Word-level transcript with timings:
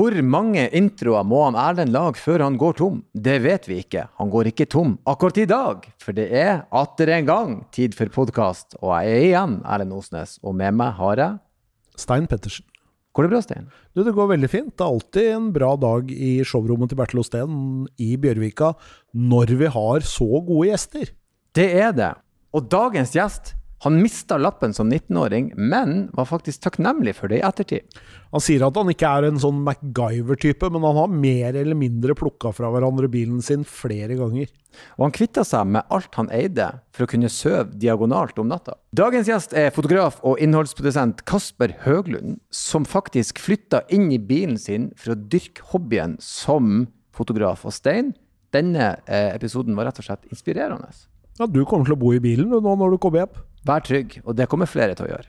Hvor 0.00 0.14
mange 0.24 0.62
introer 0.72 1.26
må 1.28 1.42
han 1.42 1.56
Erlend 1.60 1.92
lage 1.92 2.16
før 2.16 2.40
han 2.40 2.54
går 2.56 2.78
tom? 2.78 3.02
Det 3.12 3.34
vet 3.44 3.66
vi 3.68 3.82
ikke. 3.82 4.06
Han 4.16 4.30
går 4.32 4.48
ikke 4.48 4.64
tom 4.72 4.94
akkurat 5.04 5.40
i 5.42 5.44
dag, 5.50 5.84
for 6.00 6.16
det 6.16 6.24
er 6.40 6.62
atter 6.72 7.12
en 7.18 7.26
gang 7.28 7.52
tid 7.76 7.92
for 7.98 8.08
podkast. 8.14 8.78
Og 8.78 8.94
jeg 8.94 9.10
er 9.10 9.26
igjen 9.26 9.58
Erlend 9.60 9.92
Osnes, 9.98 10.38
og 10.40 10.56
med 10.56 10.78
meg 10.78 10.96
har 10.96 11.20
jeg 11.20 12.00
Stein 12.00 12.30
Pettersen. 12.32 12.64
Går 13.12 13.28
det 13.28 13.32
bra, 13.34 13.42
Stein? 13.44 13.68
Du, 13.92 14.00
det 14.06 14.16
går 14.16 14.32
veldig 14.32 14.48
fint. 14.48 14.72
Det 14.72 14.86
er 14.86 14.96
alltid 14.96 15.30
en 15.34 15.52
bra 15.58 15.74
dag 15.84 16.16
i 16.16 16.32
showrommet 16.48 16.94
til 16.94 17.02
Bertil 17.02 17.20
Osten 17.20 17.60
i 18.00 18.14
Bjørvika 18.16 18.72
når 19.12 19.52
vi 19.60 19.74
har 19.76 20.10
så 20.16 20.30
gode 20.38 20.70
gjester. 20.70 21.12
Det 21.52 21.72
er 21.76 21.92
det. 21.92 22.14
Og 22.56 22.72
dagens 22.72 23.12
gjest 23.12 23.52
han 23.82 23.96
mista 24.02 24.36
lappen 24.36 24.74
som 24.76 24.90
19-åring, 24.92 25.52
men 25.56 26.10
var 26.12 26.26
faktisk 26.28 26.66
takknemlig 26.66 27.14
for 27.16 27.32
det 27.32 27.38
i 27.40 27.44
ettertid. 27.46 28.00
Han 28.30 28.42
sier 28.44 28.66
at 28.66 28.76
han 28.76 28.90
ikke 28.92 29.08
er 29.08 29.26
en 29.30 29.40
sånn 29.40 29.62
MacGyver-type, 29.64 30.68
men 30.68 30.84
han 30.84 30.98
har 31.00 31.14
mer 31.14 31.56
eller 31.56 31.78
mindre 31.78 32.12
plukka 32.18 32.52
fra 32.52 32.68
hverandre 32.74 33.08
bilen 33.08 33.40
sin 33.42 33.64
flere 33.64 34.18
ganger. 34.20 34.52
Og 34.98 35.06
han 35.06 35.14
kvitta 35.16 35.46
seg 35.48 35.72
med 35.72 35.88
alt 35.88 36.14
han 36.20 36.28
eide 36.36 36.68
for 36.92 37.06
å 37.06 37.10
kunne 37.10 37.32
sove 37.32 37.72
diagonalt 37.80 38.38
om 38.42 38.52
natta. 38.52 38.76
Dagens 38.92 39.32
gjest 39.32 39.56
er 39.56 39.72
fotograf 39.74 40.20
og 40.28 40.38
innholdsprodusent 40.44 41.24
Kasper 41.28 41.78
Høglund, 41.86 42.36
som 42.52 42.84
faktisk 42.84 43.40
flytta 43.40 43.86
inn 43.88 44.10
i 44.12 44.20
bilen 44.20 44.60
sin 44.60 44.90
for 45.00 45.14
å 45.14 45.20
dyrke 45.20 45.64
hobbyen 45.72 46.18
som 46.20 46.84
fotograf. 47.16 47.64
Og 47.64 47.74
Stein, 47.74 48.12
denne 48.52 48.96
eh, 49.06 49.32
episoden 49.32 49.72
var 49.78 49.88
rett 49.88 50.04
og 50.04 50.06
slett 50.10 50.28
inspirerende. 50.28 50.92
Ja, 51.40 51.46
Du 51.48 51.64
kommer 51.64 51.88
til 51.88 51.96
å 51.96 52.00
bo 52.00 52.12
i 52.12 52.20
bilen 52.20 52.50
nå 52.52 52.60
når 52.60 52.98
du 52.98 53.00
kommer 53.00 53.24
hjem. 53.24 53.46
Vær 53.68 53.82
trygg, 53.84 54.22
og 54.24 54.36
det 54.38 54.46
kommer 54.48 54.68
flere 54.68 54.94
til 54.96 55.04
å 55.04 55.10
gjøre. 55.12 55.28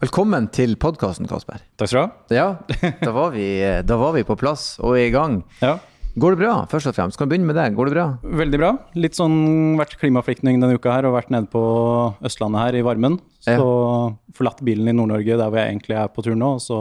Velkommen 0.00 0.46
til 0.48 0.78
podkasten, 0.80 1.28
Kasper. 1.28 1.60
Takk 1.76 1.90
skal 1.92 2.08
du 2.08 2.32
ha. 2.32 2.38
Ja, 2.40 2.48
da 3.04 3.12
var, 3.12 3.34
vi, 3.36 3.50
da 3.84 4.00
var 4.00 4.16
vi 4.16 4.24
på 4.24 4.38
plass 4.40 4.78
og 4.80 4.96
i 4.96 5.10
gang. 5.12 5.42
Ja. 5.60 5.76
Går 6.18 6.34
det 6.34 6.40
bra, 6.40 6.54
først 6.66 6.88
og 6.90 6.94
fremst? 6.96 7.18
Kan 7.18 7.28
vi 7.28 7.36
begynne 7.36 7.46
med 7.46 7.54
det? 7.54 7.68
Går 7.76 7.86
det 7.86 7.94
bra? 7.94 8.06
Veldig 8.40 8.58
bra. 8.58 8.70
Litt 8.98 9.14
sånn 9.14 9.76
vært 9.78 9.94
klimaflyktning 10.00 10.58
denne 10.58 10.74
uka 10.74 10.96
her 10.96 11.06
og 11.06 11.14
vært 11.14 11.30
nede 11.30 11.46
på 11.52 11.60
Østlandet 12.26 12.64
her 12.64 12.78
i 12.80 12.82
varmen. 12.82 13.20
Så 13.46 13.54
ja. 13.54 14.08
forlatt 14.34 14.58
bilen 14.66 14.90
i 14.90 14.94
Nord-Norge 14.96 15.36
der 15.38 15.46
hvor 15.46 15.60
jeg 15.60 15.70
egentlig 15.70 16.00
er 16.00 16.10
på 16.10 16.24
tur 16.26 16.34
nå. 16.34 16.56
Og 16.58 16.64
så 16.64 16.80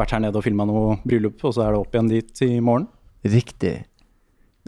vært 0.00 0.14
her 0.16 0.22
nede 0.24 0.40
og 0.40 0.46
filma 0.46 0.64
noe 0.68 0.96
bryllup, 1.04 1.44
og 1.44 1.52
så 1.54 1.66
er 1.66 1.74
det 1.74 1.82
opp 1.82 1.92
igjen 1.92 2.08
dit 2.14 2.42
i 2.46 2.50
morgen. 2.64 2.88
Riktig. 3.28 3.74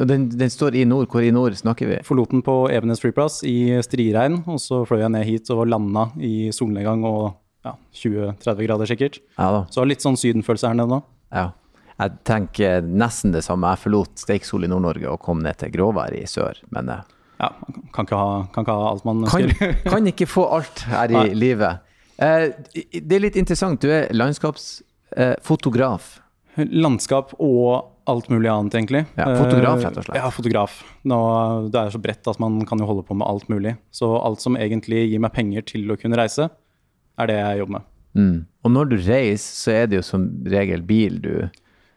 Og 0.01 0.09
den, 0.09 0.27
den, 0.33 0.53
står 0.53 0.77
i 0.77 0.85
nord. 0.89 1.09
Hvor 1.13 1.25
i 1.25 1.33
nord 1.33 1.57
snakker 1.57 1.89
vi? 1.89 2.01
Forlot 2.05 2.35
den 2.35 2.45
på 2.45 2.57
Evenes 2.73 3.01
flyplass 3.01 3.41
i 3.49 3.81
striregn, 3.85 4.43
og 4.45 4.61
så 4.61 4.83
fløy 4.89 5.07
jeg 5.07 5.15
ned 5.17 5.25
hit 5.29 5.53
og 5.57 5.65
landa 5.69 6.11
i 6.21 6.51
solnedgang 6.57 7.05
og 7.09 7.33
ja, 7.65 7.75
20-30 7.97 8.69
grader 8.69 8.89
sikkert. 8.89 9.19
Ja 9.37 9.65
så 9.73 9.85
litt 9.89 10.05
sånn 10.05 10.21
sydenfølelse 10.21 10.69
her 10.69 10.79
nede 10.79 10.99
nå. 10.99 11.01
Ja. 11.33 11.51
Jeg 12.01 12.17
tenker 12.25 12.85
nesten 12.87 13.35
det 13.35 13.43
samme. 13.45 13.75
Jeg 13.75 13.83
forlot 13.83 14.23
Steiksol 14.23 14.65
i 14.65 14.71
Nord-Norge 14.73 15.11
og 15.11 15.21
kom 15.25 15.43
ned 15.45 15.59
til 15.61 15.73
gråvær 15.75 16.15
i 16.17 16.25
sør, 16.31 16.61
men 16.73 16.89
eh, 16.95 17.05
Ja, 17.41 17.53
kan 17.95 18.09
ikke, 18.09 18.17
ha, 18.21 18.33
kan 18.55 18.65
ikke 18.65 18.77
ha 18.77 18.89
alt 18.91 19.05
man 19.09 19.23
ønsker. 19.27 19.53
Kan, 19.59 19.77
kan, 19.95 20.09
ikke 20.13 20.29
få 20.29 20.47
alt 20.57 20.85
her 20.89 21.13
i 21.13 21.23
livet. 21.37 21.87
Eh, 22.21 22.51
det 22.97 23.17
er 23.17 23.25
litt 23.25 23.39
interessant. 23.41 23.81
Du 23.81 23.93
er 23.93 24.11
landskapsfotograf. 24.17 26.11
Eh, 26.21 26.27
Landskap 26.71 27.33
og 27.39 27.87
alt 28.11 28.29
mulig 28.29 28.51
annet, 28.51 28.75
egentlig. 28.75 29.05
Ja, 29.15 29.29
fotograf, 29.39 29.85
rett 29.85 30.01
og 30.01 30.05
slett. 30.05 30.19
Ja, 30.19 30.31
fotograf. 30.35 30.81
Nå, 31.09 31.21
det 31.71 31.79
er 31.79 31.93
så 31.95 32.01
bredt 32.03 32.27
at 32.29 32.41
man 32.43 32.59
kan 32.69 32.81
jo 32.83 32.89
holde 32.89 33.05
på 33.07 33.17
med 33.17 33.29
alt 33.29 33.47
mulig. 33.53 33.77
Så 33.95 34.11
alt 34.19 34.43
som 34.43 34.59
egentlig 34.59 35.07
gir 35.13 35.23
meg 35.23 35.33
penger 35.37 35.65
til 35.69 35.93
å 35.93 35.97
kunne 36.01 36.19
reise, 36.19 36.49
er 37.21 37.31
det 37.31 37.39
jeg 37.39 37.63
jobber 37.63 37.77
med. 37.79 37.89
Mm. 38.19 38.37
Og 38.67 38.75
når 38.75 38.91
du 38.91 38.97
reiser, 38.99 39.51
så 39.55 39.75
er 39.79 39.91
det 39.91 40.01
jo 40.01 40.07
som 40.07 40.27
regel 40.51 40.83
bil 40.87 41.21
du 41.23 41.35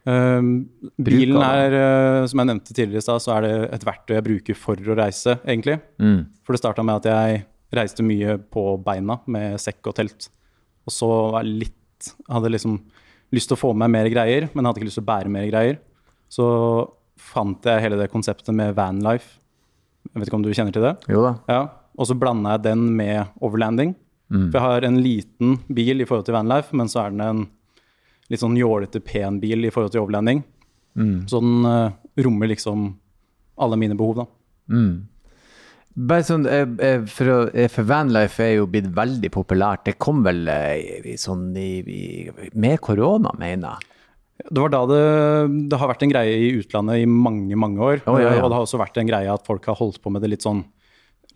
bilen 0.04 1.40
er, 1.40 1.74
uh, 1.74 2.26
som 2.28 2.42
jeg 2.42 2.50
nevnte 2.50 2.74
tidligere 2.74 3.00
i 3.00 3.06
stad, 3.06 3.22
så 3.24 3.36
er 3.38 3.46
det 3.46 3.52
et 3.78 3.86
verktøy 3.88 4.18
jeg 4.18 4.26
bruker 4.26 4.58
for 4.58 4.76
å 4.76 4.98
reise, 4.98 5.38
egentlig. 5.46 5.78
Mm. 6.02 6.26
For 6.44 6.54
det 6.54 6.60
starta 6.60 6.84
med 6.84 7.00
at 7.00 7.08
jeg 7.08 7.44
reiste 7.74 8.04
mye 8.06 8.36
på 8.52 8.66
beina 8.84 9.18
med 9.30 9.56
sekk 9.62 9.90
og 9.90 9.96
telt. 9.98 10.28
Og 10.84 10.92
så 10.92 11.08
var 11.08 11.42
jeg 11.42 11.64
litt 11.64 11.80
Hadde 12.28 12.50
liksom 12.50 12.74
lyst 13.32 13.48
til 13.48 13.56
å 13.56 13.60
få 13.62 13.70
med 13.72 13.88
mer 13.88 14.04
greier, 14.12 14.50
men 14.52 14.66
hadde 14.66 14.82
ikke 14.82 14.90
lyst 14.90 14.98
til 14.98 15.06
å 15.06 15.08
bære 15.08 15.30
mer 15.32 15.46
greier. 15.48 15.78
Så 16.28 16.44
fant 17.16 17.64
jeg 17.64 17.80
hele 17.80 17.96
det 17.96 18.10
konseptet 18.12 18.52
med 18.52 18.74
vanlife. 18.76 19.38
Jeg 20.10 20.20
vet 20.20 20.28
ikke 20.28 20.36
om 20.36 20.44
du 20.44 20.50
kjenner 20.52 20.74
til 20.74 20.84
det? 20.84 20.92
Jo 21.08 21.22
da. 21.24 21.32
Ja, 21.48 21.62
Og 21.96 22.10
så 22.10 22.16
blanda 22.18 22.56
jeg 22.56 22.64
den 22.66 22.82
med 22.98 23.30
overlanding. 23.40 23.94
Mm. 24.28 24.50
For 24.50 24.58
jeg 24.58 24.66
har 24.66 24.86
en 24.88 25.00
liten 25.00 25.56
bil 25.72 26.02
i 26.02 26.08
forhold 26.08 26.26
til 26.26 26.36
vanlife, 26.36 26.76
men 26.76 26.90
så 26.92 27.04
er 27.04 27.14
den 27.14 27.24
en 27.24 27.42
litt 28.32 28.42
sånn 28.42 28.58
jålete, 28.58 29.02
pen 29.04 29.40
bil 29.42 29.66
i 29.66 29.72
forhold 29.74 29.94
til 29.94 30.04
overlanding. 30.04 30.44
Mm. 30.98 31.24
Så 31.30 31.40
den 31.42 31.66
uh, 31.66 31.96
rommer 32.24 32.50
liksom 32.50 32.92
alle 33.60 33.78
mine 33.78 33.96
behov, 33.98 34.22
da. 34.22 34.28
Mm. 34.74 34.94
Bare 35.94 36.26
sånn, 36.26 36.46
eh, 36.50 36.64
eh, 36.82 37.02
for, 37.06 37.52
for, 37.70 37.86
Vanlife 37.86 38.42
er 38.42 38.56
jo 38.56 38.64
blitt 38.66 38.88
veldig 38.96 39.30
populært. 39.30 39.84
Det 39.86 39.94
kom 40.02 40.24
vel 40.26 40.48
sånn 41.20 41.52
i, 41.54 41.68
i, 41.86 42.00
med 42.58 42.80
korona, 42.82 43.30
mener 43.38 43.76
jeg. 43.76 43.90
Det 44.50 44.58
var 44.58 44.72
da 44.74 44.80
det, 44.90 45.02
det, 45.70 45.78
har 45.78 45.92
vært 45.92 46.02
en 46.02 46.10
greie 46.10 46.32
i 46.34 46.48
utlandet 46.58 47.04
i 47.04 47.06
mange 47.06 47.54
mange 47.54 47.78
år. 47.78 48.02
Oh, 48.10 48.18
ja, 48.18 48.32
ja. 48.34 48.40
Og 48.42 48.50
det 48.50 48.58
har 48.58 48.66
også 48.66 48.80
vært 48.80 48.98
en 48.98 49.06
greie 49.06 49.30
at 49.30 49.46
folk 49.46 49.70
har 49.70 49.78
holdt 49.78 50.00
på 50.02 50.10
med 50.10 50.24
det 50.24 50.32
litt 50.32 50.46
sånn 50.46 50.64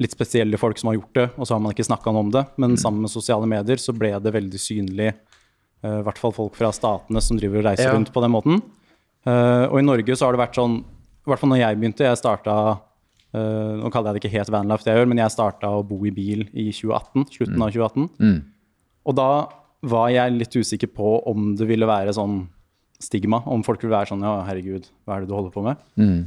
litt 0.03 0.15
spesielle 0.15 0.59
folk 0.59 0.79
som 0.79 0.91
har 0.91 0.99
gjort 0.99 1.15
det, 1.19 1.27
og 1.35 1.47
så 1.47 1.57
har 1.57 1.63
man 1.63 1.75
ikke 1.75 1.87
snakka 1.87 2.11
om 2.11 2.35
det. 2.35 2.45
Men 2.57 2.75
mm. 2.75 2.81
sammen 2.83 3.07
med 3.07 3.15
sosiale 3.15 3.47
medier 3.51 3.81
så 3.83 3.95
ble 3.95 4.13
det 4.23 4.35
veldig 4.35 4.61
synlig 4.63 5.13
I 5.87 6.03
hvert 6.03 6.19
fall 6.19 6.33
folk 6.35 6.57
fra 6.59 6.73
statene 6.75 7.21
som 7.23 7.39
driver 7.39 7.61
og 7.61 7.69
reiser 7.69 7.87
ja. 7.87 7.95
rundt 7.95 8.11
på 8.11 8.23
den 8.25 8.33
måten. 8.35 8.57
Uh, 9.29 9.67
og 9.69 9.81
i 9.81 9.87
Norge 9.87 10.17
så 10.17 10.29
har 10.29 10.37
det 10.37 10.41
vært 10.41 10.59
sånn, 10.59 10.79
i 10.81 11.31
hvert 11.31 11.41
fall 11.43 11.51
når 11.51 11.59
jeg 11.61 11.79
begynte 11.81 12.07
Jeg 12.07 12.19
starta 12.21 12.53
uh, 12.79 13.73
Nå 13.77 13.91
kaller 13.93 14.15
jeg 14.15 14.17
det 14.17 14.21
ikke 14.23 14.37
helt 14.37 14.53
vanlife, 14.55 14.87
det 14.87 14.93
jeg 14.95 15.03
gjør, 15.03 15.11
men 15.11 15.21
jeg 15.21 15.35
starta 15.35 15.73
å 15.75 15.83
bo 15.87 15.99
i 16.07 16.13
bil 16.15 16.47
i 16.53 16.69
2018, 16.71 17.27
slutten 17.35 17.59
mm. 17.59 17.65
av 17.67 17.75
2018. 17.75 18.07
Mm. 18.23 18.39
Og 19.11 19.19
da 19.19 19.31
var 19.89 20.13
jeg 20.15 20.37
litt 20.37 20.57
usikker 20.59 20.91
på 20.95 21.19
om 21.31 21.53
det 21.59 21.69
ville 21.69 21.89
være 21.89 22.15
sånn 22.17 22.41
stigma. 23.03 23.43
Om 23.47 23.63
folk 23.67 23.83
ville 23.85 23.95
være 23.95 24.11
sånn 24.11 24.25
Ja, 24.27 24.39
herregud, 24.49 24.89
hva 25.07 25.17
er 25.17 25.25
det 25.25 25.31
du 25.31 25.37
holder 25.37 25.55
på 25.55 25.63
med? 25.67 25.83
Mm. 26.01 26.19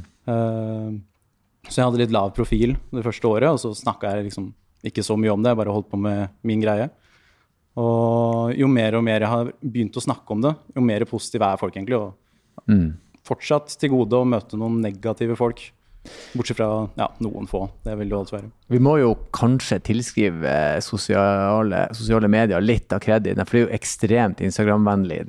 så 1.68 1.74
jeg 1.74 1.84
hadde 1.84 2.00
litt 2.00 2.14
lav 2.14 2.30
profil 2.36 2.76
det 2.94 3.04
første 3.04 3.28
året, 3.28 3.50
og 3.50 3.60
så 3.60 3.74
snakka 3.76 4.14
jeg 4.14 4.30
liksom 4.30 4.52
ikke 4.88 5.04
så 5.04 5.18
mye 5.20 5.34
om 5.34 5.42
det. 5.42 5.52
Jeg 5.52 5.60
bare 5.60 5.74
holdt 5.74 5.90
på 5.90 6.00
med 6.00 6.32
min 6.46 6.62
greie. 6.62 6.88
Og 7.80 8.52
jo 8.58 8.68
mer 8.68 8.98
og 8.98 9.04
mer 9.06 9.24
jeg 9.24 9.32
har 9.32 9.52
begynt 9.60 9.96
å 9.96 10.04
snakke 10.04 10.34
om 10.34 10.42
det, 10.44 10.56
jo 10.76 10.84
mer 10.84 11.06
positive 11.08 11.48
er 11.48 11.60
folk 11.60 11.76
egentlig. 11.76 12.00
Og 12.00 12.72
mm. 12.72 12.88
fortsatt 13.28 13.78
til 13.80 13.94
gode 13.94 14.18
å 14.18 14.28
møte 14.28 14.60
noen 14.60 14.82
negative 14.84 15.38
folk. 15.40 15.70
Bortsett 16.32 16.56
fra 16.58 16.88
ja, 16.98 17.06
noen 17.22 17.46
få. 17.46 17.60
Det 17.84 17.94
vil 17.94 18.08
det 18.10 18.16
alltid 18.16 18.34
være. 18.34 18.48
Vi 18.74 18.80
må 18.82 18.96
jo 18.98 19.12
kanskje 19.34 19.78
tilskrive 19.86 20.54
sosiale, 20.82 21.84
sosiale 21.94 22.30
medier 22.32 22.64
litt 22.64 22.92
av 22.92 23.02
krediten. 23.04 23.46
For 23.46 23.54
det 23.54 23.60
er 23.60 23.68
jo 23.68 23.76
ekstremt 23.76 24.42
Instagram-vennlig, 24.42 25.20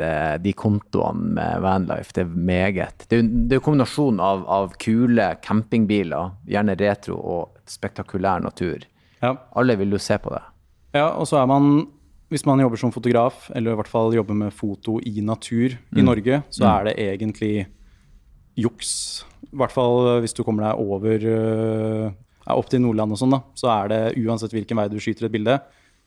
de 0.41 0.53
kontoene 0.57 1.35
med 1.37 1.63
Vanlife. 1.63 2.15
Det 2.17 2.25
er 2.25 2.33
meget. 2.33 3.05
Det 3.05 3.19
er 3.21 3.59
jo 3.59 3.65
kombinasjonen 3.67 4.17
kombinasjon 4.17 4.23
av, 4.25 4.45
av, 4.49 4.73
kule 4.81 5.27
campingbiler, 5.45 6.33
gjerne 6.49 6.77
retro, 6.81 7.19
og 7.21 7.69
spektakulær 7.69 8.41
natur. 8.43 8.87
Ja. 9.21 9.35
Alle 9.53 9.77
vil 9.79 9.93
jo 9.93 10.01
se 10.01 10.17
på 10.19 10.33
det. 10.33 10.41
Ja, 10.97 11.11
og 11.13 11.29
så 11.29 11.37
er 11.43 11.49
man 11.49 11.85
hvis 12.33 12.45
man 12.49 12.61
jobber 12.63 12.81
som 12.81 12.91
fotograf, 12.93 13.47
eller 13.53 13.73
i 13.73 13.79
hvert 13.79 13.91
fall 13.91 14.15
jobber 14.15 14.37
med 14.37 14.55
foto 14.55 14.97
i 15.05 15.21
natur 15.21 15.77
mm. 15.77 15.99
i 15.99 16.05
Norge, 16.05 16.41
så 16.49 16.65
mm. 16.65 16.71
er 16.71 16.87
det 16.87 16.95
egentlig 17.05 17.53
juks. 18.59 18.91
I 19.51 19.55
hvert 19.61 19.73
fall 19.73 20.19
hvis 20.23 20.35
du 20.35 20.43
kommer 20.45 20.67
deg 20.67 20.81
over 20.81 21.27
uh, 21.29 22.57
opp 22.57 22.71
til 22.71 22.83
Nordland 22.83 23.15
og 23.15 23.21
sånn, 23.21 23.37
da, 23.37 23.43
så 23.57 23.69
er 23.75 23.93
det 23.93 24.01
uansett 24.23 24.53
hvilken 24.55 24.79
vei 24.79 24.89
du 24.91 24.99
skyter 25.01 25.29
et 25.29 25.35
bilde, 25.35 25.59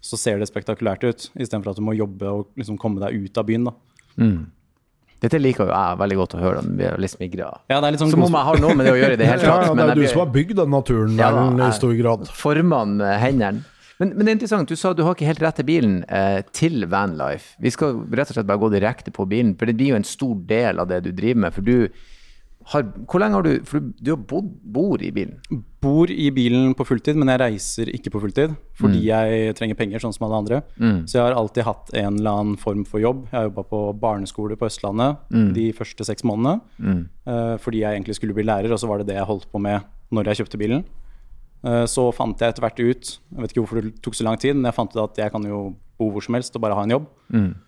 så 0.04 0.18
ser 0.20 0.42
det 0.42 0.50
spektakulært 0.50 1.06
ut, 1.06 1.30
istedenfor 1.34 1.72
at 1.72 1.80
du 1.80 1.86
må 1.86 1.96
jobbe 1.96 2.28
og 2.30 2.58
liksom 2.58 2.78
komme 2.80 3.02
deg 3.02 3.26
ut 3.26 3.40
av 3.40 3.48
byen. 3.48 3.70
da. 3.70 3.74
Mm. 4.20 4.44
Dette 5.22 5.38
liker 5.40 5.64
jo 5.64 5.72
jeg 5.72 6.00
veldig 6.02 6.16
godt 6.18 6.34
å 6.36 6.40
høre. 6.42 6.64
Vi 6.66 6.74
blir 6.76 6.98
litt 7.00 7.12
smigra. 7.14 7.48
Ja, 7.70 7.78
det 7.80 7.88
er 7.88 7.94
litt 7.94 8.02
sånn 8.02 8.12
Som 8.12 8.26
om 8.26 8.34
jeg 8.36 8.48
har 8.50 8.60
noe 8.60 8.74
med 8.76 8.84
det 8.86 8.92
å 8.92 8.98
gjøre 8.98 9.16
i 9.16 9.20
det 9.20 9.28
hele 9.30 9.40
tatt. 9.40 9.48
ja, 9.48 9.70
ja, 9.70 9.76
det 9.78 9.86
er 9.94 10.00
du 10.02 10.10
som 10.12 10.20
har 10.20 10.28
bygd 10.34 10.58
den 10.60 10.74
naturen 10.74 11.16
ja, 11.16 11.30
i 11.56 11.70
stor 11.78 11.94
grad. 11.96 12.28
Formene 12.36 12.98
med 13.00 13.16
hendene. 13.22 13.64
Men, 13.98 14.12
men, 14.12 14.26
det 14.26 14.32
er 14.32 14.36
interessant, 14.36 14.68
du 14.68 14.76
sa 14.76 14.92
du 14.92 15.04
har 15.06 15.16
ikke 15.16 15.28
helt 15.28 15.40
rett 15.44 15.56
til 15.60 15.68
bilen 15.68 15.96
eh, 16.12 16.42
til 16.56 16.84
vanlife. 16.92 17.54
Vi 17.62 17.72
skal 17.72 18.02
rett 18.12 18.28
og 18.32 18.36
slett 18.36 18.48
bare 18.48 18.60
gå 18.60 18.68
direkte 18.74 19.14
på 19.14 19.24
bilen, 19.30 19.54
for 19.56 19.68
det 19.68 19.78
blir 19.78 19.94
jo 19.94 20.00
en 20.00 20.06
stor 20.06 20.36
del 20.48 20.82
av 20.82 20.90
det 20.92 21.02
du 21.06 21.10
driver 21.16 21.46
med. 21.46 21.56
For 21.56 21.64
du 21.64 21.88
har, 22.72 22.82
hvor 23.06 23.22
lenge 23.22 23.38
har 23.38 23.44
du 23.46 23.52
For 23.62 23.78
du, 23.78 23.92
du 24.02 24.10
har 24.10 24.22
bodd, 24.26 24.48
bor 24.74 25.02
i 25.02 25.12
bilen? 25.14 25.38
Bor 25.82 26.10
i 26.10 26.26
bilen 26.34 26.74
på 26.74 26.86
fulltid, 26.88 27.14
men 27.18 27.30
jeg 27.30 27.40
reiser 27.44 27.92
ikke 27.94 28.10
på 28.16 28.22
fulltid 28.24 28.56
fordi 28.76 29.04
jeg 29.06 29.54
trenger 29.56 29.78
penger, 29.78 30.02
sånn 30.02 30.12
som 30.16 30.26
alle 30.26 30.40
andre. 30.42 30.60
Så 31.06 31.20
jeg 31.20 31.24
har 31.24 31.38
alltid 31.38 31.64
hatt 31.68 31.94
en 31.94 32.18
eller 32.18 32.40
annen 32.40 32.58
form 32.60 32.82
for 32.88 33.00
jobb. 33.00 33.22
Jeg 33.30 33.38
har 33.38 33.46
jobba 33.48 33.64
på 33.70 33.82
barneskole 34.02 34.58
på 34.58 34.66
Østlandet 34.68 35.30
de 35.56 35.70
første 35.78 36.04
seks 36.08 36.26
månedene 36.26 36.60
eh, 37.24 37.54
fordi 37.62 37.84
jeg 37.84 37.96
egentlig 37.96 38.18
skulle 38.18 38.36
bli 38.36 38.44
lærer, 38.44 38.74
og 38.74 38.82
så 38.82 38.90
var 38.90 39.00
det 39.00 39.12
det 39.12 39.20
jeg 39.20 39.30
holdt 39.30 39.48
på 39.52 39.62
med 39.62 39.86
når 40.10 40.32
jeg 40.32 40.42
kjøpte 40.42 40.60
bilen. 40.60 40.84
Eh, 41.66 41.84
Så 41.90 42.04
fant 42.14 42.38
jeg 42.38 42.52
etter 42.52 42.62
hvert 42.62 42.78
ut 42.78 43.08
Jeg 43.32 43.42
vet 43.42 43.50
ikke 43.52 43.62
hvorfor 43.64 43.82
det 43.82 43.94
tok 44.04 44.14
så 44.14 44.24
lang 44.28 44.38
tid, 44.38 44.54
men 44.54 44.68
jeg 44.70 44.76
fant 44.76 44.92
ut 44.94 45.02
at 45.02 45.16
jeg 45.24 45.32
kan 45.34 45.42
jo 45.48 45.60
bo 45.98 46.10
hvor 46.12 46.22
som 46.22 46.34
helst 46.36 46.54
og 46.54 46.60
bare 46.62 46.76
ha 46.76 46.82
en 46.84 46.92
jobb. 46.92 47.06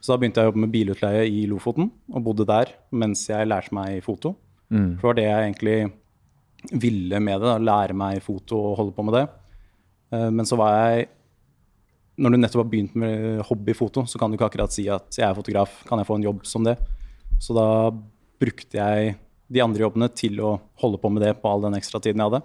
Så 0.01 0.13
da 0.13 0.19
begynte 0.21 0.37
jeg 0.43 0.47
å 0.47 0.51
jobbe 0.53 0.61
med 0.67 0.71
bilutleie 0.75 1.23
i 1.33 1.47
Lofoten, 1.49 1.91
og 2.13 2.23
bodde 2.27 2.45
der 2.47 2.75
mens 2.93 3.23
jeg 3.27 3.49
lærte 3.49 3.73
meg 3.73 4.03
foto. 4.05 4.35
For 5.01 5.01
det 5.01 5.09
var 5.09 5.15
det 5.17 5.25
jeg 5.25 5.47
egentlig 5.49 5.93
ville 6.83 7.21
med 7.25 7.41
det, 7.41 7.49
da, 7.49 7.59
lære 7.59 7.95
meg 7.97 8.21
foto 8.23 8.59
og 8.73 8.77
holde 8.77 8.93
på 8.97 9.05
med 9.09 9.15
det. 9.17 9.29
Eh, 10.13 10.29
Men 10.31 10.45
så 10.45 10.57
var 10.61 10.75
jeg 10.93 11.09
Når 12.19 12.31
du 12.33 12.37
nettopp 12.37 12.65
har 12.65 12.71
begynt 12.71 12.95
med 12.99 13.41
hobbyfoto, 13.47 14.03
så 14.11 14.19
kan 14.19 14.31
du 14.31 14.37
ikke 14.37 14.49
akkurat 14.51 14.73
si 14.75 14.89
at 14.91 15.07
jeg 15.17 15.23
er 15.29 15.35
fotograf, 15.39 15.85
kan 15.87 15.99
jeg 15.99 16.07
få 16.09 16.17
en 16.17 16.25
jobb 16.27 16.41
som 16.45 16.65
det? 16.65 16.77
Så 17.39 17.55
da 17.55 17.91
brukte 18.41 18.75
jeg 18.75 19.17
de 19.49 19.61
andre 19.63 19.79
jobbene 19.87 20.09
til 20.13 20.35
å 20.43 20.61
holde 20.83 20.99
på 20.99 21.11
med 21.13 21.23
det 21.23 21.37
på 21.41 21.47
all 21.49 21.63
den 21.63 21.75
ekstra 21.79 22.01
tiden 22.03 22.19
jeg 22.19 22.27
hadde. 22.31 22.43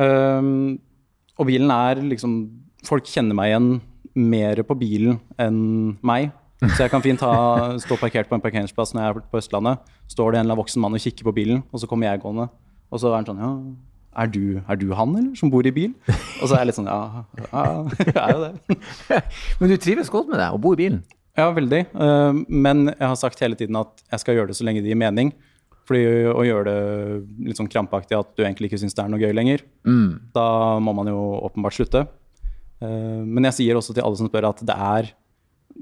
Um, 0.00 0.78
og 1.38 1.46
bilen 1.48 1.70
er 1.70 2.00
liksom 2.02 2.36
Folk 2.84 3.06
kjenner 3.08 3.36
meg 3.36 3.48
igjen 3.48 3.68
mer 4.14 4.60
på 4.68 4.74
bilen 4.76 5.16
enn 5.40 5.94
meg. 6.04 6.34
Så 6.60 6.84
jeg 6.84 6.92
kan 6.92 7.02
fint 7.04 7.22
ha, 7.24 7.32
stå 7.84 7.96
parkert 7.96 8.28
på 8.28 8.36
en 8.36 8.42
parkeringsplass 8.44 8.92
når 8.92 9.02
jeg 9.02 9.14
er 9.14 9.24
på 9.32 9.40
Østlandet. 9.40 9.94
Står 10.12 10.34
det 10.34 10.38
en 10.38 10.44
eller 10.44 10.52
annen 10.52 10.60
voksen 10.60 10.84
mann 10.84 10.96
og 10.96 11.00
kikker 11.00 11.24
på 11.24 11.32
bilen, 11.32 11.62
og 11.72 11.80
så 11.80 11.88
kommer 11.88 12.10
jeg 12.10 12.20
gående. 12.20 12.50
Og 12.92 13.00
så 13.00 13.08
er 13.08 13.16
han 13.16 13.28
sånn 13.30 13.40
Ja, 13.40 13.50
er 14.20 14.30
du, 14.30 14.60
er 14.60 14.78
du 14.78 14.86
han, 14.94 15.16
eller? 15.16 15.32
Som 15.38 15.50
bor 15.50 15.66
i 15.66 15.72
bil? 15.74 15.94
Og 16.12 16.44
så 16.44 16.54
er 16.54 16.62
jeg 16.62 16.70
litt 16.70 16.78
sånn 16.78 16.92
Ja, 16.92 17.24
ja 17.40 17.64
jeg 18.04 18.14
er 18.20 18.36
jo 18.36 18.44
det. 18.44 18.76
Men 19.62 19.72
du 19.72 19.76
trives 19.80 20.12
godt 20.12 20.28
med 20.30 20.38
det, 20.38 20.52
å 20.52 20.60
bo 20.60 20.76
i 20.76 20.80
bilen? 20.84 21.00
Ja, 21.34 21.48
veldig. 21.50 21.80
Eh, 21.90 22.42
Men 22.46 22.86
jeg 22.92 23.08
har 23.08 23.18
sagt 23.18 23.40
hele 23.42 23.58
tiden 23.58 23.80
at 23.80 24.04
jeg 24.12 24.22
skal 24.22 24.38
gjøre 24.38 24.52
det 24.52 24.58
så 24.60 24.68
lenge 24.68 24.84
det 24.84 24.92
gir 24.92 25.00
mening. 25.00 25.32
Fordi 25.84 26.02
å 26.32 26.42
gjøre 26.46 26.64
det 26.72 27.48
litt 27.50 27.58
sånn 27.60 27.68
krampaktig 27.68 28.16
at 28.16 28.30
du 28.38 28.42
egentlig 28.44 28.70
ikke 28.70 28.78
syns 28.80 28.94
det 28.96 29.02
er 29.04 29.10
noe 29.12 29.20
gøy 29.20 29.34
lenger, 29.36 29.60
da 30.32 30.78
må 30.80 30.94
man 30.96 31.10
jo 31.12 31.18
åpenbart 31.44 31.76
slutte. 31.76 32.06
Eh, 32.80 33.20
Men 33.24 33.44
jeg 33.50 33.58
sier 33.58 33.76
også 33.76 33.92
til 33.94 34.02
alle 34.04 34.16
som 34.16 34.28
spør 34.30 34.48
at 34.48 34.62
det 34.64 34.76
er, 34.76 35.10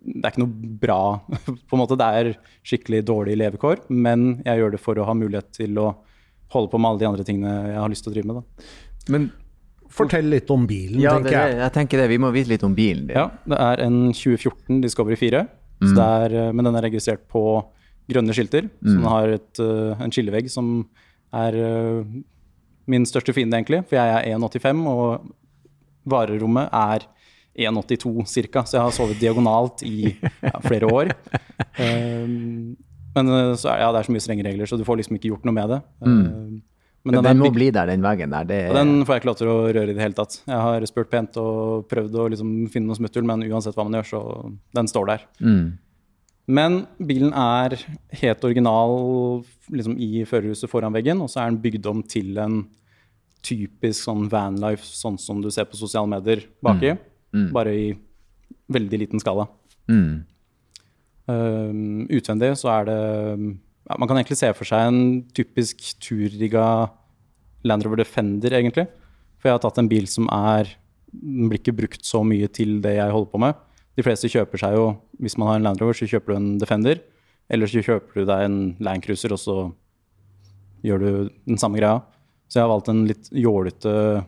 det 0.02 0.24
er 0.24 0.32
ikke 0.32 0.42
noe 0.42 0.72
bra 0.82 1.00
på 1.68 1.76
en 1.76 1.82
måte. 1.84 1.98
Det 2.00 2.08
er 2.18 2.32
skikkelig 2.66 3.04
dårlig 3.06 3.36
levekår, 3.38 3.84
men 3.90 4.42
jeg 4.44 4.58
gjør 4.58 4.74
det 4.74 4.80
for 4.82 4.98
å 4.98 5.06
ha 5.06 5.14
mulighet 5.14 5.52
til 5.54 5.78
å 5.78 5.92
holde 6.52 6.68
på 6.72 6.80
med 6.82 6.90
alle 6.90 7.00
de 7.00 7.06
andre 7.08 7.24
tingene 7.24 7.52
jeg 7.70 7.78
har 7.80 7.88
lyst 7.94 8.04
til 8.04 8.10
å 8.12 8.16
drive 8.16 8.28
med. 8.32 8.42
Da. 8.42 8.66
Men 9.14 9.30
Fortell 9.92 10.24
litt 10.32 10.48
om 10.50 10.62
bilen, 10.66 11.02
ja, 11.04 11.12
tenker 11.18 11.34
jeg. 11.36 11.56
jeg 11.60 11.72
tenker 11.74 12.00
det. 12.00 12.04
Vi 12.08 12.16
må 12.22 12.30
vite 12.32 12.48
litt 12.48 12.62
om 12.64 12.72
bilen 12.74 13.06
Det. 13.10 13.14
Ja, 13.14 13.26
det 13.44 13.58
er 13.60 13.82
en 13.84 13.96
2014 14.16 14.78
Discovery 14.80 15.18
4, 15.20 15.42
så 15.82 15.90
det 15.98 16.06
er, 16.24 16.36
eh, 16.46 16.52
men 16.56 16.64
den 16.64 16.78
er 16.78 16.86
registrert 16.86 17.26
på 17.28 17.42
grønne 18.10 18.34
skilter. 18.34 18.68
Så 18.82 18.96
den 18.96 19.08
har 19.08 19.36
et, 19.38 19.62
eh, 19.62 20.02
en 20.02 20.12
skillevegg 20.14 20.50
som 20.50 20.74
er 21.32 21.56
eh, 21.56 22.04
min 22.90 23.06
største 23.08 23.34
fiende, 23.36 23.56
egentlig. 23.58 23.84
For 23.88 23.98
jeg 23.98 24.32
er 24.32 24.36
1,85, 24.36 24.86
og 24.90 25.32
varerommet 26.08 26.72
er 26.72 27.06
1,82 27.68 28.48
ca. 28.50 28.64
Så 28.64 28.78
jeg 28.78 28.82
har 28.82 28.96
sovet 28.96 29.20
diagonalt 29.20 29.84
i 29.86 30.14
ja, 30.16 30.58
flere 30.64 30.88
år. 30.90 31.12
Um, 31.78 32.74
men 33.16 33.32
eh, 33.36 33.54
så 33.60 33.74
er, 33.74 33.84
ja, 33.84 33.92
det 33.92 34.02
er 34.02 34.10
så 34.10 34.16
mye 34.16 34.24
strenge 34.24 34.46
regler, 34.46 34.68
så 34.68 34.80
du 34.80 34.86
får 34.88 35.02
liksom 35.02 35.18
ikke 35.18 35.32
gjort 35.32 35.48
noe 35.48 35.56
med 35.56 35.74
det. 35.76 35.80
Mm. 36.04 36.60
Men 37.02 37.18
er 37.18 37.24
den 37.26 37.40
må 37.42 37.50
bli 37.50 37.66
der, 37.74 37.90
den 37.90 38.02
veggen 38.04 38.30
der. 38.30 38.46
Det 38.46 38.58
er, 38.68 38.76
den 38.76 39.02
får 39.02 39.16
jeg 39.16 39.22
ikke 39.22 39.30
lov 39.32 39.38
til 39.40 39.48
å 39.50 39.56
røre 39.66 39.90
i 39.90 39.94
det 39.96 40.04
hele 40.04 40.14
tatt. 40.14 40.36
Jeg 40.46 40.58
har 40.66 40.84
spurt 40.86 41.10
pent 41.10 41.38
og 41.42 41.88
prøvd 41.90 42.14
å 42.14 42.26
liksom 42.30 42.52
finne 42.70 42.90
noe 42.90 42.98
smutthull, 42.98 43.26
men 43.26 43.42
uansett 43.48 43.74
hva 43.78 43.86
man 43.88 43.98
gjør, 43.98 44.10
så 44.12 44.20
den 44.78 44.90
står 44.90 45.10
der. 45.10 45.24
mm. 45.42 45.64
Men 46.50 46.82
bilen 46.98 47.30
er 47.38 47.76
helt 48.18 48.44
original 48.44 48.96
liksom, 49.70 49.94
i 49.94 50.24
førerhuset 50.26 50.70
foran 50.70 50.94
veggen, 50.94 51.20
og 51.22 51.30
så 51.30 51.42
er 51.42 51.52
den 51.52 51.60
bygd 51.62 51.86
om 51.90 52.02
til 52.02 52.38
en 52.42 52.64
typisk 53.42 54.06
sånn 54.06 54.28
vanlife, 54.30 54.86
sånn 54.86 55.18
som 55.18 55.42
du 55.42 55.50
ser 55.54 55.66
på 55.70 55.78
sosiale 55.78 56.10
medier 56.10 56.44
baki. 56.62 56.94
Bare 57.54 57.74
i 57.74 57.86
veldig 58.72 59.00
liten 59.04 59.22
skala. 59.22 59.46
Mm. 59.90 60.22
Um, 61.26 62.06
utvendig 62.10 62.50
så 62.58 62.70
er 62.72 62.86
det 62.88 62.98
ja, 62.98 63.94
Man 63.94 64.08
kan 64.10 64.18
egentlig 64.18 64.38
se 64.40 64.48
for 64.58 64.66
seg 64.66 64.88
en 64.88 65.02
typisk 65.34 65.82
turrigga 66.02 66.90
Land 67.66 67.86
Rover 67.86 68.02
Defender, 68.02 68.54
egentlig. 68.58 68.88
For 69.38 69.50
jeg 69.50 69.58
har 69.58 69.62
tatt 69.62 69.78
en 69.78 69.90
bil 69.90 70.08
som 70.10 70.26
er 70.34 70.70
Den 71.12 71.50
blir 71.50 71.60
ikke 71.60 71.76
brukt 71.76 72.06
så 72.06 72.22
mye 72.26 72.48
til 72.48 72.80
det 72.82 72.96
jeg 72.96 73.14
holder 73.14 73.30
på 73.30 73.40
med. 73.42 73.58
De 73.96 74.02
fleste 74.02 74.28
kjøper 74.32 74.58
seg 74.58 74.72
jo 74.74 74.96
Hvis 75.20 75.36
man 75.38 75.48
har 75.48 75.56
en 75.56 75.62
Land 75.66 75.80
Rover, 75.82 75.92
så 75.94 76.06
kjøper 76.08 76.32
du 76.32 76.36
en 76.36 76.58
Defender. 76.58 77.00
Eller 77.50 77.66
så 77.66 77.82
kjøper 77.84 78.14
du 78.14 78.24
deg 78.24 78.44
en 78.46 78.76
Land 78.80 79.02
Cruiser, 79.04 79.32
og 79.32 79.38
så 79.38 79.56
gjør 80.84 80.98
du 80.98 81.30
den 81.46 81.58
samme 81.58 81.78
greia. 81.78 82.00
Så 82.48 82.58
jeg 82.60 82.62
har 82.66 82.72
valgt 82.72 82.88
en 82.88 83.04
litt 83.06 83.28
jålete 83.30 84.24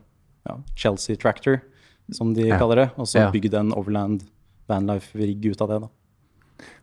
ja, 0.47 0.57
Chelsea 0.77 1.17
Tractor, 1.17 1.61
som 2.13 2.35
de 2.35 2.49
Ja. 2.49 2.59
kaller 2.59 2.77
det. 2.77 2.91
Og 2.99 3.07
så 3.07 3.21
Ja. 3.21 3.31
bygd 3.31 3.55
en 3.55 3.73
Overland 3.73 4.25
Vanlife-rigg 4.69 5.45
ut 5.51 5.61
av 5.63 5.69
det. 5.69 5.81
da. 5.81 5.89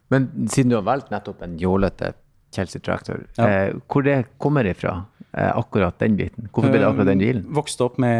Men 0.09 0.47
siden 0.49 0.69
du 0.69 0.75
har 0.75 0.83
valgt 0.83 1.09
nettopp 1.11 1.41
en 1.41 1.57
jålete 1.57 2.13
Chelsea 2.51 2.81
Tractor, 2.81 3.25
Ja. 3.37 3.45
eh, 3.47 3.73
hvor 3.89 4.03
det 4.03 4.25
kommer 4.39 4.63
ifra, 4.65 4.97
eh, 4.97 5.10
akkurat 5.33 5.97
den 5.99 6.17
biten? 6.19 6.49
Hvorfor 6.51 6.71
ble 6.73 6.79
det 6.81 6.87
akkurat 6.89 7.07
den 7.07 7.21
bilen? 7.23 7.43
Eh, 7.45 7.53
Vokste 7.55 7.85
opp 7.85 7.97
med 8.03 8.17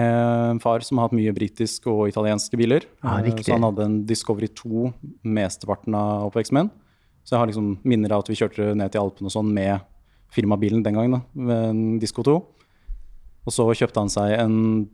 en 0.55 0.59
far 0.63 0.79
som 0.87 0.97
har 0.97 1.09
hatt 1.09 1.17
mye 1.17 1.33
britiske 1.35 1.87
og 1.91 2.07
italienske 2.07 2.55
biler. 2.57 2.85
Ah, 3.03 3.19
Eh. 3.19 3.35
Så 3.43 3.51
han 3.51 3.63
hadde 3.67 3.83
en 3.83 4.05
Discovery 4.05 4.47
2 4.47 4.93
mesteparten 5.25 5.93
av 5.95 6.29
oppveksten 6.31 6.53
min. 6.55 6.71
Så 7.23 7.35
jeg 7.35 7.39
har 7.39 7.47
liksom 7.51 7.77
minner 7.83 8.11
av 8.15 8.23
at 8.23 8.29
vi 8.31 8.35
kjørte 8.39 8.75
ned 8.75 8.91
til 8.91 9.01
Alpene 9.01 9.27
og 9.27 9.35
sånn 9.35 9.51
med 9.53 9.81
firmabilen 10.31 10.81
den 10.83 10.95
gangen, 10.95 11.11
da, 11.11 11.21
med 11.35 11.69
en 11.69 11.99
Disco 11.99 12.23
2. 12.23 12.37
Og 13.45 13.51
så 13.51 13.65
kjøpte 13.75 13.99
han 13.99 14.09
seg 14.09 14.39
en 14.39 14.87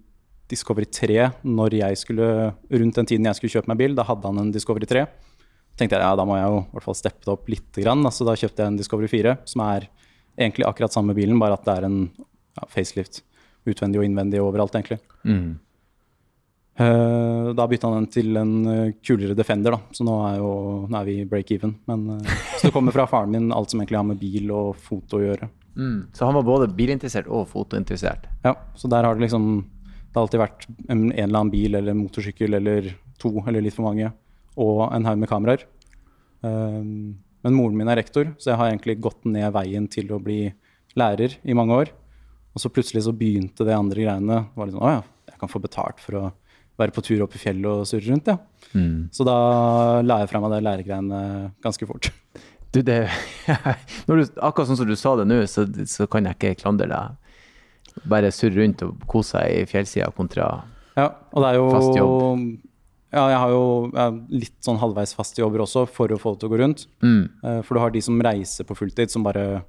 Discovery 0.49 0.85
3 0.89 1.43
når 1.43 1.75
jeg 1.77 1.97
skulle, 1.97 2.53
rundt 2.71 2.95
den 2.95 3.05
tiden 3.05 3.25
jeg 3.25 3.35
skulle 3.35 3.51
kjøpe 3.51 3.67
meg 3.67 3.77
bil. 3.77 3.95
Da 3.95 4.03
hadde 4.07 4.25
han 4.25 4.39
en 4.39 4.51
Discovery 4.51 4.87
3. 4.87 5.05
tenkte 5.77 5.93
jeg 5.99 6.01
ja, 6.01 6.15
da 6.15 6.25
må 6.25 6.37
jeg 6.39 6.47
jo 6.49 6.61
i 6.63 6.71
hvert 6.73 6.83
fall 6.87 6.95
steppe 6.97 7.21
det 7.23 7.31
opp 7.35 7.47
litt. 7.51 7.71
Grann. 7.77 8.01
Altså, 8.07 8.25
da 8.25 8.33
kjøpte 8.33 8.63
jeg 8.63 8.71
en 8.73 8.77
Discovery 8.79 9.07
4, 9.11 9.35
som 9.45 9.61
er 9.67 9.87
egentlig 10.37 10.67
akkurat 10.67 10.93
samme 10.93 11.15
bilen, 11.17 11.39
bare 11.41 11.57
at 11.57 11.65
det 11.65 11.77
er 11.77 11.87
en 11.87 12.01
ja, 12.17 12.67
facelift. 12.71 13.23
Utvendig 13.67 13.99
og 13.99 14.07
innvendig 14.07 14.41
overalt, 14.41 14.77
egentlig. 14.77 14.99
Mm. 15.27 15.57
Uh, 16.77 17.53
da 17.57 17.65
bytta 17.65 17.89
han 17.89 18.03
den 18.03 18.11
til 18.13 18.37
en 18.37 18.51
eh, 18.69 18.91
kulere 19.01 19.33
Defender, 19.33 19.73
da. 19.73 19.95
så 19.97 20.05
nå 20.05 20.17
er, 20.27 20.35
jo, 20.37 20.49
nå 20.85 20.99
er 20.99 21.07
vi 21.07 21.15
break-even. 21.29 21.73
Men 21.89 22.03
uh, 22.19 22.35
Så 22.59 22.67
det 22.67 22.73
kommer 22.75 22.93
fra 22.93 23.07
faren 23.09 23.33
min, 23.33 23.49
alt 23.55 23.73
som 23.73 23.81
egentlig 23.81 23.97
har 23.97 24.05
med 24.05 24.21
bil 24.21 24.53
og 24.53 24.77
foto 24.77 25.17
å 25.17 25.23
gjøre. 25.23 25.49
Mm. 25.77 25.97
Så 26.13 26.25
han 26.25 26.37
var 26.37 26.45
både 26.45 26.69
bilinteressert 26.77 27.29
og 27.33 27.47
fotointeressert. 27.49 28.29
Ja, 28.45 28.53
så 28.77 28.89
der 28.89 29.05
har 29.05 29.17
det 29.17 29.27
liksom 29.27 29.49
Det 29.61 30.15
har 30.15 30.23
alltid 30.23 30.41
vært 30.41 30.63
en, 30.87 31.01
en 31.11 31.11
eller 31.11 31.39
annen 31.39 31.53
bil 31.53 31.77
eller 31.77 31.97
motorsykkel 31.97 32.57
eller 32.57 32.93
to 33.21 33.33
eller 33.43 33.61
litt 33.61 33.75
for 33.75 33.85
mange, 33.85 34.09
og 34.57 34.87
en 34.93 35.05
haug 35.05 35.19
med 35.21 35.29
kameraer. 35.29 35.65
Um, 36.41 37.17
men 37.47 37.55
moren 37.55 37.79
min 37.79 37.87
er 37.87 38.01
rektor, 38.01 38.33
så 38.35 38.51
jeg 38.51 38.59
har 38.59 38.73
egentlig 38.73 38.97
gått 38.99 39.23
ned 39.23 39.47
veien 39.55 39.87
til 39.87 40.11
å 40.11 40.19
bli 40.19 40.41
lærer 40.99 41.37
i 41.47 41.55
mange 41.55 41.77
år. 41.77 41.93
Og 42.51 42.59
så 42.59 42.71
plutselig 42.73 43.05
så 43.05 43.13
begynte 43.15 43.63
det 43.63 43.77
andre 43.77 44.03
greiene. 44.03 44.41
Det 44.49 44.59
var 44.59 44.67
litt 44.67 44.75
sånn, 44.75 44.83
Å 44.83 44.93
ja, 44.97 45.03
jeg 45.31 45.39
kan 45.39 45.51
få 45.51 45.61
betalt 45.63 46.03
for 46.03 46.19
å 46.19 46.25
være 46.77 46.93
på 46.93 47.03
tur 47.05 47.23
opp 47.25 47.37
i 47.37 47.41
fjellet 47.41 47.69
og 47.71 47.87
surre 47.89 48.11
rundt, 48.11 48.29
ja. 48.29 48.37
Mm. 48.73 49.07
Så 49.13 49.25
da 49.25 49.37
la 50.03 50.19
jeg 50.21 50.31
fra 50.33 50.41
meg 50.43 50.53
det 50.53 50.63
læregreiene 50.65 51.21
ganske 51.63 51.87
fort. 51.89 52.11
Du, 52.75 52.81
det, 52.85 52.99
du, 54.05 54.13
akkurat 54.43 54.67
sånn 54.67 54.81
som 54.81 54.89
du 54.89 54.97
sa 54.99 55.15
det 55.17 55.27
nå, 55.29 55.39
så, 55.49 55.65
så 55.89 56.09
kan 56.11 56.27
jeg 56.27 56.37
ikke 56.37 56.59
klandre 56.65 56.89
deg. 56.91 57.37
Bare 58.09 58.33
surre 58.35 58.59
rundt 58.59 58.83
og 58.85 59.07
kose 59.09 59.37
seg 59.37 59.53
i 59.55 59.69
fjellsida 59.69 60.11
kontra 60.13 60.51
Ja, 60.97 61.07
og 61.33 61.41
det 61.41 61.47
er 61.49 61.55
jo 61.57 61.69
Fast 61.71 61.95
jobb. 61.97 62.43
Ja, 63.13 63.23
jeg 63.31 63.39
har 63.39 63.51
jo 63.53 63.63
jeg 63.93 64.01
har 64.01 64.15
litt 64.43 64.57
sånn 64.65 64.79
halvveis 64.81 65.13
faste 65.15 65.39
jobber 65.39 65.63
også 65.63 65.85
for 65.87 66.11
å 66.11 66.19
få 66.19 66.33
det 66.33 66.41
til 66.41 66.49
å 66.49 66.53
gå 66.53 66.59
rundt. 66.63 66.85
mm. 67.03 67.21
Eh, 67.43 67.61
For 67.63 67.77
du 67.77 67.79
har 67.83 67.93
de 67.93 68.01
som 68.03 68.19
reiser 68.19 68.67
på 68.67 68.75
fulltid, 68.75 69.09
som 69.13 69.23
bare 69.23 69.63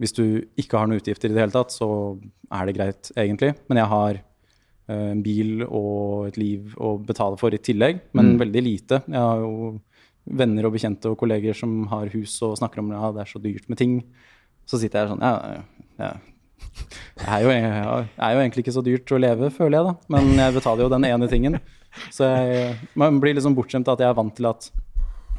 Hvis 0.00 0.12
du 0.12 0.24
ikke 0.58 0.76
har 0.76 0.88
noen 0.90 0.98
utgifter 1.00 1.30
i 1.30 1.34
det 1.34 1.40
hele 1.44 1.54
tatt, 1.54 1.70
så 1.70 2.18
er 2.50 2.66
det 2.66 2.74
greit, 2.74 3.10
egentlig. 3.16 3.52
Men 3.70 3.78
jeg 3.78 3.86
har 3.92 4.14
eh, 4.18 5.10
en 5.12 5.22
bil 5.22 5.62
og 5.68 6.26
et 6.28 6.36
liv 6.36 6.74
å 6.82 6.96
betale 6.98 7.38
for 7.38 7.54
i 7.54 7.60
tillegg, 7.62 8.00
men 8.12 8.34
veldig 8.42 8.62
lite. 8.66 8.98
Jeg 9.06 9.22
har 9.22 9.38
jo 9.38 9.78
venner 10.26 10.66
og 10.66 10.74
bekjente 10.74 11.12
og 11.12 11.18
kolleger 11.20 11.54
som 11.54 11.86
har 11.92 12.10
hus 12.10 12.34
og 12.42 12.56
snakker 12.58 12.82
om 12.82 12.90
ja, 12.90 13.12
det 13.14 13.22
er 13.22 13.30
så 13.30 13.38
dyrt 13.38 13.68
med 13.68 13.78
ting. 13.78 14.02
Så 14.66 14.80
sitter 14.82 15.04
jeg 15.04 15.14
sånn 15.14 15.22
Ja, 15.22 15.62
ja. 16.00 16.12
Det 17.14 17.28
er 17.28 17.42
jo, 17.44 17.50
er 17.54 18.34
jo 18.34 18.40
egentlig 18.42 18.64
ikke 18.64 18.74
så 18.74 18.82
dyrt 18.82 19.12
å 19.14 19.18
leve, 19.20 19.50
føler 19.54 19.78
jeg, 19.78 19.86
da. 19.86 19.94
Men 20.10 20.30
jeg 20.40 20.54
betaler 20.56 20.82
jo 20.86 20.90
den 20.90 21.06
ene 21.06 21.28
tingen. 21.30 21.60
Så 22.12 22.26
jeg, 22.26 22.74
man 22.98 23.20
blir 23.22 23.36
liksom 23.36 23.56
bortskjemt 23.56 23.88
av 23.88 23.98
at 23.98 24.04
jeg 24.04 24.12
er 24.12 24.18
vant 24.18 24.34
til 24.36 24.50
at 24.50 24.68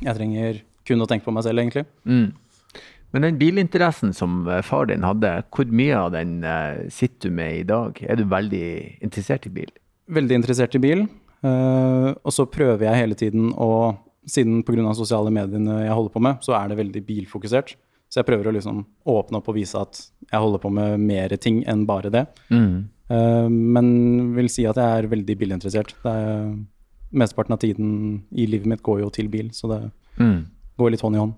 jeg 0.04 0.18
trenger 0.18 0.64
kun 0.86 1.02
å 1.02 1.08
tenke 1.10 1.26
på 1.28 1.34
meg 1.34 1.46
selv, 1.46 1.62
egentlig. 1.62 1.86
Mm. 2.06 2.34
Men 3.16 3.24
den 3.24 3.38
bilinteressen 3.40 4.12
som 4.16 4.44
eh, 4.52 4.64
far 4.66 4.90
din 4.90 5.06
hadde, 5.08 5.32
hvor 5.56 5.70
mye 5.72 6.00
av 6.00 6.10
den 6.16 6.42
eh, 6.44 6.86
sitter 6.92 7.32
du 7.32 7.38
med 7.38 7.62
i 7.62 7.68
dag? 7.68 8.02
Er 8.04 8.20
du 8.20 8.26
veldig 8.28 8.66
interessert 9.06 9.48
i 9.48 9.54
bil? 9.56 9.72
Veldig 10.12 10.42
interessert 10.42 10.76
i 10.76 10.82
bil. 10.84 11.06
Uh, 11.46 12.16
og 12.26 12.34
så 12.34 12.48
prøver 12.50 12.88
jeg 12.88 13.02
hele 13.04 13.18
tiden 13.20 13.52
å 13.54 13.70
Siden 14.26 14.64
pga. 14.66 14.82
sosiale 14.98 15.30
mediene 15.30 15.84
jeg 15.84 15.94
holder 15.94 16.10
på 16.10 16.22
med, 16.26 16.40
så 16.42 16.56
er 16.58 16.72
det 16.72 16.80
veldig 16.80 17.02
bilfokusert. 17.06 17.76
Så 18.15 18.22
jeg 18.22 18.29
prøver 18.29 18.48
å 18.48 18.51
liksom 18.55 18.77
åpne 19.12 19.41
opp 19.41 19.50
og 19.51 19.57
vise 19.57 19.75
at 19.75 19.98
jeg 20.29 20.39
holder 20.39 20.62
på 20.63 20.69
med 20.72 21.01
mer 21.03 21.34
ting 21.36 21.57
enn 21.67 21.81
bare 21.84 22.07
det. 22.13 22.22
Mm. 22.48 22.86
Uh, 23.12 23.50
men 23.51 23.89
vil 24.38 24.48
si 24.48 24.63
at 24.63 24.79
jeg 24.79 25.01
er 25.01 25.10
veldig 25.12 25.36
bilinteressert. 25.41 25.91
Det 26.00 26.13
er, 26.15 26.53
mesteparten 27.12 27.57
av 27.57 27.60
tiden 27.60 27.89
i 28.31 28.48
livet 28.48 28.72
mitt 28.72 28.84
går 28.88 29.01
jo 29.03 29.10
til 29.12 29.27
bil, 29.27 29.51
så 29.51 29.67
det 29.74 29.81
Mm. 30.15 30.45
går 30.79 30.91
litt 30.93 31.01
hånd 31.03 31.17
i 31.17 31.19
hånd. 31.19 31.34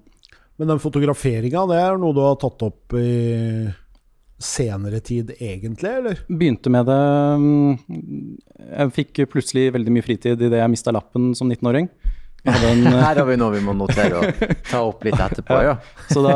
Men 0.62 0.67
den 0.69 0.79
fotograferinga, 0.84 1.65
det 1.65 1.79
er 1.81 1.98
noe 1.98 2.13
du 2.13 2.22
har 2.22 2.38
tatt 2.38 2.62
opp 2.62 2.93
i 2.93 3.74
senere 4.38 5.00
tid, 5.01 5.31
egentlig, 5.41 5.89
eller? 5.98 6.19
Begynte 6.29 6.69
med 6.69 6.86
det 6.86 6.98
mm, 7.41 8.38
Jeg 8.69 8.93
fikk 8.93 9.24
plutselig 9.34 9.72
veldig 9.74 9.96
mye 9.96 10.05
fritid 10.05 10.46
idet 10.46 10.62
jeg 10.62 10.69
mista 10.69 10.93
lappen 10.93 11.31
som 11.34 11.50
19-åring. 11.50 11.89
En, 12.48 12.84
Her 13.06 13.20
har 13.20 13.27
vi 13.27 13.38
noe 13.39 13.54
vi 13.54 13.62
må 13.63 13.75
notere 13.75 14.20
og 14.22 14.42
ta 14.70 14.82
opp 14.86 15.06
litt 15.08 15.20
etterpå, 15.20 15.60
ja. 15.66 15.77
Så 16.10 16.24
da 16.25 16.36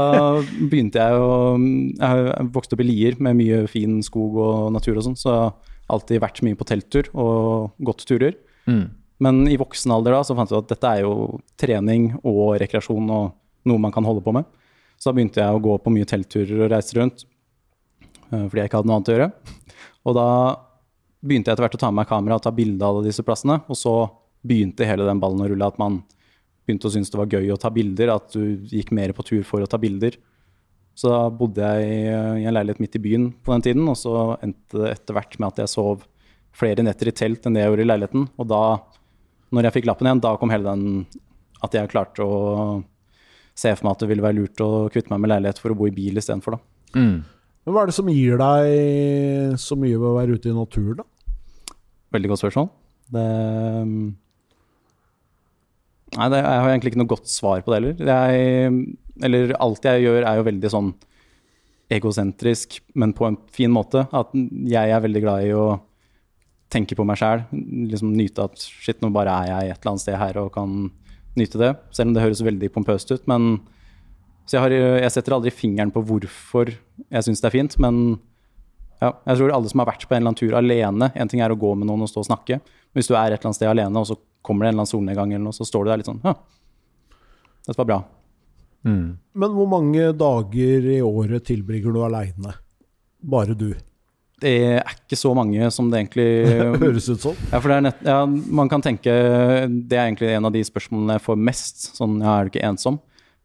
begynte 0.59 1.01
jeg 1.01 1.19
å 1.19 1.57
Jeg 1.57 2.01
har 2.03 2.49
vokst 2.53 2.73
opp 2.75 2.83
i 2.83 2.87
Lier 2.87 3.19
med 3.23 3.39
mye 3.39 3.65
fin 3.71 3.99
skog 4.05 4.39
og 4.43 4.71
natur 4.75 4.97
og 4.97 5.05
sånn, 5.07 5.19
så 5.19 5.29
jeg 5.31 5.43
har 5.43 5.95
alltid 5.95 6.23
vært 6.23 6.41
mye 6.47 6.59
på 6.59 6.67
telttur 6.67 7.11
og 7.15 7.77
gått 7.83 8.05
turer. 8.09 8.35
Mm. 8.67 8.89
Men 9.21 9.43
i 9.51 9.57
voksen 9.59 9.93
alder 9.93 10.17
da, 10.17 10.23
så 10.25 10.35
fant 10.37 10.51
jeg 10.51 10.63
at 10.63 10.71
dette 10.71 10.95
er 10.95 11.03
jo 11.05 11.41
trening 11.61 12.09
og 12.23 12.57
rekreasjon 12.61 13.11
og 13.13 13.35
noe 13.69 13.81
man 13.81 13.93
kan 13.93 14.05
holde 14.07 14.23
på 14.25 14.33
med. 14.33 14.47
Så 14.97 15.09
da 15.09 15.17
begynte 15.17 15.41
jeg 15.43 15.57
å 15.57 15.61
gå 15.61 15.77
på 15.81 15.93
mye 15.93 16.07
teltturer 16.09 16.65
og 16.65 16.71
reise 16.73 16.97
rundt, 16.97 17.23
eh, 18.01 18.45
fordi 18.47 18.63
jeg 18.63 18.69
ikke 18.69 18.81
hadde 18.81 18.89
noe 18.89 18.99
annet 18.99 19.11
å 19.11 19.15
gjøre. 19.15 19.29
Og 20.09 20.17
da 20.17 20.27
begynte 21.21 21.51
jeg 21.51 21.55
etter 21.55 21.65
hvert 21.67 21.77
å 21.77 21.81
ta 21.83 21.91
med 21.91 22.01
meg 22.01 22.09
kamera 22.09 22.37
og 22.37 22.43
ta 22.45 22.53
bilde 22.55 22.81
av 22.81 22.97
alle 22.97 23.09
disse 23.09 23.25
plassene. 23.25 23.59
Og 23.69 23.77
så 23.77 23.93
begynte 24.45 24.87
hele 24.87 25.05
den 25.05 25.19
ballen 25.21 25.43
å 25.43 25.49
rulle, 25.51 25.67
at 25.67 25.79
man 25.81 26.01
begynte 26.67 26.87
å 26.89 26.93
synes 26.93 27.11
det 27.11 27.19
var 27.19 27.31
gøy 27.31 27.51
å 27.53 27.59
ta 27.59 27.69
bilder, 27.73 28.13
at 28.15 28.33
du 28.33 28.57
gikk 28.69 28.91
mer 28.95 29.13
på 29.17 29.25
tur 29.25 29.43
for 29.47 29.61
å 29.61 29.69
ta 29.69 29.77
bilder. 29.81 30.17
Så 30.95 31.09
da 31.09 31.29
bodde 31.29 31.61
jeg 31.61 31.87
i- 31.87 32.45
en 32.45 32.53
leilighet 32.53 32.79
midt 32.79 32.95
i 32.95 32.99
byen 32.99 33.33
på 33.43 33.53
den 33.53 33.61
tiden, 33.61 33.87
og 33.87 33.95
så 33.95 34.37
endte 34.41 34.77
det 34.81 34.91
etter 34.97 35.13
hvert 35.15 35.39
med 35.39 35.47
at 35.47 35.57
jeg 35.63 35.69
sov 35.69 36.05
flere 36.53 36.83
netter 36.83 37.07
i 37.07 37.11
telt 37.15 37.45
enn 37.45 37.53
det 37.53 37.63
jeg 37.63 37.71
gjorde 37.71 37.85
i 37.85 37.89
leiligheten. 37.91 38.29
Og 38.37 38.47
da, 38.47 38.77
når 39.53 39.63
jeg 39.63 39.73
fikk 39.73 39.85
lappen 39.87 40.07
igjen, 40.07 40.21
da 40.21 40.35
kom 40.37 40.49
hele 40.49 40.63
den 40.63 41.05
at 41.63 41.71
jeg 41.71 41.89
klarte 41.89 42.19
å 42.25 42.83
se 43.55 43.73
for 43.75 43.85
meg 43.85 43.91
at 43.91 43.99
det 43.99 44.09
ville 44.09 44.25
være 44.25 44.35
lurt 44.39 44.57
å 44.63 44.89
kvitte 44.91 45.11
meg 45.11 45.21
med 45.21 45.29
leilighet 45.29 45.59
for 45.59 45.71
å 45.71 45.77
bo 45.77 45.85
i 45.87 45.95
bil 45.95 46.15
istedenfor, 46.17 46.57
da. 46.57 46.59
Mm. 46.99 47.23
Men 47.65 47.73
hva 47.75 47.83
er 47.83 47.85
det 47.91 47.93
som 47.95 48.07
gir 48.09 48.37
deg 48.41 49.57
så 49.61 49.77
mye 49.77 49.97
ved 49.97 50.07
å 50.09 50.17
være 50.17 50.33
ute 50.35 50.49
i 50.49 50.55
naturen, 50.55 50.97
da? 50.97 51.03
Veldig 52.11 52.31
godt 52.31 52.41
spørsmål. 52.41 52.69
Det 53.11 53.27
Nei, 56.17 56.27
det, 56.33 56.41
jeg 56.43 56.63
har 56.63 56.69
egentlig 56.71 56.91
ikke 56.91 56.99
noe 56.99 57.11
godt 57.13 57.29
svar 57.31 57.61
på 57.63 57.71
det 57.71 57.79
heller. 57.79 58.11
Jeg, 58.11 58.81
eller 59.23 59.53
alt 59.63 59.87
jeg 59.87 60.03
gjør, 60.03 60.25
er 60.27 60.39
jo 60.39 60.47
veldig 60.49 60.71
sånn 60.73 60.91
egosentrisk, 61.91 62.79
men 62.99 63.13
på 63.15 63.27
en 63.27 63.37
fin 63.51 63.71
måte. 63.71 64.05
At 64.15 64.33
jeg 64.35 64.91
er 64.91 65.03
veldig 65.03 65.23
glad 65.23 65.47
i 65.47 65.53
å 65.55 65.65
tenke 66.71 66.95
på 66.97 67.05
meg 67.07 67.19
sjæl. 67.19 67.45
Liksom 67.91 68.13
nyte 68.15 68.47
at 68.47 68.59
shit, 68.63 68.99
nå 69.03 69.11
bare 69.15 69.35
er 69.43 69.51
jeg 69.51 69.71
et 69.71 69.79
eller 69.79 69.93
annet 69.93 70.05
sted 70.05 70.19
her 70.19 70.39
og 70.43 70.51
kan 70.55 70.89
nyte 71.39 71.61
det. 71.61 71.71
Selv 71.95 72.11
om 72.11 72.17
det 72.17 72.25
høres 72.25 72.43
veldig 72.43 72.71
pompøst 72.75 73.11
ut. 73.13 73.23
Men 73.31 73.61
Så 74.45 74.57
jeg, 74.57 74.63
har, 74.63 74.73
jeg 75.05 75.13
setter 75.13 75.35
aldri 75.37 75.51
fingeren 75.53 75.91
på 75.93 76.03
hvorfor 76.03 76.73
jeg 76.73 77.23
syns 77.23 77.43
det 77.43 77.47
er 77.47 77.55
fint, 77.55 77.75
men 77.79 78.19
ja, 79.01 79.13
jeg 79.29 79.37
tror 79.37 79.53
alle 79.55 79.69
som 79.71 79.81
har 79.81 79.87
vært 79.89 80.03
på 80.05 80.13
en 80.13 80.19
eller 80.21 80.29
annen 80.29 80.37
tur 80.37 80.53
alene 80.53 81.07
En 81.17 81.29
ting 81.29 81.39
er 81.41 81.49
å 81.49 81.57
gå 81.57 81.71
med 81.73 81.87
noen 81.89 82.03
og 82.05 82.09
stå 82.11 82.21
og 82.21 82.27
snakke. 82.27 82.59
Hvis 82.93 83.07
du 83.09 83.15
er 83.15 83.31
et 83.31 83.39
eller 83.39 83.49
annet 83.49 83.57
sted 83.57 83.71
alene, 83.71 84.01
og 84.01 84.09
så 84.09 84.17
kommer 84.41 84.65
det 84.65 84.71
en 84.71 84.75
eller 84.75 84.83
annen 84.83 84.91
solnedgang, 84.91 85.33
eller 85.33 85.45
noe, 85.45 85.55
så 85.55 85.67
står 85.67 85.85
du 85.85 85.91
der 85.91 86.01
litt 86.01 86.09
sånn 86.09 86.23
Ja, 86.25 86.35
dette 87.67 87.77
var 87.77 87.89
bra. 87.89 88.01
Mm. 88.87 89.17
Men 89.37 89.53
hvor 89.53 89.69
mange 89.69 90.09
dager 90.17 90.89
i 90.89 90.99
året 91.05 91.45
tilbringer 91.45 91.93
du 91.93 92.01
aleine? 92.01 92.55
Bare 93.21 93.53
du. 93.53 93.69
Det 94.41 94.53
er 94.81 94.95
ikke 94.95 95.19
så 95.19 95.35
mange 95.37 95.67
som 95.73 95.91
det 95.91 95.99
egentlig 95.99 96.29
Høres 96.81 97.09
ut 97.11 97.21
sånn. 97.21 97.37
Ja, 97.51 97.59
for 97.59 97.69
det 97.69 97.77
er 97.77 97.85
nett, 97.85 98.01
ja, 98.07 98.19
man 98.25 98.71
kan 98.71 98.81
tenke 98.81 99.13
Det 99.69 99.97
er 99.97 100.07
egentlig 100.07 100.31
en 100.33 100.49
av 100.49 100.55
de 100.55 100.63
spørsmålene 100.65 101.19
jeg 101.19 101.25
får 101.27 101.41
mest. 101.49 101.83
Sånn, 101.97 102.17
ja, 102.23 102.39
er 102.39 102.47
du 102.47 102.53
ikke 102.53 102.65
ensom? 102.71 102.97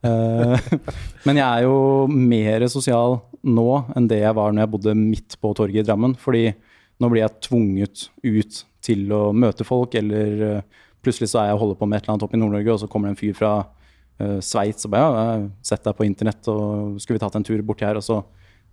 Eh, 0.06 0.70
men 1.26 1.40
jeg 1.42 1.44
er 1.44 1.66
jo 1.66 2.06
mer 2.08 2.64
sosial 2.72 3.20
nå 3.46 3.68
enn 3.96 4.08
det 4.10 4.22
jeg 4.22 4.36
var 4.38 4.54
når 4.54 4.64
jeg 4.64 4.72
bodde 4.72 4.96
midt 4.98 5.36
på 5.42 5.52
torget 5.58 5.84
i 5.84 5.86
Drammen. 5.86 6.16
Fordi 6.20 6.48
nå 6.96 7.12
blir 7.12 7.26
jeg 7.26 7.44
tvunget 7.50 8.08
ut 8.24 8.62
til 8.86 9.12
å 9.12 9.22
møte 9.36 9.66
folk, 9.68 9.94
eller 9.98 10.44
eh, 10.48 10.82
plutselig 11.06 11.30
så 11.32 11.42
er 11.42 11.50
jeg 11.50 11.58
og 11.58 11.64
holder 11.64 11.80
på 11.80 11.88
med 11.88 11.98
et 11.98 12.06
eller 12.06 12.16
annet 12.16 12.26
oppe 12.26 12.38
i 12.38 12.42
Nord-Norge, 12.42 12.72
og 12.74 12.80
så 12.82 12.88
kommer 12.90 13.08
det 13.08 13.16
en 13.16 13.20
fyr 13.20 13.36
fra 13.38 13.52
uh, 13.64 14.38
Sveits 14.44 14.88
og 14.88 14.92
bare 14.94 15.04
ja, 15.04 15.12
jeg 15.12 15.28
har 15.28 15.44
sett 15.70 15.86
deg 15.86 15.98
på 15.98 16.08
internett, 16.08 16.50
og 16.52 16.98
skulle 17.02 17.18
vi 17.18 17.22
tatt 17.24 17.38
en 17.38 17.46
tur 17.46 17.62
borti 17.66 17.88
her? 17.88 18.00
Og 18.00 18.04
så 18.06 18.24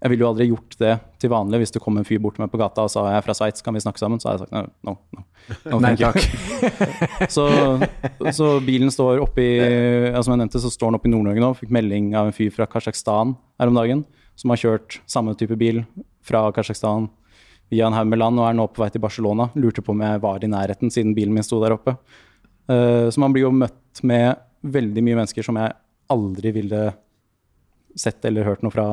Jeg 0.03 0.11
ville 0.11 0.25
jo 0.25 0.27
aldri 0.27 0.45
gjort 0.49 0.73
det 0.81 0.93
til 1.21 1.31
vanlig 1.31 1.61
hvis 1.61 1.71
det 1.71 1.79
kom 1.79 1.95
en 1.95 2.03
fyr 2.03 2.19
bort 2.19 2.35
meg 2.41 2.49
på 2.51 2.59
gata 2.59 2.83
og 2.83 2.89
sa 2.91 3.05
jeg 3.07 3.21
er 3.21 3.23
fra 3.23 3.35
Sveits, 3.37 3.63
kan 3.63 3.71
vi 3.71 3.79
snakke 3.79 4.01
sammen? 4.01 4.19
Så 4.19 4.27
har 4.27 4.35
jeg 4.35 4.41
sagt 4.43 4.51
no, 4.51 4.65
no, 4.83 4.97
no. 5.15 5.79
Nei 5.79 5.93
takk. 5.95 6.19
Så, 7.35 7.45
så 8.35 8.49
bilen 8.63 8.91
står 8.91 9.21
oppi 9.23 9.45
ja, 9.59 10.19
Som 10.19 10.33
jeg 10.33 10.41
nevnte, 10.41 10.59
så 10.59 10.71
står 10.71 10.91
den 10.91 10.99
oppe 10.99 11.07
i 11.07 11.13
Nord-Norge 11.13 11.43
nå. 11.43 11.53
Fikk 11.55 11.71
melding 11.71 12.11
av 12.19 12.27
en 12.27 12.35
fyr 12.35 12.51
fra 12.51 12.67
Kasjokstan 12.67 13.31
her 13.61 13.71
om 13.71 13.79
dagen 13.79 14.03
som 14.39 14.51
har 14.51 14.59
kjørt 14.59 14.99
samme 15.09 15.35
type 15.39 15.55
bil 15.59 15.83
fra 16.25 16.45
Kasjokstan 16.55 17.07
via 17.73 17.87
en 17.89 17.97
haug 17.97 18.07
med 18.13 18.21
land 18.21 18.39
og 18.39 18.47
er 18.51 18.57
nå 18.61 18.67
på 18.69 18.83
vei 18.85 18.89
til 18.93 19.01
Barcelona. 19.03 19.49
Lurte 19.57 19.81
på 19.83 19.95
om 19.95 20.01
jeg 20.05 20.21
var 20.23 20.43
i 20.45 20.51
nærheten 20.53 20.93
siden 20.93 21.15
bilen 21.17 21.33
min 21.33 21.45
sto 21.45 21.59
der 21.63 21.73
oppe. 21.75 21.97
Eh, 22.69 23.09
så 23.11 23.19
man 23.23 23.33
blir 23.35 23.47
jo 23.47 23.53
møtt 23.55 24.03
med 24.07 24.37
veldig 24.63 25.03
mye 25.03 25.17
mennesker 25.23 25.43
som 25.43 25.57
jeg 25.59 25.73
aldri 26.13 26.53
ville 26.55 26.83
sett 27.99 28.23
eller 28.25 28.45
hørt 28.47 28.63
noe 28.65 28.73
fra 28.73 28.85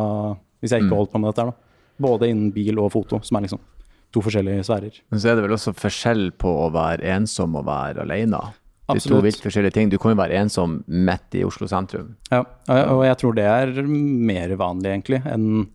hvis 0.60 0.72
jeg 0.74 0.82
ikke 0.84 0.90
Mm. 0.92 0.96
holdt 0.98 1.12
på 1.12 1.20
med 1.20 1.30
dette 1.32 1.46
da. 1.48 1.52
Både 2.00 2.28
innen 2.28 2.50
bil 2.52 2.78
og 2.80 2.90
foto, 2.92 3.20
som 3.24 3.36
er 3.38 3.46
liksom 3.46 3.60
to 4.12 4.20
forskjellige 4.20 4.64
sfærer. 4.66 5.00
Men 5.10 5.20
så 5.20 5.30
er 5.30 5.36
det 5.38 5.44
vel 5.46 5.54
også 5.56 5.72
forskjell 5.76 6.32
på 6.36 6.50
å 6.66 6.70
være 6.74 7.04
ensom 7.14 7.54
og 7.56 7.64
være 7.66 8.02
alene. 8.02 8.40
Det 8.90 8.96
er 9.04 9.08
to 9.08 9.20
vilt 9.22 9.40
forskjellige 9.40 9.72
ting. 9.76 9.88
Du 9.88 9.98
kan 9.98 10.10
jo 10.16 10.18
være 10.18 10.34
ensom 10.40 10.80
midt 10.88 11.36
i 11.38 11.44
Oslo 11.46 11.68
sentrum. 11.70 12.16
Ja, 12.32 12.40
og 12.66 13.04
jeg 13.06 13.16
tror 13.20 13.34
det 13.36 13.44
er 13.46 13.82
mer 13.86 14.48
vanlig, 14.58 14.90
egentlig, 14.90 15.20
enn 15.30 15.68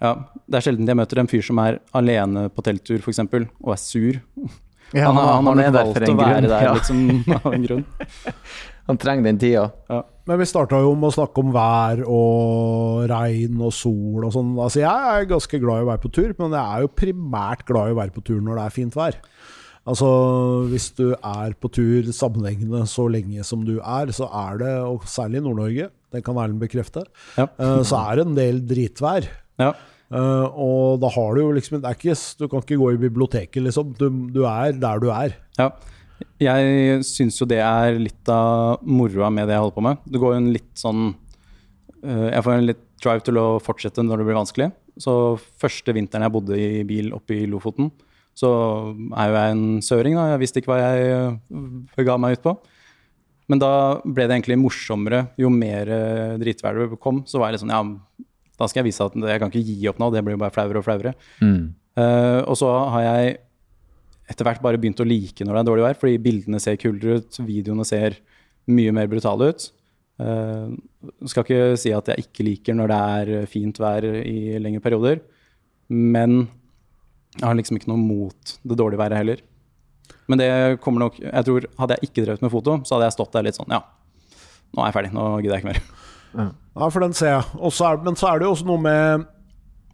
ja, 0.00 0.14
Det 0.48 0.58
er 0.60 0.64
sjelden 0.66 0.86
jeg 0.88 0.96
møter 0.96 1.20
en 1.22 1.28
fyr 1.30 1.42
som 1.44 1.58
er 1.62 1.78
alene 1.94 2.48
på 2.50 2.62
telttur, 2.66 2.98
f.eks., 3.04 3.18
og 3.20 3.72
er 3.74 3.80
sur. 3.80 4.20
han, 4.94 5.14
har- 5.14 5.34
han, 5.36 5.46
har 5.60 5.70
valgt 5.76 6.00
å 6.08 6.16
være 6.18 6.40
grunn. 6.40 6.48
der 6.50 6.64
Ja. 6.66 6.74
liksom, 6.74 7.04
av 7.44 7.52
en 7.54 7.66
grunn. 7.68 7.84
Han 8.90 8.96
trenger 8.98 9.22
den 9.28 9.36
tida. 9.38 9.68
Men 10.26 10.38
vi 10.40 10.46
starta 10.50 10.80
jo 10.82 10.96
med 10.98 11.12
å 11.12 11.14
snakke 11.14 11.38
om 11.44 11.52
vær 11.54 12.00
og 12.10 13.04
regn 13.06 13.60
og 13.62 13.70
sol 13.76 14.24
og 14.26 14.32
sånn. 14.34 14.48
Altså, 14.58 14.80
jeg 14.82 15.12
er 15.20 15.28
ganske 15.30 15.60
glad 15.62 15.78
i 15.78 15.84
å 15.84 15.90
være 15.92 16.02
på 16.02 16.10
tur, 16.16 16.32
men 16.40 16.56
jeg 16.56 16.64
er 16.74 16.82
jo 16.82 16.90
primært 16.98 17.62
glad 17.68 17.92
i 17.92 17.94
å 17.94 17.98
være 18.00 18.14
på 18.16 18.24
tur 18.26 18.40
når 18.42 18.58
det 18.58 18.64
er 18.64 18.74
fint 18.74 18.96
vær. 18.98 19.20
Altså, 19.86 20.08
hvis 20.72 20.88
du 20.98 21.04
er 21.14 21.54
på 21.62 21.70
tur 21.72 22.10
sammenhengende 22.14 22.82
så 22.90 23.06
lenge 23.14 23.46
som 23.46 23.62
du 23.68 23.76
er, 23.78 24.10
så 24.16 24.26
er 24.42 24.58
det, 24.64 24.72
og 24.90 25.06
særlig 25.06 25.38
i 25.38 25.44
Nord-Norge, 25.46 25.86
det 26.10 26.24
kan 26.26 26.42
Erlend 26.42 26.58
bekrefte, 26.66 27.04
Ja. 27.38 27.46
eh, 27.46 27.78
så 27.86 28.02
er 28.10 28.16
det 28.18 28.26
en 28.26 28.34
del 28.40 28.60
dritvær. 28.74 29.30
Ja. 29.60 29.70
Uh, 30.10 30.46
og 30.58 30.98
da 31.02 31.06
har 31.14 31.36
du 31.36 31.44
jo 31.44 31.52
liksom 31.54 31.78
ikke, 31.78 32.16
Du 32.38 32.48
kan 32.50 32.64
ikke 32.64 32.80
gå 32.80 32.92
i 32.96 32.98
biblioteket, 32.98 33.62
liksom. 33.62 33.94
Du, 33.94 34.08
du 34.34 34.42
er 34.48 34.74
der 34.74 35.02
du 35.02 35.08
er. 35.14 35.36
Ja. 35.58 35.70
Jeg 36.40 37.04
syns 37.06 37.38
jo 37.40 37.46
det 37.48 37.60
er 37.64 37.96
litt 37.96 38.28
av 38.28 38.82
moroa 38.84 39.30
med 39.32 39.48
det 39.48 39.54
jeg 39.54 39.62
holder 39.62 39.76
på 39.76 39.86
med. 39.86 40.02
Det 40.04 40.20
går 40.20 40.34
jo 40.34 40.40
en 40.40 40.52
litt 40.52 40.72
sånn 40.76 41.02
uh, 41.12 42.28
Jeg 42.28 42.44
får 42.44 42.56
en 42.56 42.68
litt 42.72 42.86
drive 43.00 43.24
til 43.24 43.40
å 43.40 43.46
fortsette 43.62 44.04
når 44.04 44.20
det 44.20 44.28
blir 44.28 44.40
vanskelig. 44.40 44.70
Så 45.00 45.14
første 45.60 45.94
vinteren 45.96 46.26
jeg 46.26 46.34
bodde 46.34 46.58
i 46.58 46.82
bil 46.84 47.14
oppe 47.16 47.38
i 47.38 47.46
Lofoten, 47.48 47.88
så 48.36 48.50
er 49.16 49.30
jo 49.30 49.38
jeg 49.38 49.54
en 49.54 49.64
søring, 49.84 50.18
da. 50.18 50.26
Jeg 50.34 50.42
visste 50.42 50.60
ikke 50.60 50.74
hva 50.74 50.80
jeg 50.82 52.04
ga 52.08 52.18
meg 52.20 52.36
ut 52.36 52.44
på. 52.44 52.54
Men 53.50 53.62
da 53.62 53.72
ble 54.04 54.26
det 54.26 54.36
egentlig 54.36 54.60
morsommere. 54.60 55.24
Jo 55.40 55.50
mer 55.52 55.90
eh, 55.90 56.34
dritvær 56.40 56.84
det 56.84 57.00
kom, 57.02 57.24
så 57.26 57.40
var 57.40 57.50
jeg 57.50 57.58
litt 57.58 57.64
sånn 57.64 57.72
Ja, 57.74 57.82
da 58.60 58.68
skal 58.68 58.82
jeg 58.82 58.90
vise 58.90 59.06
at 59.06 59.16
jeg 59.16 59.40
kan 59.42 59.52
ikke 59.52 59.64
gi 59.66 59.88
opp 59.90 60.00
nå. 60.02 60.10
Det 60.12 60.22
blir 60.24 60.36
jo 60.36 60.42
bare 60.42 60.54
flauere 60.54 60.82
og 60.82 60.86
flauere. 60.86 61.14
Mm. 61.40 61.72
Uh, 61.98 62.40
og 62.44 62.56
så 62.60 62.68
har 62.94 63.06
jeg 63.06 63.38
etter 64.30 64.46
hvert 64.46 64.62
bare 64.62 64.78
begynt 64.78 65.00
å 65.02 65.08
like 65.08 65.42
når 65.42 65.56
det 65.56 65.62
er 65.62 65.68
dårlig 65.70 65.86
vær, 65.88 65.98
fordi 65.98 66.20
bildene 66.22 66.60
ser 66.62 66.78
kulere 66.78 67.18
ut, 67.18 67.40
videoene 67.42 67.86
ser 67.88 68.20
mye 68.70 68.92
mer 68.94 69.08
brutale 69.10 69.50
ut. 69.50 69.66
Uh, 70.20 70.76
skal 71.30 71.46
ikke 71.46 71.76
si 71.80 71.94
at 71.96 72.12
jeg 72.12 72.26
ikke 72.26 72.46
liker 72.46 72.76
når 72.76 72.92
det 72.92 73.00
er 73.16 73.50
fint 73.50 73.80
vær 73.80 74.06
i 74.20 74.58
lengre 74.60 74.84
perioder, 74.84 75.22
men 75.90 76.44
jeg 77.38 77.46
har 77.46 77.56
liksom 77.56 77.78
ikke 77.78 77.90
noe 77.90 78.02
mot 78.02 78.58
det 78.66 78.76
dårlige 78.78 79.00
været 79.00 79.18
heller. 79.22 79.42
Men 80.30 80.38
det 80.38 80.50
kommer 80.82 81.04
nok 81.04 81.18
Jeg 81.20 81.46
tror 81.46 81.66
Hadde 81.78 81.96
jeg 81.96 82.08
ikke 82.08 82.24
drevet 82.24 82.42
med 82.42 82.50
foto, 82.50 82.76
så 82.84 82.96
hadde 82.96 83.08
jeg 83.08 83.14
stått 83.14 83.34
der 83.34 83.44
litt 83.46 83.58
sånn 83.58 83.70
Ja, 83.74 83.80
nå 84.74 84.82
er 84.82 84.90
jeg 84.90 84.96
ferdig. 84.96 85.12
Nå 85.14 85.26
gidder 85.40 85.56
jeg 85.56 85.64
ikke 85.64 85.72
mer. 85.72 85.82
Ja, 86.36 86.88
for 86.88 87.02
den 87.02 87.12
ser 87.16 87.34
jeg. 87.34 87.44
Også 87.58 87.86
er, 87.90 88.00
men 88.06 88.16
så 88.18 88.30
er 88.30 88.40
det 88.40 88.46
jo 88.48 88.54
også 88.54 88.68
noe 88.70 88.80
med 88.84 89.28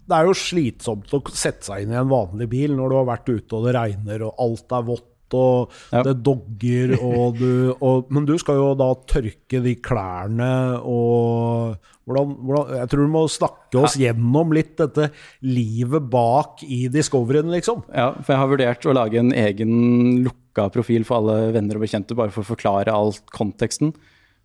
Det 0.06 0.14
er 0.18 0.28
jo 0.28 0.36
slitsomt 0.38 1.12
å 1.16 1.20
sette 1.34 1.66
seg 1.66 1.82
inn 1.82 1.94
i 1.94 1.98
en 1.98 2.10
vanlig 2.12 2.46
bil 2.52 2.76
når 2.76 2.92
du 2.92 2.96
har 3.00 3.08
vært 3.08 3.30
ute 3.32 3.56
og 3.58 3.64
det 3.66 3.72
regner 3.74 4.22
og 4.28 4.42
alt 4.44 4.74
er 4.76 4.84
vått 4.86 5.12
og 5.34 5.72
Ja. 5.90 6.04
det 6.06 6.12
dogger 6.22 6.92
og 7.02 7.40
du 7.40 7.74
og, 7.80 8.12
Men 8.14 8.28
du 8.28 8.36
skal 8.38 8.60
jo 8.60 8.68
da 8.78 8.92
tørke 9.10 9.58
de 9.64 9.72
klærne 9.82 10.78
og 10.78 11.74
hvordan, 12.06 12.36
hvordan, 12.46 12.76
Jeg 12.78 12.88
tror 12.92 13.02
du 13.02 13.10
må 13.10 13.24
snakke 13.26 13.80
oss 13.82 13.96
gjennom 13.98 14.54
litt 14.54 14.76
dette 14.78 15.08
livet 15.42 16.06
bak 16.12 16.62
i 16.62 16.86
Discoveryen, 16.86 17.50
liksom. 17.50 17.82
Ja, 17.90 18.12
for 18.20 18.36
jeg 18.36 18.38
har 18.38 18.52
vurdert 18.52 18.86
å 18.86 18.94
lage 18.94 19.18
en 19.18 19.32
egen 19.34 20.22
lukka 20.22 20.68
profil 20.70 21.02
for 21.02 21.18
alle 21.18 21.50
venner 21.56 21.74
og 21.74 21.82
bekjente, 21.82 22.14
bare 22.14 22.30
for 22.30 22.46
å 22.46 22.52
forklare 22.54 22.94
alt 22.94 23.26
konteksten. 23.34 23.90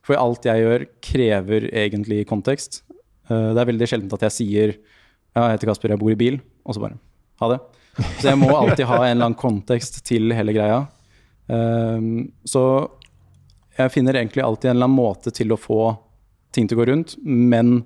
For 0.06 0.18
alt 0.18 0.46
jeg 0.48 0.64
gjør, 0.64 0.86
krever 1.04 1.68
egentlig 1.72 2.24
kontekst. 2.30 2.82
Eh, 3.30 3.52
Det 3.54 3.62
er 3.62 3.70
veldig 3.70 3.88
sjeldent 3.90 4.16
at 4.18 4.26
jeg 4.30 4.38
sier 4.38 4.74
ja, 5.32 5.46
jeg 5.46 5.54
heter 5.56 5.70
Kasper, 5.72 5.94
jeg 5.94 6.02
bor 6.02 6.12
i 6.12 6.20
bil, 6.20 6.42
og 6.68 6.76
så 6.76 6.82
bare 6.84 6.98
ha 7.40 7.48
det. 7.54 7.60
Så 8.20 8.28
jeg 8.32 8.40
må 8.40 8.50
alltid 8.52 8.86
ha 8.90 8.98
en 9.06 9.14
eller 9.14 9.30
annen 9.30 9.40
kontekst 9.40 10.02
til 10.08 10.34
hele 10.36 10.52
greia. 10.56 10.82
Um, 11.48 12.32
så 12.48 12.90
jeg 13.78 13.94
finner 13.94 14.20
egentlig 14.20 14.44
alltid 14.44 14.70
en 14.72 14.76
eller 14.76 14.90
annen 14.90 15.00
måte 15.00 15.32
til 15.36 15.52
å 15.56 15.60
få 15.60 15.80
ting 16.52 16.68
til 16.68 16.76
å 16.78 16.82
gå 16.82 16.90
rundt, 16.92 17.16
men 17.24 17.82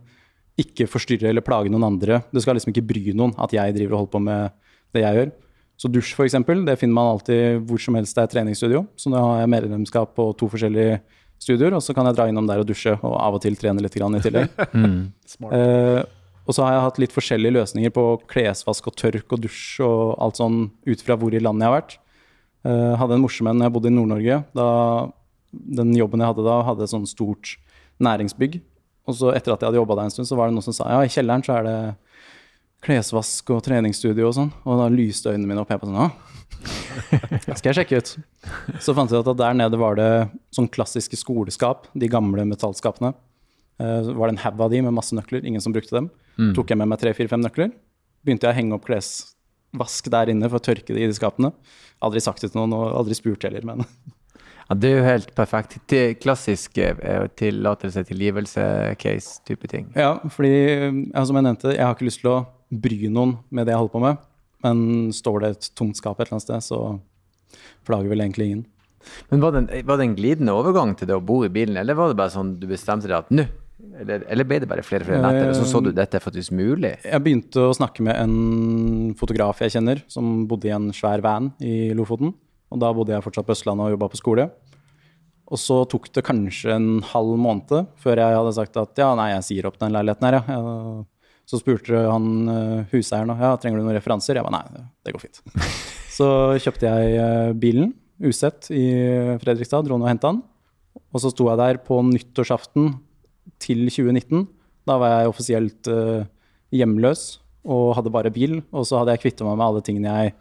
ikke 0.58 0.88
forstyrre 0.90 1.30
eller 1.30 1.46
plage 1.46 1.70
noen 1.70 1.86
andre. 1.86 2.24
Det 2.34 2.42
skal 2.42 2.58
liksom 2.58 2.74
ikke 2.74 2.86
bry 2.90 3.14
noen 3.14 3.36
at 3.42 3.54
jeg 3.54 3.76
driver 3.76 3.94
og 3.94 4.00
holder 4.04 4.14
på 4.16 4.24
med 4.26 4.56
det 4.96 5.04
jeg 5.04 5.20
gjør. 5.20 5.34
Så 5.76 5.92
dusj, 5.92 6.14
for 6.16 6.26
eksempel, 6.26 6.64
det 6.66 6.78
finner 6.80 6.96
man 6.96 7.12
alltid 7.14 7.66
hvor 7.68 7.82
som 7.84 7.98
helst 8.00 8.16
det 8.16 8.24
er 8.24 8.32
treningsstudio. 8.32 8.86
Så 8.98 9.12
nå 9.12 9.20
har 9.20 9.42
jeg 9.44 9.52
medlemskap 9.52 10.14
på 10.16 10.30
to 10.40 10.48
forskjellige 10.50 11.02
studioer, 11.42 11.76
og 11.78 11.84
så 11.84 11.94
kan 11.96 12.08
jeg 12.10 12.18
dra 12.18 12.28
innom 12.30 12.48
der 12.50 12.62
og 12.64 12.68
dusje, 12.70 12.96
og 13.02 13.16
av 13.20 13.38
og 13.38 13.44
til 13.44 13.58
trene 13.60 13.84
litt 13.84 13.96
grann 13.98 14.18
i 14.18 14.24
tillegg. 14.24 14.52
Eh, 15.52 16.02
og 16.46 16.54
så 16.54 16.62
har 16.62 16.76
jeg 16.76 16.82
hatt 16.86 17.00
litt 17.02 17.14
forskjellige 17.16 17.56
løsninger 17.56 17.92
på 17.94 18.04
klesvask 18.30 18.86
og 18.88 18.94
tørk 19.02 19.34
og 19.34 19.42
dusj 19.42 19.82
og 19.84 20.12
alt 20.22 20.38
sånn 20.38 20.60
ut 20.86 21.02
fra 21.02 21.18
hvor 21.18 21.34
i 21.34 21.42
landet 21.42 21.66
jeg 21.66 21.72
har 21.72 21.76
vært. 21.80 21.96
Eh, 22.66 22.94
hadde 23.02 23.18
en 23.18 23.24
morsom 23.24 23.50
en 23.50 23.62
da 23.62 23.68
jeg 23.68 23.74
bodde 23.74 23.90
i 23.90 23.96
Nord-Norge. 23.96 24.38
Da 24.58 24.68
Den 25.76 25.94
jobben 25.98 26.22
jeg 26.22 26.30
hadde 26.30 26.46
da, 26.46 26.60
hadde 26.68 26.86
et 26.86 26.94
sånn 26.94 27.10
stort 27.10 27.56
næringsbygg. 28.04 28.60
Og 29.10 29.18
så 29.18 29.34
etter 29.34 29.54
at 29.54 29.62
jeg 29.62 29.72
hadde 29.72 29.82
jobba 29.82 29.98
der 29.98 30.10
en 30.10 30.14
stund, 30.14 30.30
så 30.30 30.38
var 30.38 30.50
det 30.50 30.58
noen 30.58 30.66
som 30.66 30.76
sa 30.78 30.90
ja, 30.94 31.02
i 31.06 31.12
kjelleren 31.12 31.46
så 31.46 31.58
er 31.58 31.68
det 31.68 31.78
klesvask 32.86 33.50
og 33.56 33.62
treningsstudio 33.66 34.30
og 34.30 34.38
sånn. 34.38 34.54
Og 34.66 34.82
da 34.82 34.90
lyste 34.94 35.34
øynene 35.34 35.50
mine 35.50 35.66
opp. 35.66 35.74
Jeg 35.74 35.82
på 35.82 35.90
sånn, 35.90 35.98
ja, 35.98 36.35
skal 37.60 37.70
jeg 37.72 37.78
sjekke 37.80 38.02
ut. 38.02 38.12
Så 38.82 38.96
fant 38.98 39.12
jeg 39.12 39.22
ut 39.22 39.32
at 39.32 39.40
der 39.40 39.58
nede 39.58 39.80
var 39.80 39.98
det 40.00 40.10
sånn 40.56 40.70
klassiske 40.72 41.20
skoleskap, 41.20 41.90
de 41.94 42.10
gamle 42.12 42.48
metallskapene. 42.50 43.14
Uh, 43.82 44.12
var 44.16 44.30
det 44.30 44.38
en 44.38 44.44
haug 44.46 44.62
av 44.64 44.72
de 44.72 44.82
med 44.86 44.96
masse 44.96 45.16
nøkler, 45.16 45.46
ingen 45.46 45.64
som 45.64 45.76
brukte 45.76 45.98
dem. 45.98 46.10
Tok 46.56 46.72
jeg 46.72 46.80
med 46.80 46.92
meg 46.92 47.02
tre-fire-fem 47.02 47.44
nøkler. 47.44 47.72
Begynte 48.26 48.48
jeg 48.48 48.56
å 48.56 48.58
henge 48.58 48.78
opp 48.78 48.88
klesvask 48.88 50.10
der 50.12 50.32
inne 50.34 50.50
for 50.50 50.60
å 50.60 50.66
tørke 50.66 50.96
det 50.96 51.04
i 51.04 51.10
de 51.10 51.16
skapene. 51.16 51.52
Aldri 52.04 52.24
sagt 52.24 52.44
det 52.44 52.52
til 52.52 52.62
noen, 52.62 52.76
og 52.76 52.96
aldri 53.04 53.18
spurt 53.18 53.48
heller, 53.48 53.66
men 53.68 53.86
Ja, 54.66 54.74
det 54.82 54.90
er 54.90 54.96
jo 54.98 55.06
helt 55.06 55.34
perfekt. 55.38 55.76
Til 55.86 56.16
klassisk 56.18 56.80
eh, 56.82 57.28
tillatelse, 57.38 58.02
tilgivelse-case 58.08 59.44
type 59.46 59.70
ting. 59.70 59.92
Ja, 59.94 60.16
fordi 60.34 60.56
ja, 60.56 61.22
som 61.22 61.38
jeg 61.38 61.46
nevnte, 61.46 61.76
jeg 61.76 61.86
har 61.86 61.94
ikke 61.94 62.08
lyst 62.08 62.24
til 62.24 62.32
å 62.32 62.40
bry 62.74 63.12
noen 63.14 63.36
med 63.54 63.68
det 63.68 63.76
jeg 63.76 63.84
holder 63.84 63.94
på 63.94 64.02
med. 64.08 64.24
Men 64.66 65.12
står 65.14 65.44
det 65.44 65.52
et 65.54 65.68
tomt 65.78 65.98
skap 66.00 66.18
et 66.18 66.26
eller 66.26 66.40
annet 66.40 66.48
sted, 66.48 66.66
så 66.66 66.80
plager 67.86 68.10
vel 68.12 68.26
egentlig 68.26 68.50
ingen. 68.50 68.64
Men 69.30 69.44
var 69.44 69.54
det, 69.54 69.62
en, 69.62 69.86
var 69.86 70.00
det 70.00 70.08
en 70.08 70.16
glidende 70.18 70.56
overgang 70.58 70.96
til 70.98 71.10
det 71.10 71.18
å 71.18 71.22
bo 71.22 71.44
i 71.46 71.52
bilen, 71.54 71.78
eller 71.78 71.98
var 71.98 72.10
det 72.10 72.18
bare 72.18 72.34
sånn 72.34 72.56
du 72.58 72.66
bestemte 72.70 73.10
deg 73.10 73.20
at 73.20 73.32
nå? 73.34 73.46
Eller, 74.00 74.24
eller 74.32 74.48
ble 74.48 74.58
det 74.64 74.70
bare 74.72 74.84
flere 74.88 75.04
og 75.04 75.10
flere 75.10 75.22
netter, 75.22 75.52
og 75.52 75.58
så 75.60 75.66
så 75.70 75.82
du 75.84 75.92
dette 75.94 76.18
er 76.18 76.24
faktisk 76.24 76.56
mulig? 76.56 76.96
Jeg 77.04 77.22
begynte 77.22 77.68
å 77.68 77.76
snakke 77.76 78.06
med 78.08 78.18
en 78.18 79.14
fotograf 79.20 79.62
jeg 79.62 79.76
kjenner, 79.76 80.02
som 80.12 80.46
bodde 80.50 80.70
i 80.70 80.74
en 80.74 80.90
svær 80.96 81.22
van 81.24 81.52
i 81.64 81.92
Lofoten. 81.96 82.34
Og 82.74 82.82
da 82.82 82.90
bodde 82.96 83.14
jeg 83.14 83.24
fortsatt 83.24 83.46
på 83.48 83.54
Østlandet 83.54 83.86
og 83.86 83.94
jobba 83.94 84.10
på 84.12 84.20
skole. 84.20 84.48
Og 85.46 85.62
så 85.62 85.84
tok 85.92 86.08
det 86.16 86.24
kanskje 86.26 86.74
en 86.74 86.88
halv 87.12 87.36
måned 87.38 87.92
før 88.02 88.24
jeg 88.24 88.38
hadde 88.40 88.56
sagt 88.58 88.80
at 88.82 89.04
ja, 89.04 89.12
nei, 89.18 89.30
jeg 89.36 89.46
sier 89.52 89.68
opp 89.70 89.78
den 89.82 89.94
leiligheten 89.94 90.28
her, 90.28 90.40
ja. 90.40 90.62
Så 91.46 91.60
spurte 91.62 92.00
han 92.10 92.50
eh, 92.50 92.88
huseieren 92.94 93.34
ja, 93.38 93.54
trenger 93.62 93.80
du 93.80 93.86
noen 93.86 93.98
referanser. 93.98 94.40
Jeg 94.40 94.46
ba 94.46 94.54
nei, 94.54 94.64
det 95.06 95.14
går 95.14 95.26
fint. 95.28 95.42
Så 96.18 96.28
kjøpte 96.64 96.90
jeg 96.90 97.22
eh, 97.22 97.54
bilen, 97.60 97.94
Usett, 98.24 98.70
i 98.72 98.86
Fredrikstad, 99.42 99.86
dro 99.86 99.98
ned 100.00 100.08
og 100.08 100.12
henta 100.14 100.32
den. 100.32 100.44
Og 101.12 101.20
så 101.20 101.28
sto 101.34 101.50
jeg 101.50 101.60
der 101.60 101.78
på 101.84 101.98
nyttårsaften 102.08 102.94
til 103.60 103.82
2019. 103.90 104.46
Da 104.88 104.96
var 105.02 105.12
jeg 105.12 105.32
offisielt 105.34 105.90
eh, 105.92 106.24
hjemløs 106.76 107.26
og 107.68 107.98
hadde 107.98 108.14
bare 108.16 108.32
bil. 108.32 108.62
Og 108.72 108.88
så 108.88 109.02
hadde 109.02 109.18
jeg 109.18 109.26
kvitta 109.26 109.48
meg 109.48 109.60
med 109.60 109.66
alle 109.68 109.84
tingene 109.84 110.16
jeg 110.16 110.36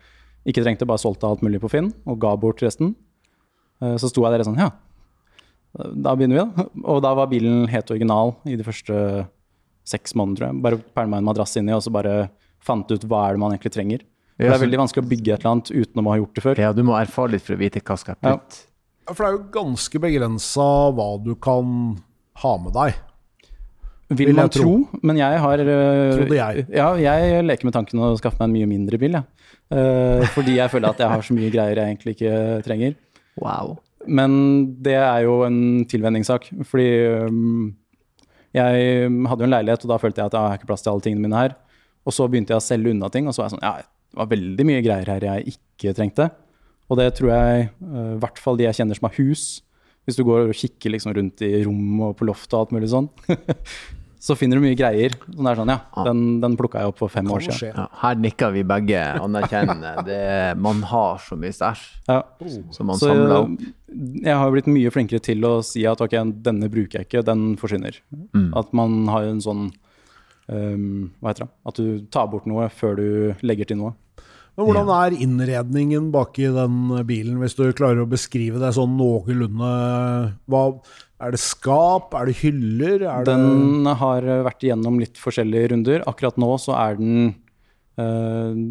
ikke 0.53 0.62
trengte, 0.62 0.87
bare 0.87 1.03
solgte 1.03 1.27
alt 1.27 1.43
mulig 1.43 1.59
på 1.62 1.73
Finn 1.73 1.90
og 2.07 2.21
ga 2.23 2.35
bort 2.38 2.62
resten. 2.62 2.93
Så 3.81 4.11
sto 4.12 4.23
jeg 4.23 4.37
der 4.37 4.45
sånn, 4.47 4.61
ja, 4.61 4.69
da 5.75 6.14
begynner 6.14 6.38
vi, 6.38 6.43
da. 6.45 6.67
Og 6.93 7.01
da 7.05 7.14
var 7.19 7.31
bilen 7.33 7.64
helt 7.71 7.90
original 7.90 8.37
i 8.47 8.55
de 8.59 8.67
første 8.67 9.25
seks 9.85 10.14
måneder, 10.18 10.40
tror 10.40 10.51
jeg. 10.51 10.62
Bare 10.64 10.81
pælma 10.97 11.20
en 11.20 11.29
madrass 11.29 11.57
inni, 11.61 11.73
og 11.77 11.83
så 11.85 11.92
bare 11.94 12.29
fant 12.64 12.90
ut 12.90 13.05
hva 13.11 13.27
er 13.29 13.37
det 13.37 13.42
man 13.44 13.53
egentlig 13.55 13.75
trenger. 13.75 14.05
Ja, 14.38 14.49
det 14.51 14.55
er 14.57 14.62
veldig 14.64 14.79
vanskelig 14.81 15.05
å 15.05 15.11
bygge 15.12 15.33
et 15.35 15.42
eller 15.44 15.53
annet 15.53 15.70
uten 15.70 16.01
å 16.03 16.11
ha 16.11 16.16
gjort 16.18 16.35
det 16.35 16.42
før. 16.42 16.61
Ja, 16.64 16.73
du 16.75 16.83
må 16.87 16.97
erfare 16.99 17.35
litt 17.37 17.44
for 17.47 17.55
å 17.55 17.61
vite 17.61 17.83
hva 17.85 17.97
skal 18.01 18.16
jeg 18.16 18.31
Ja. 18.33 18.37
putte. 18.38 18.62
Ja, 19.07 19.12
For 19.12 19.20
det 19.20 19.29
er 19.29 19.37
jo 19.37 19.44
ganske 19.53 20.01
begrensa 20.01 20.68
hva 20.97 21.09
du 21.23 21.35
kan 21.37 21.99
ha 22.42 22.57
med 22.59 22.73
deg. 22.73 22.94
Vil 24.14 24.27
Vil 24.29 24.37
man 24.37 24.51
tro. 24.53 24.62
tro, 24.62 25.01
men 25.03 25.16
jeg 25.16 25.38
har 25.40 25.59
øh, 25.59 26.16
Trodde 26.18 26.37
jeg. 26.37 26.66
Ja, 26.75 26.90
jeg 27.01 27.44
leker 27.47 27.64
med 27.64 27.73
tanken 27.77 28.01
å 28.05 28.11
skaffe 28.18 28.38
meg 28.40 28.49
en 28.51 28.57
mye 28.59 28.68
mindre 28.68 28.99
bil, 29.01 29.12
jeg. 29.12 29.25
Uh, 29.73 30.25
fordi 30.35 30.57
jeg 30.59 30.70
føler 30.70 30.90
at 30.92 30.99
jeg 31.01 31.09
har 31.09 31.23
så 31.25 31.35
mye 31.35 31.51
greier 31.51 31.79
jeg 31.81 31.94
egentlig 31.94 32.16
ikke 32.18 32.62
trenger. 32.66 32.94
Wow. 33.40 33.79
Men 34.07 34.75
det 34.85 34.99
er 35.01 35.23
jo 35.25 35.38
en 35.47 35.85
tilvenningssak, 35.88 36.51
fordi 36.68 36.88
øhm, 37.25 37.73
jeg 38.55 39.11
hadde 39.29 39.43
jo 39.43 39.49
en 39.49 39.55
leilighet, 39.57 39.85
og 39.85 39.90
da 39.90 39.99
følte 39.99 40.23
jeg 40.23 40.31
at 40.31 40.37
jeg 40.37 40.49
har 40.49 40.61
ikke 40.61 40.71
plass 40.71 40.85
til 40.85 40.93
alle 40.93 41.05
tingene 41.05 41.27
mine 41.27 41.40
her. 41.40 41.57
Og 42.05 42.14
så 42.14 42.29
begynte 42.31 42.55
jeg 42.55 42.62
å 42.62 42.64
selge 42.64 42.93
unna 42.93 43.11
ting, 43.11 43.27
og 43.27 43.35
så 43.35 43.43
var 43.43 43.49
jeg 43.49 43.57
sånn, 43.57 43.64
ja, 43.64 43.85
det 44.14 44.21
var 44.21 44.31
veldig 44.31 44.67
mye 44.69 44.83
greier 44.85 45.11
her 45.11 45.27
jeg 45.27 45.55
ikke 45.57 45.95
trengte. 45.97 46.29
Og 46.93 47.01
det 47.01 47.09
tror 47.19 47.33
jeg, 47.33 47.69
øh, 47.83 48.12
i 48.14 48.21
hvert 48.23 48.40
fall 48.43 48.61
de 48.61 48.67
jeg 48.69 48.79
kjenner 48.79 48.99
som 48.99 49.09
har 49.09 49.17
hus, 49.19 49.45
hvis 50.05 50.19
du 50.19 50.25
går 50.29 50.51
og 50.51 50.59
kikker 50.59 50.93
liksom 50.93 51.14
rundt 51.17 51.43
i 51.47 51.64
rom 51.64 52.01
og 52.11 52.17
på 52.19 52.29
loft 52.29 52.53
og 52.53 52.61
alt 52.61 52.75
mulig 52.77 52.90
sånn, 52.93 53.09
så 54.25 54.33
finner 54.41 54.57
du 54.57 54.65
mye 54.65 54.77
greier. 54.79 55.13
Sånn 55.29 55.49
er 55.51 55.59
sånn, 55.59 55.71
ja, 55.75 56.05
den, 56.07 56.21
den 56.41 56.55
plukka 56.57 56.81
jeg 56.81 56.93
opp 56.95 57.01
for 57.03 57.13
fem 57.13 57.29
år 57.35 57.43
siden. 57.45 57.75
Ja, 57.77 57.85
her 58.01 58.15
nikker 58.25 58.55
vi 58.55 58.63
begge 58.65 59.03
anerkjennende. 59.21 59.91
Det, 60.09 60.21
man 60.65 60.81
har 60.89 61.19
så 61.21 61.37
mye 61.41 61.53
stæsj 61.53 61.83
Ja. 62.09 62.23
som 62.73 62.89
man 62.89 62.97
Så 63.01 63.11
samler 63.11 63.35
jeg, 63.35 63.43
opp. 63.43 63.67
jeg 64.25 64.39
har 64.41 64.55
blitt 64.57 64.71
mye 64.73 64.93
flinkere 64.95 65.21
til 65.29 65.45
å 65.45 65.55
si 65.67 65.85
at 65.89 66.01
ok, 66.01 66.17
denne 66.47 66.71
bruker 66.73 67.03
jeg 67.03 67.11
ikke, 67.11 67.25
den 67.29 67.45
forsvinner. 67.61 68.01
Mm. 68.33 68.49
At 68.57 68.73
man 68.77 68.97
har 69.13 69.29
en 69.29 69.45
sånn 69.45 69.67
um, 70.49 71.11
Hva 71.21 71.33
heter 71.35 71.45
det? 71.47 71.53
At 71.69 71.81
du 71.83 72.07
tar 72.13 72.31
bort 72.33 72.49
noe 72.49 72.71
før 72.73 72.97
du 73.01 73.07
legger 73.45 73.69
til 73.71 73.81
noe. 73.83 73.93
Men 74.55 74.69
hvordan 74.69 74.90
er 74.95 75.17
innredningen 75.19 76.12
baki 76.14 76.47
den 76.55 76.93
bilen, 77.09 77.40
hvis 77.43 77.57
du 77.59 77.64
klarer 77.75 78.05
å 78.05 78.11
beskrive 78.11 78.61
det 78.62 78.71
sånn 78.77 78.95
noenlunde? 78.95 79.71
Hva, 80.47 80.62
er 81.25 81.35
det 81.35 81.40
skap? 81.43 82.14
Er 82.14 82.31
det 82.31 82.37
hyller? 82.38 83.03
Er 83.03 83.27
det 83.27 83.35
Den 83.35 83.88
har 83.99 84.27
vært 84.47 84.62
igjennom 84.62 85.01
litt 85.03 85.19
forskjellige 85.19 85.73
runder. 85.75 86.05
Akkurat 86.11 86.38
nå 86.38 86.53
så 86.62 86.77
er 86.79 87.01
den 87.01 87.33
eh, 87.99 88.62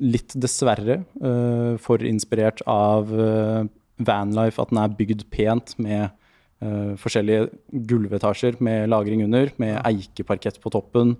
litt 0.00 0.36
dessverre 0.36 1.00
eh, 1.00 1.74
for 1.80 2.04
inspirert 2.04 2.62
av 2.68 3.10
uh, 3.12 3.64
Vanlife, 4.00 4.60
at 4.62 4.72
den 4.72 4.80
er 4.80 4.96
bygd 4.96 5.26
pent 5.32 5.74
med 5.80 6.08
eh, 6.08 6.92
forskjellige 7.00 7.50
gulvetasjer 7.88 8.56
med 8.64 8.88
lagring 8.88 9.24
under, 9.26 9.52
med 9.60 9.76
eikeparkett 9.84 10.60
på 10.62 10.72
toppen. 10.72 11.16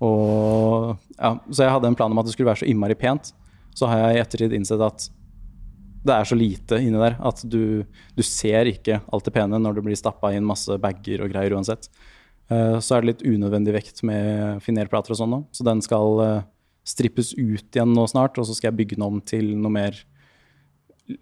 Og, 0.00 0.94
ja, 1.18 1.34
så 1.50 1.66
jeg 1.66 1.74
hadde 1.74 1.90
en 1.90 1.98
plan 1.98 2.12
om 2.12 2.22
at 2.22 2.28
det 2.28 2.36
skulle 2.36 2.52
være 2.52 2.62
så 2.62 2.70
innmari 2.70 2.96
pent. 2.98 3.32
Så 3.76 3.88
har 3.90 4.04
jeg 4.04 4.18
i 4.18 4.22
ettertid 4.24 4.54
innsett 4.56 4.82
at 4.84 5.08
det 6.00 6.14
er 6.14 6.28
så 6.28 6.36
lite 6.38 6.78
inni 6.80 7.00
der 7.00 7.18
at 7.28 7.42
du, 7.44 7.84
du 8.16 8.22
ser 8.24 8.70
ikke 8.70 9.02
alt 9.12 9.26
det 9.26 9.34
pene 9.34 9.58
når 9.60 9.76
det 9.76 9.84
blir 9.84 9.98
stappa 9.98 10.32
inn 10.32 10.46
masse 10.48 10.78
bager 10.80 11.24
og 11.24 11.32
greier 11.32 11.56
uansett. 11.56 11.90
Eh, 12.48 12.78
så 12.80 12.96
er 12.96 13.02
det 13.02 13.10
litt 13.10 13.26
unødvendig 13.26 13.74
vekt 13.76 14.00
med 14.06 14.62
finerplater 14.64 15.14
og 15.14 15.20
sånn 15.20 15.34
nå. 15.34 15.42
Så 15.54 15.66
den 15.66 15.82
skal 15.84 16.22
eh, 16.24 16.46
strippes 16.88 17.34
ut 17.36 17.76
igjen 17.76 17.92
nå 17.94 18.06
snart, 18.10 18.40
og 18.40 18.48
så 18.48 18.56
skal 18.56 18.70
jeg 18.70 18.80
bygge 18.80 18.98
den 18.98 19.06
om 19.06 19.20
til 19.20 19.52
noe 19.58 19.74
mer 19.76 20.00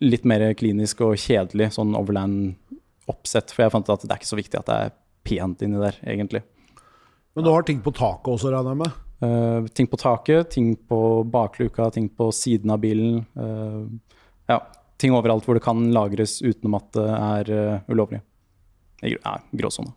litt 0.04 0.26
mer 0.28 0.44
klinisk 0.58 1.00
og 1.06 1.16
kjedelig 1.20 1.72
sånn 1.78 1.96
overland-oppsett. 1.96 3.54
For 3.54 3.64
jeg 3.64 3.74
fant 3.74 3.90
at 3.92 4.04
det 4.04 4.12
er 4.12 4.20
ikke 4.20 4.30
så 4.30 4.40
viktig 4.40 4.60
at 4.60 4.68
det 4.68 4.78
er 4.84 4.96
pent 5.28 5.64
inni 5.64 5.80
der, 5.80 5.98
egentlig. 6.04 6.44
Men 7.36 7.46
du 7.46 7.52
har 7.52 7.64
ting 7.66 7.80
på 7.84 7.94
taket 7.96 8.34
også, 8.34 8.52
regner 8.52 8.74
jeg 8.74 8.82
med? 8.84 9.07
Eh, 9.20 9.66
ting 9.74 9.88
på 9.90 9.98
taket, 9.98 10.50
ting 10.54 10.76
på 10.76 11.24
bakluka, 11.26 11.90
ting 11.90 12.08
på 12.08 12.30
siden 12.32 12.70
av 12.70 12.78
bilen. 12.84 13.24
Uh, 13.34 13.88
ja, 14.46 14.60
ting 15.00 15.14
overalt 15.16 15.46
hvor 15.46 15.58
det 15.58 15.64
kan 15.64 15.88
lagres 15.94 16.36
utenom 16.44 16.78
at 16.78 16.92
det 16.94 17.08
er 17.16 17.50
uh, 17.50 17.90
ulovlig. 17.90 18.20
Det 19.02 19.16
er 19.18 19.42
gråsone. 19.58 19.90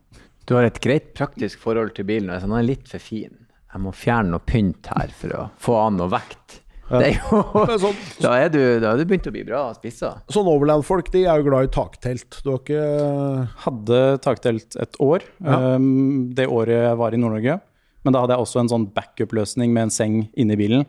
Du 0.50 0.56
har 0.58 0.66
et 0.66 0.82
greit 0.82 1.14
praktisk 1.18 1.62
forhold 1.62 1.94
til 1.98 2.10
bilen. 2.10 2.34
Altså, 2.34 2.50
den 2.50 2.58
er 2.58 2.66
litt 2.66 2.90
for 2.90 3.04
fin. 3.04 3.38
Jeg 3.72 3.84
må 3.86 3.94
fjerne 3.96 4.34
noe 4.34 4.44
pynt 4.44 4.90
her 4.90 5.14
for 5.16 5.38
å 5.38 5.46
få 5.62 5.78
an 5.86 6.02
noe 6.02 6.10
vekt. 6.12 6.58
Det 6.92 7.06
er 7.08 7.22
jo, 7.22 7.40
sånn, 7.86 8.00
da, 8.20 8.34
er 8.42 8.50
du, 8.52 8.60
da 8.84 8.92
er 8.92 9.00
du 9.00 9.06
begynt 9.08 9.30
å 9.30 9.32
bli 9.32 9.46
bra 9.48 9.62
spissa. 9.78 10.16
sånn 10.34 10.50
Overland-folk 10.52 11.14
de 11.14 11.22
er 11.24 11.40
jo 11.40 11.46
glad 11.48 11.70
i 11.70 11.72
taktelt. 11.72 12.42
Du 12.44 12.50
har 12.52 12.60
ikke 12.60 13.46
Hadde 13.64 14.00
taktelt 14.26 14.76
et 14.82 14.98
år, 15.00 15.24
Ja. 15.46 15.78
um, 15.78 16.32
det 16.36 16.50
året 16.52 16.90
jeg 16.90 16.98
var 17.00 17.16
i 17.16 17.22
Nord-Norge. 17.22 17.62
Men 18.02 18.16
da 18.16 18.24
hadde 18.24 18.36
jeg 18.36 18.46
også 18.46 18.64
en 18.64 18.72
sånn 18.72 18.88
backup-løsning 18.96 19.74
med 19.76 19.88
en 19.88 19.94
seng 19.94 20.18
inni 20.34 20.58
bilen. 20.60 20.88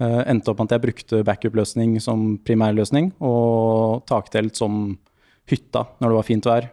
Uh, 0.00 0.22
endte 0.24 0.50
opp 0.50 0.60
med 0.62 0.70
at 0.70 0.78
jeg 0.78 0.84
brukte 0.86 1.22
backup-løsning 1.28 1.98
som 2.02 2.34
primærløsning, 2.46 3.12
og 3.20 4.02
taktelt 4.08 4.56
som 4.58 4.96
hytta 5.50 5.84
når 6.00 6.08
det 6.08 6.18
var 6.18 6.28
fint 6.28 6.48
vær. 6.48 6.70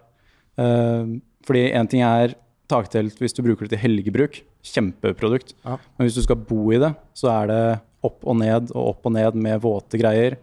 Uh, 0.58 1.18
fordi 1.48 1.68
én 1.78 1.90
ting 1.92 2.04
er 2.08 2.38
taktelt 2.72 3.20
hvis 3.22 3.36
du 3.36 3.44
bruker 3.46 3.68
det 3.68 3.76
til 3.76 3.84
helgebruk, 3.84 4.42
kjempeprodukt. 4.68 5.54
Ja. 5.63 5.78
Men 5.98 6.08
hvis 6.08 6.18
du 6.18 6.24
skal 6.26 6.40
bo 6.48 6.72
i 6.76 6.82
det, 6.82 6.92
så 7.16 7.32
er 7.36 7.52
det 7.52 7.62
opp 8.08 8.26
og 8.28 8.40
ned 8.40 8.74
og 8.74 8.94
opp 8.94 9.08
og 9.08 9.16
ned 9.16 9.38
med 9.40 9.62
våte 9.63 10.00
greier. 10.00 10.38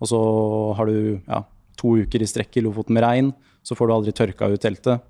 Og 0.00 0.10
så 0.10 0.20
har 0.78 0.88
du 0.88 1.20
ja, 1.20 1.44
to 1.80 1.94
uker 2.00 2.22
i 2.22 2.28
strekk 2.28 2.56
i 2.56 2.64
Lofoten 2.64 2.96
med 2.96 3.04
regn, 3.04 3.32
så 3.64 3.76
får 3.76 3.88
du 3.88 3.94
aldri 3.94 4.16
tørka 4.16 4.48
ut 4.52 4.62
teltet. 4.62 5.04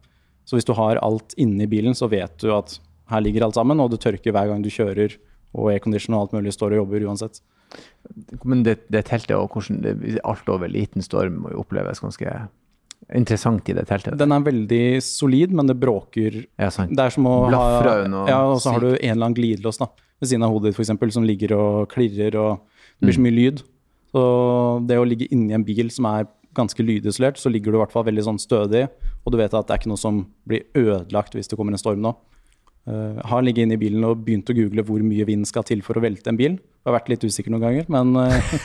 Så 0.49 0.57
hvis 0.57 0.67
du 0.67 0.75
har 0.75 0.99
alt 1.03 1.35
inni 1.39 1.69
bilen, 1.71 1.95
så 1.95 2.09
vet 2.11 2.35
du 2.43 2.51
at 2.55 2.79
her 3.11 3.25
ligger 3.25 3.47
alt 3.47 3.59
sammen, 3.59 3.81
og 3.83 3.91
det 3.93 4.01
tørker 4.03 4.35
hver 4.35 4.51
gang 4.51 4.63
du 4.65 4.71
kjører, 4.73 5.17
og 5.57 5.73
aircondition 5.73 6.15
og 6.15 6.27
alt 6.27 6.37
mulig 6.39 6.55
står 6.55 6.77
og 6.77 6.85
jobber 6.85 7.09
uansett. 7.11 7.41
Men 8.47 8.65
det, 8.67 8.81
det 8.91 9.05
teltet 9.11 9.37
og 9.37 9.53
hvordan 9.55 9.83
det, 9.85 10.19
alt 10.27 10.49
over 10.51 10.71
liten 10.71 11.05
storm 11.05 11.41
må 11.45 11.53
jo 11.55 11.63
oppleves 11.65 12.03
ganske 12.03 12.35
interessant 13.17 13.69
i 13.71 13.75
det 13.75 13.87
teltet. 13.89 14.19
Den 14.21 14.35
er 14.35 14.45
veldig 14.47 14.85
solid, 15.03 15.55
men 15.57 15.71
det 15.71 15.79
bråker 15.81 16.43
ja, 16.45 16.71
sant. 16.71 16.93
Det 16.95 17.07
er 17.07 17.15
som 17.15 17.27
å 17.27 17.37
ha 17.45 17.51
Blafrer 17.51 18.05
Ja, 18.31 18.41
og 18.51 18.61
så 18.63 18.75
har 18.77 18.85
du 18.85 18.91
en 18.93 18.99
eller 19.15 19.31
annen 19.31 19.39
glidelås 19.39 19.81
da, 19.81 19.91
ved 20.21 20.31
siden 20.31 20.47
av 20.47 20.55
hodet 20.55 20.73
ditt, 20.73 20.83
eksempel, 20.85 21.13
som 21.15 21.27
ligger 21.27 21.57
og 21.59 21.91
klirrer, 21.93 22.37
og 22.39 22.83
det 22.99 23.09
blir 23.09 23.19
så 23.19 23.25
mye 23.25 23.39
lyd. 23.39 23.65
Så 24.11 24.23
det 24.91 24.99
å 24.99 25.07
ligge 25.07 25.31
inni 25.35 25.57
en 25.57 25.67
bil 25.67 25.91
som 25.95 26.09
er 26.11 26.29
ganske 26.57 26.83
lydisolert, 26.83 27.39
så 27.39 27.51
ligger 27.51 27.73
du 27.73 27.79
i 27.79 27.83
hvert 27.85 27.95
fall 27.95 28.07
veldig 28.09 28.27
sånn 28.27 28.41
stødig, 28.43 28.89
og 29.23 29.33
du 29.33 29.39
vet 29.39 29.55
at 29.55 29.69
det 29.69 29.75
er 29.75 29.83
ikke 29.83 29.93
noe 29.93 30.03
som 30.03 30.25
blir 30.49 30.67
ødelagt 30.79 31.37
hvis 31.39 31.51
det 31.51 31.59
kommer 31.59 31.75
en 31.75 31.83
storm 31.83 32.03
nå. 32.05 32.15
Eh, 32.89 33.21
har 33.29 33.43
ligget 33.45 33.67
inne 33.67 33.77
i 33.77 33.81
bilen 33.81 34.05
og 34.09 34.23
begynt 34.25 34.49
å 34.51 34.57
google 34.57 34.85
hvor 34.89 35.03
mye 35.05 35.27
vind 35.29 35.45
skal 35.49 35.67
til 35.69 35.83
for 35.85 36.01
å 36.01 36.05
velte 36.05 36.33
en 36.33 36.39
bil. 36.41 36.57
Jeg 36.57 36.89
har 36.89 36.97
vært 36.97 37.11
litt 37.13 37.27
usikker 37.27 37.53
noen 37.53 37.67
ganger, 37.67 37.91
men 37.93 38.15
eh, 38.23 38.55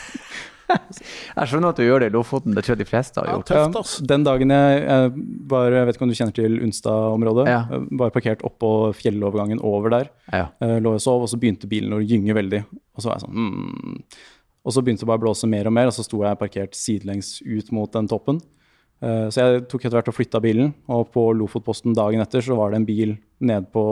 Jeg 0.66 1.50
skjønner 1.52 1.76
at 1.76 1.78
du 1.78 1.84
gjør 1.86 2.02
det 2.02 2.08
i 2.10 2.14
Lofoten, 2.16 2.56
det 2.56 2.64
tror 2.66 2.74
jeg 2.74 2.80
de 2.82 2.88
fleste 2.90 3.20
har 3.22 3.28
Ja, 3.28 3.34
gjort. 3.38 3.50
tøft, 3.52 3.76
ass. 3.82 3.98
den 4.10 4.24
dagen 4.26 4.50
jeg, 4.50 4.80
var 5.52 5.76
Jeg 5.76 5.86
vet 5.90 6.00
ikke 6.00 6.08
om 6.08 6.14
du 6.14 6.16
kjenner 6.18 6.38
til 6.40 6.56
Unstad-området? 6.66 7.46
Ja. 7.52 7.60
Jeg 7.70 8.00
Var 8.02 8.16
parkert 8.16 8.46
oppå 8.48 8.72
fjellovergangen 8.98 9.62
over 9.62 9.94
der. 9.94 10.10
Ja. 10.34 10.48
Eh, 10.64 10.78
lå 10.82 10.96
og 10.98 11.04
sov, 11.04 11.28
og 11.28 11.30
så 11.30 11.38
begynte 11.42 11.70
bilen 11.70 11.94
å 11.94 12.02
gynge 12.02 12.34
veldig. 12.34 12.64
Og 12.96 13.04
så 13.04 13.12
var 13.12 13.20
jeg 13.20 13.28
sånn 13.28 13.38
hmm. 13.38 14.00
Og 14.66 14.74
så 14.74 14.82
begynte 14.82 15.06
det 15.06 15.12
bare 15.12 15.22
å 15.22 15.26
blåse 15.28 15.46
mer 15.52 15.70
og 15.70 15.76
mer, 15.78 15.92
og 15.92 15.94
så 15.94 16.02
sto 16.08 16.24
jeg 16.26 16.40
parkert 16.42 16.74
sidelengs 16.74 17.36
ut 17.46 17.68
mot 17.76 17.92
den 17.94 18.10
toppen. 18.10 18.40
Eh, 19.04 19.28
så 19.34 19.42
jeg 19.44 19.64
tok 19.70 19.86
etter 19.86 19.98
hvert 20.00 20.12
og 20.12 20.18
flytta 20.18 20.42
bilen, 20.44 20.74
og 20.92 21.10
på 21.14 21.28
Lofotposten 21.36 21.96
dagen 21.98 22.24
etter 22.24 22.44
så 22.46 22.58
var 22.58 22.72
det 22.72 22.82
en 22.82 22.88
bil 22.88 23.16
nede 23.44 23.68
på 23.74 23.84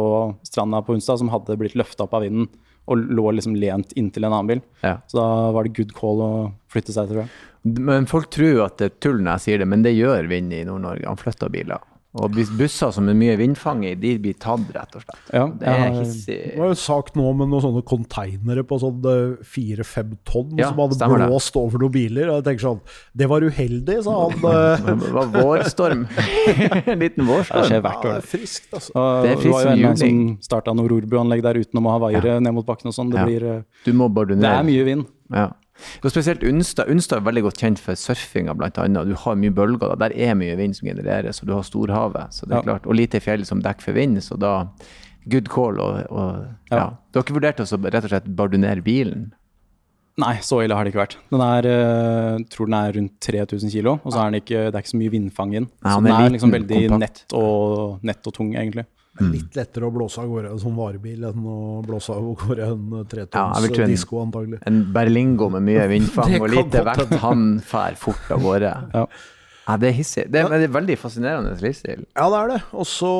stranda 0.48 0.84
på 0.86 0.96
onsdag 0.96 1.20
som 1.22 1.32
hadde 1.34 1.58
blitt 1.60 1.76
løfta 1.80 2.08
opp 2.08 2.16
av 2.18 2.24
vinden 2.26 2.48
og 2.92 3.00
lå 3.16 3.32
liksom 3.32 3.56
lent 3.56 3.94
inntil 4.00 4.28
en 4.28 4.34
annen 4.34 4.50
bil. 4.50 4.62
Ja. 4.84 4.98
Så 5.08 5.20
da 5.20 5.28
var 5.56 5.64
det 5.64 5.76
good 5.78 5.94
call 5.96 6.20
å 6.24 6.32
flytte 6.72 6.96
seg, 6.96 7.08
tror 7.12 7.24
jeg. 7.24 7.32
Men 7.64 8.10
folk 8.12 8.28
tror 8.34 8.66
at 8.66 8.80
det 8.82 8.90
er 8.90 8.98
tull 9.06 9.22
når 9.22 9.38
jeg 9.38 9.46
sier 9.46 9.64
det, 9.64 9.70
men 9.72 9.86
det 9.86 9.94
gjør 9.96 10.28
vind 10.32 10.52
i 10.52 10.66
Nord-Norge. 10.68 11.08
Han 11.08 11.20
flytter 11.20 11.52
biler. 11.54 11.80
Og 12.14 12.30
busser 12.60 12.92
som 12.94 13.08
er 13.10 13.16
mye 13.18 13.34
vindfang 13.40 13.80
i, 13.90 13.96
de 13.98 14.12
blir 14.22 14.36
tatt, 14.38 14.68
rett 14.76 14.98
og 15.00 15.02
slett. 15.02 15.22
Ja, 15.34 15.48
Det 15.48 15.66
er 15.68 15.96
hissig. 15.98 16.36
Det 16.54 16.60
var 16.60 16.68
jo 16.70 16.76
sak 16.78 17.08
nå 17.18 17.32
med 17.40 17.50
noen 17.50 17.64
sånne 17.66 17.82
konteinere 17.90 18.62
på 18.70 18.78
sånn 18.84 19.00
fire-fem 19.42 20.12
tonn 20.24 20.52
Ja, 20.60 20.70
som 20.70 20.78
hadde 20.84 21.00
blåst 21.26 21.54
det. 21.56 21.64
over 21.64 21.80
noen 21.82 21.92
biler. 21.96 22.30
Og 22.30 22.36
jeg 22.38 22.46
tenker 22.52 22.68
sånn 22.68 22.82
Det 23.18 23.30
var 23.32 23.42
uheldig, 23.42 23.98
sa 24.06 24.30
han. 24.30 24.46
eh. 24.54 24.94
Det 25.02 25.12
var 25.18 25.32
vårstorm. 25.34 26.06
en 26.86 27.00
liten 27.02 27.26
Det 27.26 27.30
vårstorm. 27.32 27.66
år. 27.66 27.82
Ja, 27.82 28.14
det 28.14 28.22
er 28.22 28.30
friskt, 28.36 28.70
altså. 28.78 28.94
Og 28.94 29.24
Det 29.26 29.32
er 29.32 29.42
det 29.42 29.52
var 29.56 29.64
jo 29.64 29.74
en 29.74 29.98
som 29.98 30.38
starta 30.52 30.76
noe 30.78 30.88
rorbuanlegg 30.94 31.42
der 31.42 31.62
utenom 31.66 31.90
å 31.90 31.96
ha 31.98 32.00
vaiere 32.06 32.38
ned 32.46 32.54
mot 32.54 32.66
bakken 32.70 32.94
og 32.94 32.94
sånn. 32.94 33.10
Det, 33.10 33.18
Ja. 33.18 33.26
blir, 33.26 33.44
eh, 33.58 33.62
Du 33.86 33.92
ned. 34.38 34.46
det 34.46 34.54
er 34.54 34.64
mye 34.70 34.86
vind. 34.86 35.06
Ja. 35.34 35.50
Og 36.04 36.12
spesielt 36.12 36.44
Unstad. 36.48 36.90
Unstad 36.92 37.18
er 37.22 37.28
veldig 37.28 37.44
godt 37.50 37.62
kjent 37.64 37.80
for 37.80 37.96
surfinga, 38.00 38.54
bl.a. 38.58 38.88
Du 39.06 39.16
har 39.16 39.36
mye 39.40 39.54
bølger. 39.54 39.94
Da. 39.96 40.08
Der 40.08 40.18
er 40.30 40.36
mye 40.40 40.56
vind 40.60 40.76
som 40.78 40.88
genereres, 40.88 41.42
og 41.44 41.48
du 41.48 41.54
har 41.58 41.64
storhavet. 41.68 42.34
Så 42.34 42.46
det 42.48 42.54
er 42.58 42.62
Ja. 42.62 42.64
klart. 42.74 42.88
Og 42.88 42.96
lite 42.96 43.20
fjell 43.24 43.46
som 43.46 43.62
dekker 43.62 43.82
for 43.82 43.94
vind, 43.94 44.18
så 44.24 44.38
da 44.40 44.68
Good 45.30 45.48
call. 45.48 45.80
Og, 45.80 46.04
og 46.12 46.46
ja. 46.72 46.78
Ja. 46.78 46.90
Du 47.12 47.20
har 47.20 47.24
ikke 47.24 47.38
vurdert 47.40 47.60
å 47.64 47.68
rett 47.84 48.04
og 48.04 48.10
slett 48.12 48.26
bardunere 48.36 48.84
bilen? 48.84 49.32
Nei, 50.22 50.36
så 50.46 50.60
ille 50.62 50.76
har 50.78 50.86
det 50.86 50.92
ikke 50.94 51.02
vært. 51.02 51.16
Den 51.34 51.42
er, 51.42 51.66
jeg 52.38 52.50
tror 52.54 52.68
den 52.70 52.76
er 52.78 52.92
rundt 53.00 53.14
3000 53.26 53.72
kilo, 53.74 53.96
og 54.04 54.12
så 54.14 54.20
er 54.22 54.30
den 54.30 54.42
ikke, 54.44 54.60
det 54.70 54.76
er 54.78 54.84
ikke 54.84 54.92
så 54.92 55.00
mye 55.00 55.14
vindfang 55.14 55.54
i 55.56 55.58
den. 55.58 55.70
Så 55.82 55.96
den 55.96 56.06
er 56.06 56.14
er 56.14 56.20
liten, 56.22 56.36
liksom 56.36 56.52
veldig 56.54 57.00
nett 57.02 57.24
og, 57.34 58.04
nett 58.06 58.28
og 58.30 58.36
tung, 58.36 58.52
egentlig. 58.54 58.86
Det 59.14 59.26
er 59.28 59.30
litt 59.36 59.58
lettere 59.60 59.86
å 59.86 59.94
blåse 59.94 60.18
av 60.24 60.26
gårde 60.32 60.50
en 60.56 60.62
sånn 60.64 60.74
varebil 60.74 61.28
enn 61.30 61.44
å 61.46 61.58
blåse 61.86 62.10
av 62.16 62.26
gårde 62.42 62.66
en 62.66 62.88
Ja, 62.98 63.44
jeg 63.54 63.62
vil 63.68 63.76
tro 63.76 63.84
en- 63.84 63.92
disko, 63.94 64.22
antagelig. 64.26 64.60
En 64.66 64.80
Berlingo 64.96 65.52
med 65.54 65.62
mye 65.68 65.86
vindfang 65.94 66.40
og 66.42 66.50
lite 66.50 66.82
vekt, 66.88 67.14
han 67.22 67.60
fær 67.62 67.96
fort 67.96 68.32
av 68.34 68.42
gårde. 68.42 68.74
Ja. 68.98 69.06
Ja, 69.64 69.78
det 69.80 69.88
er 69.88 69.94
hissig. 69.96 70.24
Det 70.28 70.42
men 70.44 70.60
det 70.60 70.66
er 70.68 70.74
veldig 70.76 70.96
fascinerende 71.00 71.54
livsstil. 71.64 72.02
Ja, 72.18 72.26
det 72.34 72.40
er 72.42 72.50
det. 72.52 72.58
Også, 72.76 73.12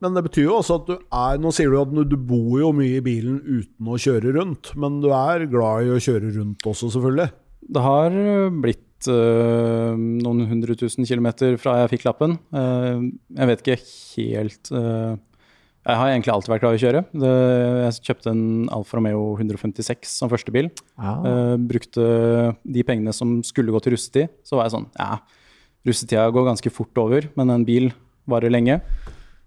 men 0.00 0.14
det 0.16 0.22
betyr 0.24 0.46
jo 0.46 0.54
også 0.62 0.78
at 0.80 0.86
du 0.88 0.94
er 0.96 1.36
Nå 1.44 1.52
sier 1.52 1.68
du 1.68 1.76
at 1.82 1.90
du, 1.92 2.00
du 2.08 2.16
bor 2.16 2.54
jo 2.62 2.70
mye 2.72 3.02
i 3.02 3.04
bilen 3.04 3.36
uten 3.44 3.90
å 3.92 3.98
kjøre 4.00 4.32
rundt, 4.38 4.70
men 4.80 5.02
du 5.04 5.10
er 5.12 5.44
glad 5.52 5.84
i 5.84 5.92
å 5.92 6.00
kjøre 6.00 6.30
rundt 6.38 6.64
også, 6.64 6.88
selvfølgelig. 6.94 7.28
Det 7.74 7.82
har 7.84 8.16
eh, 8.16 8.48
eh, 9.10 9.92
noen 9.94 10.46
hundre 10.50 10.76
tusen 10.78 11.06
kilometer 11.08 11.58
fra 11.60 11.78
jeg 11.82 11.94
fikk 11.94 12.06
lappen. 12.08 12.36
Uh, 12.54 13.10
jeg 13.36 13.50
vet 13.50 13.62
ikke 13.62 13.76
helt 14.16 14.70
uh, 14.74 15.14
Jeg 15.84 15.98
har 16.00 16.10
egentlig 16.10 16.32
alltid 16.34 16.52
vært 16.52 16.64
glad 16.64 16.76
i 16.76 16.78
å 16.78 16.82
kjøre. 16.84 17.02
Det, 17.12 17.32
jeg 17.84 18.06
kjøpte 18.08 18.32
en 18.32 18.44
Alfa 18.74 18.98
Romeo 18.98 19.24
156 19.36 20.12
som 20.12 20.32
første 20.32 20.54
bil. 20.54 20.70
Ja. 20.96 21.14
Eh, 21.28 21.56
brukte 21.60 22.06
de 22.62 22.86
pengene 22.88 23.12
som 23.16 23.36
skulle 23.44 23.74
gå 23.74 23.82
til 23.84 23.96
russetid. 23.96 24.32
Så 24.46 24.56
var 24.56 24.68
jeg 24.68 24.76
sånn 24.78 24.88
Ja, 24.96 25.18
russetida 25.84 26.30
går 26.32 26.48
ganske 26.48 26.72
fort 26.72 27.02
over, 27.02 27.28
men 27.36 27.52
en 27.52 27.68
bil 27.68 27.90
varer 28.30 28.52
lenge. 28.52 28.80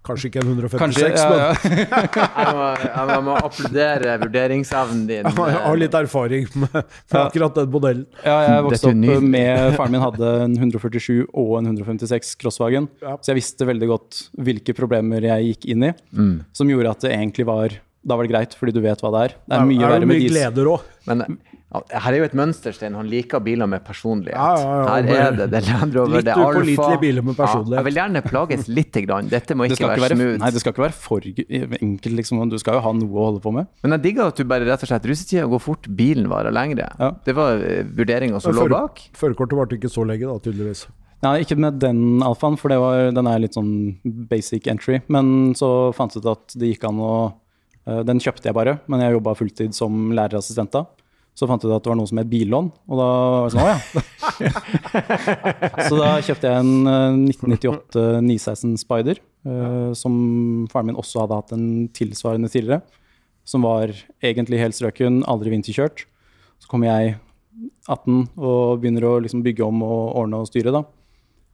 Kanskje 0.08 0.30
ikke 0.32 0.39
en 0.41 0.50
156, 0.54 0.80
Kanskje, 0.80 1.08
ja, 1.13 1.38
ja. 1.38 1.48
Jeg, 2.38 2.54
må, 2.56 2.67
jeg 3.12 3.24
må 3.28 3.34
applaudere 3.41 4.13
vurderingsevnen 4.24 5.02
din. 5.10 5.28
jeg 5.28 5.58
har 5.65 5.80
litt 5.82 5.98
erfaring 6.00 6.46
med, 6.56 6.78
med 6.78 7.20
akkurat 7.22 7.58
den 7.60 7.72
modellen. 7.74 8.06
Ja, 8.24 8.38
jeg 8.48 8.65
vokste 8.67 8.91
opp 8.93 9.26
med 9.28 9.76
Faren 9.78 9.96
min 9.98 10.04
hadde 10.06 10.32
en 10.48 10.56
147 10.58 11.26
og 11.34 11.58
en 11.60 11.67
156 11.74 12.36
Crosswagen, 12.41 12.88
Ja. 13.04 13.17
så 13.20 13.34
jeg 13.34 13.41
visste 13.41 13.67
veldig 13.67 13.89
godt 13.91 14.22
hvilke 14.48 14.74
problemer 14.78 15.28
jeg 15.28 15.52
gikk 15.54 15.70
inn 15.76 15.89
i, 15.89 15.93
Mm. 16.15 16.38
som 16.56 16.70
gjorde 16.72 16.96
at 16.96 17.04
det 17.04 17.12
egentlig 17.17 17.46
var 17.48 17.76
Da 18.08 18.15
var 18.15 18.24
det 18.24 18.32
greit, 18.32 18.54
fordi 18.56 18.72
du 18.72 18.80
vet 18.80 19.02
hva 19.04 19.10
det 19.12 19.22
er. 19.28 19.34
Det 19.50 19.56
er 19.58 19.65
mye 19.67 19.82
er 19.84 19.89
verre 19.91 20.00
det 20.00 20.08
med 20.08 20.15
mye 20.15 20.24
diesel. 20.24 20.38
gleder 20.38 20.70
òg. 20.72 20.84
Men 21.10 21.24
her 21.68 22.14
er 22.14 22.16
jo 22.22 22.26
et 22.30 22.36
mønsterstein. 22.38 22.94
Han 22.96 23.10
liker 23.12 23.42
biler 23.44 23.68
med 23.68 23.84
personlighet. 23.84 24.38
Ja, 24.40 24.54
ja, 24.56 24.76
ja, 24.80 24.94
her 25.12 25.26
er 25.28 25.34
det 25.36 25.48
det 25.52 25.60
lander 25.66 25.82
Land 25.82 25.96
Rover, 25.98 26.14
litt 26.16 26.26
det 26.28 26.32
er 26.32 26.40
Alfa. 26.40 26.62
upålitelige 26.62 27.00
biler 27.02 27.26
med 27.28 27.36
personlighet. 27.36 27.74
Ja, 27.74 27.82
jeg 27.82 27.88
vil 27.90 27.98
gjerne 28.00 28.22
plages 28.24 28.68
lite 28.72 29.02
grann. 29.04 29.32
Dette 29.34 29.58
må 29.58 29.68
ikke 29.68 29.76
det 29.76 29.84
være 29.84 29.98
ikke 29.98 30.06
være, 30.06 30.18
smooth. 30.18 30.38
nei, 30.44 30.52
det 30.56 30.62
skal 30.64 30.74
ikke 30.74 30.84
være 30.86 30.96
for 30.96 31.28
enkelt, 31.28 32.16
liksom. 32.22 32.44
Du 32.54 32.56
skal 32.62 32.78
jo 32.80 32.84
ha 32.86 32.94
noe 32.96 33.12
å 33.12 33.26
holde 33.28 33.42
på 33.44 33.52
med. 33.58 33.68
Men 33.84 33.98
jeg 33.98 34.06
digger 34.06 34.32
at 34.32 34.40
du 34.40 34.46
bare 34.48 34.70
rett 34.70 34.86
og 34.88 34.92
slett 34.94 35.10
russetida 35.12 35.50
går 35.52 35.62
fort, 35.66 35.90
bilen 36.00 36.30
varer 36.32 36.56
lengre. 36.56 36.88
Ja. 37.02 37.10
Det 37.28 37.36
var 37.36 37.60
eh, 37.60 37.82
vurderinga 38.00 38.40
som 38.40 38.56
lå 38.56 38.70
bak. 38.72 39.02
Førerkortet 39.20 39.60
varte 39.60 39.76
ikke 39.76 39.92
så 39.92 40.06
lenge, 40.08 40.24
da, 40.24 40.38
tydeligvis. 40.48 40.86
Nei, 41.26 41.40
ikke 41.44 41.58
med 41.60 41.82
den 41.82 42.22
alfaen, 42.24 42.56
for 42.62 42.72
det 42.72 42.78
var, 42.80 43.10
den 43.12 43.28
er 43.28 43.42
litt 43.44 43.58
sånn 43.58 43.98
basic 44.32 44.70
entry. 44.72 45.02
Men 45.12 45.52
så 45.58 45.92
fant 45.98 46.16
jeg 46.16 46.24
ut 46.24 46.32
at 46.32 46.56
det 46.56 46.72
gikk 46.72 46.88
an 46.88 47.02
å 47.04 47.12
eh, 47.90 48.04
Den 48.08 48.24
kjøpte 48.24 48.48
jeg 48.48 48.56
bare, 48.56 48.78
men 48.88 49.04
jeg 49.04 49.18
jobba 49.18 49.36
fulltid 49.36 49.76
som 49.76 50.14
lærerassistent 50.16 50.72
da. 50.78 50.86
Så 51.38 51.45
fant 51.45 51.62
jeg 51.62 51.69
ut 51.69 51.76
at 51.76 51.86
det 51.86 51.91
var 51.91 52.00
noe 52.00 52.10
som 52.10 52.17
het 52.17 52.30
billån, 52.32 52.71
og 52.89 52.97
da 52.97 53.08
var 53.13 53.43
det 53.45 53.54
sånn, 53.54 53.62
å 53.62 53.69
ja. 53.69 54.54
så 55.91 56.00
da 56.00 56.08
kjøpte 56.26 56.50
jeg 56.50 56.63
en 56.63 56.89
eh, 56.89 57.19
1998 57.36 58.06
916 58.26 58.73
Spider, 58.82 59.21
eh, 59.45 59.91
som 60.00 60.15
faren 60.71 60.89
min 60.89 60.97
også 60.97 61.21
hadde 61.21 61.38
hatt 61.38 61.54
en 61.54 61.67
tilsvarende 61.93 62.50
tidligere. 62.50 62.82
Som 63.47 63.63
var 63.63 63.93
egentlig 64.26 64.63
helt 64.63 64.76
strøken, 64.76 65.21
aldri 65.30 65.54
vinterkjørt. 65.54 66.08
Så 66.58 66.71
kom 66.71 66.84
jeg 66.84 67.15
18 67.86 68.26
og 68.36 68.82
begynner 68.82 69.06
å 69.08 69.15
liksom 69.23 69.45
bygge 69.45 69.65
om 69.69 69.86
og 69.86 70.17
ordne 70.19 70.41
og 70.41 70.50
styre. 70.50 70.73
da. 70.73 70.84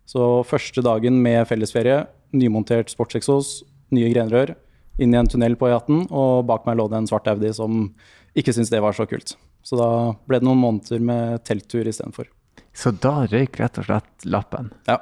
Så 0.10 0.44
første 0.48 0.84
dagen 0.84 1.20
med 1.24 1.44
fellesferie, 1.52 2.06
nymontert 2.34 2.92
sportseksos, 2.92 3.62
nye 3.94 4.10
grenrør, 4.16 4.56
inn 5.02 5.14
i 5.14 5.20
en 5.20 5.30
tunnel 5.30 5.56
på 5.60 5.70
E18, 5.70 6.08
og 6.12 6.46
bak 6.50 6.68
meg 6.68 6.80
lå 6.80 6.88
det 6.92 7.04
en 7.04 7.10
svart 7.10 7.30
Audi 7.32 7.52
som 7.56 7.90
ikke 8.38 8.56
syntes 8.56 8.72
det 8.74 8.82
var 8.84 8.96
så 8.96 9.06
kult. 9.10 9.36
Så 9.64 9.80
da 9.80 9.90
ble 10.28 10.42
det 10.42 10.48
noen 10.48 10.62
måneder 10.62 11.04
med 11.04 11.44
telttur 11.48 11.88
istedenfor. 11.88 12.28
Så 12.74 12.92
da 12.92 13.24
røyk 13.30 13.60
rett 13.62 13.80
og 13.80 13.88
slett 13.88 14.26
lappen. 14.28 14.72
Ja. 14.90 14.98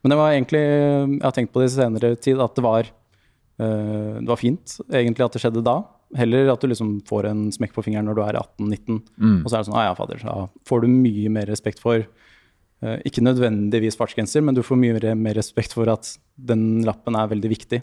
Men 0.00 0.14
det 0.14 0.18
var 0.20 0.32
egentlig, 0.32 0.62
jeg 0.62 1.24
har 1.24 1.34
tenkt 1.36 1.52
på 1.52 1.60
det 1.60 1.68
i 1.68 1.74
senere 1.74 2.14
tid, 2.16 2.40
at 2.40 2.54
det 2.56 2.64
var 2.64 2.86
eh, 2.88 4.20
det 4.20 4.30
var 4.30 4.40
fint 4.40 4.78
egentlig 4.88 5.26
at 5.26 5.36
det 5.36 5.42
skjedde 5.42 5.64
da. 5.66 5.82
Heller 6.16 6.48
at 6.50 6.62
du 6.62 6.70
liksom 6.70 6.94
får 7.06 7.28
en 7.28 7.42
smekk 7.54 7.74
på 7.76 7.84
fingeren 7.86 8.08
når 8.08 8.16
du 8.16 8.22
er 8.24 8.38
18-19. 8.40 8.96
Og 9.44 9.50
så 9.50 9.56
er 9.56 9.60
det 9.60 9.68
sånn, 9.68 9.76
ah, 9.78 9.90
ja, 9.90 9.98
fader, 9.98 10.22
da 10.24 10.38
får 10.66 10.82
du 10.82 10.88
mye 10.90 11.30
mer 11.30 11.46
respekt 11.50 11.82
for 11.82 12.00
eh, 12.00 12.96
Ikke 13.06 13.22
nødvendigvis 13.22 13.98
fartsgrenser, 14.00 14.42
men 14.42 14.56
du 14.56 14.62
får 14.66 14.80
mye 14.80 14.96
mer, 14.96 15.10
mer 15.14 15.36
respekt 15.38 15.76
for 15.76 15.90
at 15.92 16.14
den 16.34 16.80
lappen 16.88 17.18
er 17.20 17.28
veldig 17.34 17.52
viktig. 17.52 17.82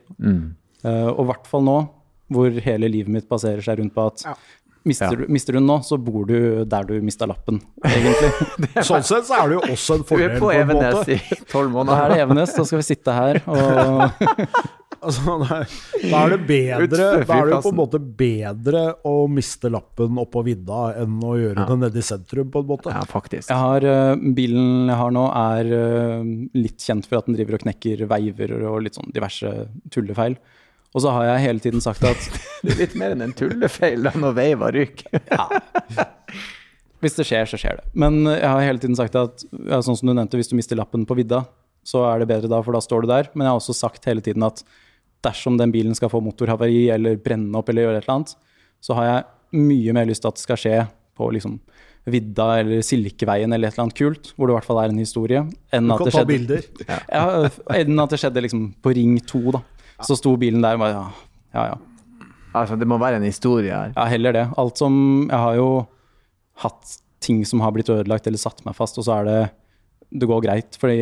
Eh, 0.84 1.10
og 1.14 1.22
i 1.24 1.30
hvert 1.30 1.48
fall 1.52 1.64
nå, 1.68 1.78
hvor 2.34 2.58
hele 2.66 2.90
livet 2.92 3.14
mitt 3.14 3.30
baserer 3.30 3.62
seg 3.64 3.80
rundt 3.80 3.94
på 3.96 4.08
at 4.10 4.26
mister, 4.88 5.12
Ja. 5.14 5.20
du, 5.28 5.34
mister 5.34 5.54
du 5.54 5.60
den 5.60 5.68
nå, 5.70 5.80
så 5.86 5.98
bor 6.02 6.26
du 6.30 6.64
der 6.66 6.88
du 6.90 6.96
mista 7.06 7.28
lappen, 7.30 7.60
egentlig. 7.86 8.32
Sånn 8.88 9.04
sett 9.06 9.28
så 9.30 9.38
er 9.44 9.52
det 9.52 9.60
jo 9.60 9.62
også 9.76 10.00
en 10.00 10.04
Du 10.06 10.10
fordel 10.14 10.32
er 10.32 10.40
på 10.42 10.52
en 10.54 10.64
Evenes 10.64 11.14
i 11.14 11.20
tolv 11.52 11.72
måneder. 11.76 11.94
Da 11.94 12.06
er 12.08 12.16
det 12.16 12.24
Evenes, 12.26 12.56
da 12.58 12.66
skal 12.68 12.82
vi 12.82 12.88
sitte 12.90 13.16
her 13.20 13.42
og 13.46 14.12
Altså, 14.98 15.22
da 15.44 15.60
er- 15.62 15.74
da 16.10 16.20
er 16.26 16.32
det 16.34 16.38
bedre 16.48 16.88
Da 16.90 17.36
er 17.38 17.46
det 17.46 17.52
jo 17.54 17.60
på 17.62 17.70
en 17.70 17.78
måte 17.78 18.00
bedre 18.18 18.80
å 19.06 19.12
miste 19.30 19.70
lappen 19.70 20.18
oppå 20.18 20.42
vidda 20.48 20.80
enn 21.04 21.20
å 21.22 21.36
gjøre 21.38 21.68
det 21.70 21.78
nede 21.84 22.02
i 22.02 22.06
sentrum, 22.08 22.50
på 22.52 22.64
en 22.64 22.70
måte. 22.72 22.90
Ja, 22.96 23.04
faktisk. 23.06 23.52
Jeg 23.52 23.62
har, 23.62 23.86
eh, 23.86 24.16
Bilen 24.34 24.88
jeg 24.90 24.98
har 24.98 25.12
nå, 25.14 25.28
er 25.38 25.70
eh, 25.78 26.24
litt 26.58 26.82
kjent 26.82 27.06
for 27.06 27.20
at 27.22 27.30
den 27.30 27.38
driver 27.38 27.60
og 27.60 27.66
knekker 27.68 28.08
veiver 28.10 28.56
og 28.72 28.82
litt 28.88 28.98
sånn 28.98 29.14
diverse 29.14 29.54
tullefeil. 29.94 30.40
Og 30.98 31.04
så 31.04 31.14
har 31.14 31.28
jeg 31.28 31.44
hele 31.44 31.62
tiden 31.62 31.84
sagt 31.84 32.02
at 32.10 32.30
Det 32.66 32.74
er 32.74 32.80
litt 32.80 32.96
mer 32.98 33.14
enn 33.14 33.22
en 33.28 33.36
tullefeil 33.38 34.08
da 34.08 34.16
når 34.18 34.34
veiva 34.40 34.72
ryker. 34.74 35.22
hvis 37.04 37.20
det 37.20 37.28
skjer, 37.30 37.46
så 37.46 37.60
skjer 37.62 37.78
det. 37.78 37.86
Men 37.94 38.24
eh, 38.26 38.40
jeg 38.42 38.50
har 38.50 38.66
hele 38.66 38.82
tiden 38.82 38.98
sagt 38.98 39.18
at 39.20 39.46
ja, 39.46 39.78
sånn 39.86 40.00
som 40.00 40.10
du 40.10 40.16
nevnte, 40.16 40.40
hvis 40.42 40.50
du 40.50 40.58
mister 40.58 40.80
lappen 40.80 41.06
på 41.06 41.20
vidda, 41.20 41.44
så 41.88 42.02
er 42.10 42.24
det 42.24 42.32
bedre 42.34 42.50
da, 42.52 42.64
for 42.66 42.76
da 42.76 42.82
står 42.84 43.06
du 43.06 43.12
der. 43.14 43.30
Men 43.36 43.46
jeg 43.46 43.54
har 43.54 43.62
også 43.62 43.78
sagt 43.78 44.10
hele 44.10 44.26
tiden 44.26 44.44
at 44.48 44.66
dersom 45.26 45.62
den 45.62 45.72
bilen 45.74 45.96
skal 45.98 46.12
få 46.12 46.22
motorhavari 46.26 46.88
eller 46.94 47.22
brenne 47.22 47.62
opp 47.62 47.70
eller 47.70 47.88
gjøre 47.88 48.02
et 48.02 48.08
eller 48.08 48.18
annet, 48.18 48.34
så 48.84 48.98
har 48.98 49.08
jeg 49.08 49.62
mye 49.68 49.94
mer 49.96 50.10
lyst 50.10 50.26
til 50.26 50.34
at 50.34 50.40
det 50.40 50.44
skal 50.44 50.60
skje 50.62 50.80
på 51.18 51.30
liksom 51.34 51.60
vidda 52.08 52.48
eller 52.62 52.84
Silkeveien 52.86 53.52
eller 53.54 53.70
et 53.70 53.76
eller 53.76 53.88
annet 53.88 53.98
kult, 53.98 54.30
hvor 54.36 54.48
det 54.48 54.54
i 54.54 54.58
hvert 54.58 54.68
fall 54.68 54.80
er 54.82 54.94
en 54.94 55.02
historie, 55.02 55.42
enn 55.76 55.92
at 55.92 56.04
det 56.06 56.14
skjedde 56.16 56.32
bilder. 56.32 56.68
Ja, 57.12 57.50
enn 57.76 58.04
at 58.04 58.14
det 58.14 58.22
skjedde 58.22 58.44
liksom 58.46 58.70
på 58.84 58.94
Ring 58.96 59.18
2, 59.28 59.42
da. 59.58 59.64
Så 60.06 60.18
sto 60.20 60.36
bilen 60.38 60.62
der 60.62 60.78
og 60.78 60.84
bare 60.84 60.94
ja, 60.94 61.06
ja, 61.58 61.64
ja. 61.72 61.78
Altså, 62.58 62.78
det 62.80 62.88
må 62.90 62.98
være 63.02 63.20
en 63.20 63.26
historie 63.28 63.74
her. 63.74 63.92
Ja, 63.96 64.06
heller 64.10 64.34
det. 64.34 64.46
Alt 64.58 64.78
som 64.78 65.28
Jeg 65.30 65.38
har 65.38 65.56
jo 65.58 65.68
hatt 66.64 66.96
ting 67.22 67.44
som 67.46 67.62
har 67.62 67.74
blitt 67.76 67.90
ødelagt 67.90 68.28
eller 68.30 68.42
satt 68.42 68.64
meg 68.66 68.76
fast, 68.78 68.98
og 68.98 69.06
så 69.06 69.20
er 69.20 69.26
det 69.28 69.40
Det 70.22 70.28
går 70.30 70.42
greit. 70.46 70.78
Fordi 70.80 70.98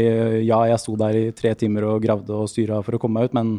ja, 0.47 0.63
jeg 0.71 0.79
sto 0.81 0.95
der 0.97 1.13
i 1.19 1.31
tre 1.31 1.53
timer 1.53 1.84
og 1.86 2.01
gravde 2.03 2.34
og 2.34 2.49
styra 2.49 2.79
for 2.84 2.95
å 2.97 2.99
komme 2.99 3.19
meg 3.19 3.29
ut, 3.29 3.36
men 3.38 3.51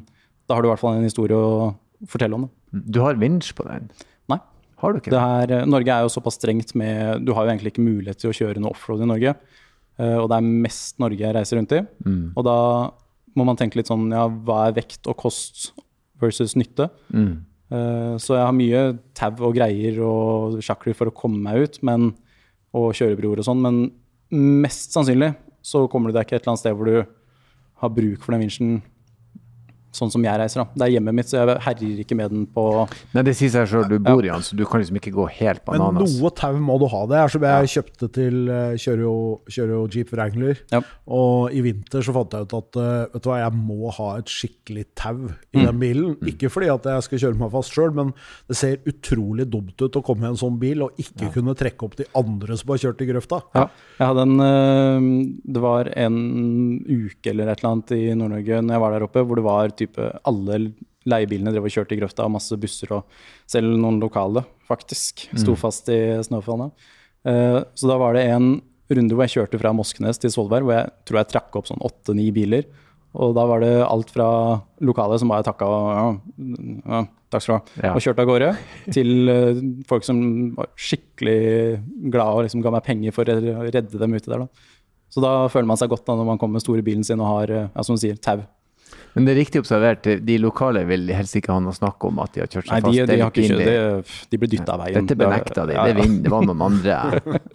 da 0.48 0.56
har 0.56 0.62
du 0.64 0.68
i 0.68 0.72
hvert 0.72 0.82
fall 0.82 0.96
en 0.98 1.06
historie 1.06 1.36
å 1.36 1.74
fortelle 2.10 2.34
om 2.34 2.46
det. 2.48 2.82
Du 2.96 2.98
har 3.04 3.14
vinsj 3.20 3.52
på 3.56 3.64
den? 3.68 3.86
Nei. 4.28 4.40
Har 4.82 4.92
du 4.92 4.98
ikke 4.98 5.10
Det 5.14 5.20
her, 5.22 5.66
Norge 5.70 5.88
er 5.94 6.02
jo 6.04 6.10
såpass 6.12 6.36
strengt 6.36 6.74
med 6.76 7.24
Du 7.24 7.32
har 7.32 7.46
jo 7.46 7.52
egentlig 7.54 7.72
ikke 7.72 7.86
mulighet 7.86 8.18
til 8.20 8.30
å 8.32 8.36
kjøre 8.36 8.60
noe 8.60 8.74
offroad 8.74 9.00
i 9.06 9.08
Norge. 9.08 9.36
eh, 9.98 10.16
og 10.18 10.28
det 10.28 10.36
er 10.36 10.50
mest 10.66 10.98
Norge 11.00 11.22
jeg 11.22 11.34
reiser 11.38 11.56
rundt 11.60 11.72
i. 11.72 11.80
Og 12.36 12.44
da 12.44 12.56
må 13.36 13.44
man 13.46 13.58
tenke 13.58 13.78
litt 13.78 13.90
sånn 13.90 14.08
Ja, 14.14 14.26
hva 14.28 14.66
er 14.68 14.76
vekt 14.78 15.06
og 15.10 15.18
kost 15.20 15.70
versus 16.22 16.56
nytte? 16.58 16.88
Eh, 17.66 18.14
så 18.22 18.36
jeg 18.36 18.46
har 18.46 18.54
mye 18.56 18.82
tau 19.16 19.48
og 19.48 19.56
greier 19.56 19.98
og 20.06 20.60
sjakler 20.64 20.96
for 20.96 21.10
å 21.10 21.14
komme 21.14 21.42
meg 21.42 21.66
ut, 21.66 21.80
men, 21.86 22.12
og 22.76 22.92
kjørebroer 22.96 23.42
og 23.42 23.48
sånn, 23.48 23.64
men 23.64 23.80
mest 24.62 24.94
sannsynlig 24.94 25.32
så 25.66 25.86
kommer 25.90 26.10
du 26.10 26.16
deg 26.16 26.26
ikke 26.26 26.38
et 26.38 26.44
eller 26.44 26.54
annet 26.54 26.62
sted 26.62 26.76
hvor 26.78 26.90
du 26.90 26.98
har 27.82 27.92
bruk 27.92 28.22
for 28.22 28.34
den 28.34 28.46
vinsjen 28.46 28.76
sånn 29.96 30.12
som 30.12 30.24
jeg 30.24 30.40
reiser. 30.40 30.62
da. 30.62 30.66
Det 30.76 30.86
er 30.86 30.94
hjemmet 30.96 31.16
mitt, 31.18 31.30
så 31.30 31.40
jeg 31.40 31.58
herjer 31.66 32.02
ikke 32.04 32.18
med 32.18 32.32
den 32.34 32.46
på 32.52 32.66
Nei, 33.16 33.24
det 33.26 33.34
sier 33.38 33.52
seg 33.52 33.68
sjøl, 33.70 33.86
du 33.90 33.96
bor 34.04 34.22
i 34.24 34.30
den, 34.30 34.44
så 34.44 34.56
du 34.58 34.64
kan 34.68 34.82
liksom 34.82 34.98
ikke 35.00 35.14
gå 35.16 35.26
helt 35.38 35.64
Men 35.72 36.00
noe 36.00 36.32
tau 36.36 36.52
må 36.62 36.78
du 36.82 36.86
ha. 36.92 37.02
Det 37.10 37.18
er 37.20 37.32
som 37.32 37.46
jeg 37.48 37.72
kjøpte 37.76 38.10
til 38.16 38.50
eh, 38.52 38.76
Kjører 38.80 39.02
jo, 39.02 39.16
kjører 39.50 39.72
jo 39.74 39.82
Jeep 39.92 40.12
Wrangler. 40.12 40.60
Ja. 40.72 40.82
Og 41.16 41.54
i 41.56 41.62
vinter 41.64 42.04
så 42.04 42.14
fant 42.14 42.34
jeg 42.36 42.46
ut 42.46 42.56
at 42.58 42.80
eh, 42.82 43.06
vet 43.14 43.24
du 43.24 43.30
hva, 43.30 43.38
jeg 43.42 43.56
må 43.56 43.92
ha 43.96 44.08
et 44.20 44.32
skikkelig 44.32 44.86
tau 44.98 45.16
i 45.26 45.64
den 45.64 45.80
bilen. 45.80 46.16
Ikke 46.28 46.50
fordi 46.52 46.70
at 46.72 46.86
jeg 46.90 47.06
skal 47.06 47.22
kjøre 47.24 47.40
meg 47.40 47.52
fast 47.54 47.74
sjøl, 47.74 47.94
men 47.96 48.12
det 48.50 48.58
ser 48.58 48.82
utrolig 48.90 49.48
dumt 49.52 49.80
ut 49.82 49.98
å 49.98 50.04
komme 50.04 50.26
i 50.26 50.30
en 50.32 50.40
sånn 50.40 50.58
bil 50.60 50.86
og 50.86 51.00
ikke 51.00 51.32
kunne 51.34 51.56
trekke 51.58 51.86
opp 51.86 51.96
de 51.98 52.08
andre 52.18 52.58
som 52.58 52.72
har 52.72 52.82
kjørt 52.84 53.02
i 53.04 53.08
grøfta. 53.10 53.40
Ja. 53.56 53.66
Jeg 53.98 54.10
hadde 54.10 54.26
en 54.26 54.46
øh, 54.46 55.08
Det 55.56 55.62
var 55.62 55.90
en 55.96 56.16
uke 56.86 57.32
eller 57.32 57.50
et 57.50 57.62
eller 57.62 57.72
annet 57.72 57.94
i 57.96 58.02
Nord-Norge 58.18 58.60
når 58.62 58.76
jeg 58.76 58.84
var 58.84 58.94
der 58.96 59.06
oppe, 59.06 59.24
hvor 59.26 59.40
det 59.40 59.46
var 59.46 59.74
type 59.86 60.10
Alle 60.28 60.60
leiebilene 61.06 61.52
drev 61.54 61.64
og 61.68 61.70
kjørte 61.70 61.94
i 61.94 62.00
grøfta, 62.00 62.24
og 62.26 62.34
masse 62.34 62.56
busser 62.58 62.90
og 62.96 63.04
selv 63.46 63.76
noen 63.78 64.00
lokale, 64.02 64.42
faktisk, 64.66 65.28
sto 65.38 65.54
fast 65.54 65.88
i 65.94 66.00
snøfonna. 66.26 66.70
Eh, 67.26 67.60
så 67.78 67.86
da 67.90 67.96
var 68.02 68.14
det 68.18 68.24
en 68.34 68.56
runde 68.90 69.14
hvor 69.14 69.26
jeg 69.26 69.36
kjørte 69.38 69.58
fra 69.62 69.72
Moskenes 69.74 70.18
til 70.22 70.30
Svolvær, 70.34 70.62
hvor 70.66 70.74
jeg 70.76 70.90
tror 71.06 71.20
jeg 71.22 71.30
trakk 71.32 71.56
opp 71.58 71.70
sånn 71.70 71.80
åtte-ni 71.86 72.28
biler. 72.34 72.66
Og 73.16 73.32
da 73.38 73.46
var 73.48 73.62
det 73.62 73.70
alt 73.86 74.10
fra 74.12 74.26
lokale 74.84 75.16
som 75.18 75.30
bare 75.32 75.46
takka 75.46 75.64
og 75.64 75.86
ja, 75.94 76.08
ja, 76.84 76.98
takk 77.32 77.42
skal 77.46 77.54
du 77.54 77.56
ha, 77.56 77.86
Ja. 77.86 77.92
og 77.96 78.02
kjørte 78.04 78.22
av 78.26 78.28
gårde, 78.28 78.50
til 78.92 79.30
eh, 79.32 79.60
folk 79.88 80.04
som 80.04 80.18
var 80.58 80.68
skikkelig 80.76 82.10
glade 82.12 82.34
og 82.36 82.44
liksom 82.46 82.62
ga 82.66 82.74
meg 82.74 82.84
penger 82.84 83.14
for 83.16 83.24
å 83.30 83.38
redde 83.70 84.02
dem 84.02 84.18
ute 84.18 84.28
der. 84.28 84.44
Da. 84.44 84.48
Så 85.08 85.22
da 85.24 85.32
føler 85.48 85.70
man 85.70 85.78
seg 85.80 85.88
godt 85.94 86.04
da 86.06 86.18
når 86.18 86.26
man 86.34 86.38
kommer 86.42 86.58
med 86.58 86.66
store 86.66 86.82
bilen 86.84 87.06
sin 87.06 87.22
og 87.22 87.30
har 87.30 87.54
eh, 87.54 87.68
ja, 87.72 87.82
som 87.86 87.96
du 87.96 88.02
sier, 88.02 88.18
tau. 88.20 88.42
Men 89.16 89.24
det 89.24 89.32
er 89.32 89.38
riktig 89.40 89.62
observert, 89.62 90.06
de 90.28 90.34
lokale 90.42 90.82
vil 90.84 91.08
helst 91.16 91.38
ikke 91.40 91.54
ha 91.54 91.60
noe 91.64 91.72
snakk 91.72 92.04
om 92.04 92.18
at 92.20 92.34
de 92.34 92.42
har 92.42 92.50
kjørt 92.52 92.68
seg 92.68 92.84
fast. 92.84 92.84
fast. 92.84 92.96
de, 93.08 93.14
er 93.16 93.22
har 93.24 93.32
ikke 93.32 93.46
kjørt, 93.48 93.62
det, 93.64 94.28
de 94.28 94.40
ble 94.42 94.48
dytta 94.52 94.74
av 94.74 94.82
veien. 94.84 94.98
Dette 95.00 95.16
benekta 95.22 95.64
de. 95.70 95.78
Det, 95.96 96.08
det 96.26 96.32
var 96.34 96.44
noen 96.44 96.64
andre. 96.66 96.98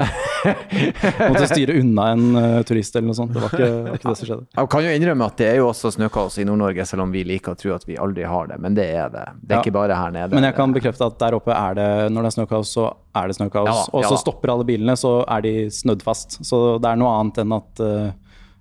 Måtte 1.30 1.48
styre 1.52 1.76
unna 1.80 2.08
en 2.16 2.24
uh, 2.34 2.62
turist 2.68 2.96
eller 2.96 3.12
noe 3.12 3.18
sånt. 3.18 3.34
Det 3.36 3.44
var 3.44 3.54
ikke, 3.54 3.70
var 3.86 4.00
ikke 4.00 4.10
det 4.10 4.16
som 4.20 4.30
skjedde. 4.30 4.48
Jeg 4.58 4.72
kan 4.74 4.86
jo 4.88 4.96
innrømme 4.98 5.28
at 5.30 5.38
det 5.42 5.50
er 5.52 5.60
jo 5.62 5.68
også 5.70 5.92
snøkaos 5.96 6.40
i 6.42 6.46
Nord-Norge, 6.50 6.86
selv 6.90 7.06
om 7.06 7.14
vi 7.14 7.24
liker 7.28 7.54
å 7.54 7.60
tro 7.60 7.76
at 7.76 7.86
vi 7.88 7.98
aldri 8.02 8.26
har 8.28 8.50
det. 8.52 8.58
Men 8.66 8.78
det 8.78 8.88
er 8.90 9.14
det. 9.14 9.26
Det 9.42 9.54
er 9.54 9.60
Ja. 9.60 9.62
ikke 9.62 9.76
bare 9.78 9.98
her 9.98 10.16
nede. 10.18 10.34
Men 10.34 10.50
jeg 10.50 10.58
kan 10.58 10.74
bekrefte 10.74 11.08
at 11.08 11.20
der 11.22 11.38
oppe 11.38 11.54
er 11.56 11.78
det, 11.78 11.90
når 12.12 12.26
det 12.26 12.32
er 12.32 12.38
snøkaos, 12.40 12.74
så 12.74 12.90
er 13.16 13.30
det 13.30 13.38
snøkaos. 13.38 13.70
Ja 13.70 14.00
og 14.00 14.08
så 14.08 14.18
stopper 14.20 14.54
alle 14.56 14.66
bilene, 14.66 14.98
så 14.98 15.20
er 15.28 15.46
de 15.46 15.54
snødd 15.70 16.02
fast. 16.06 16.40
Så 16.48 16.80
det 16.82 16.90
er 16.90 17.00
noe 17.00 17.14
annet 17.20 17.42
enn 17.44 17.54
at 17.58 17.84
uh, 17.86 18.10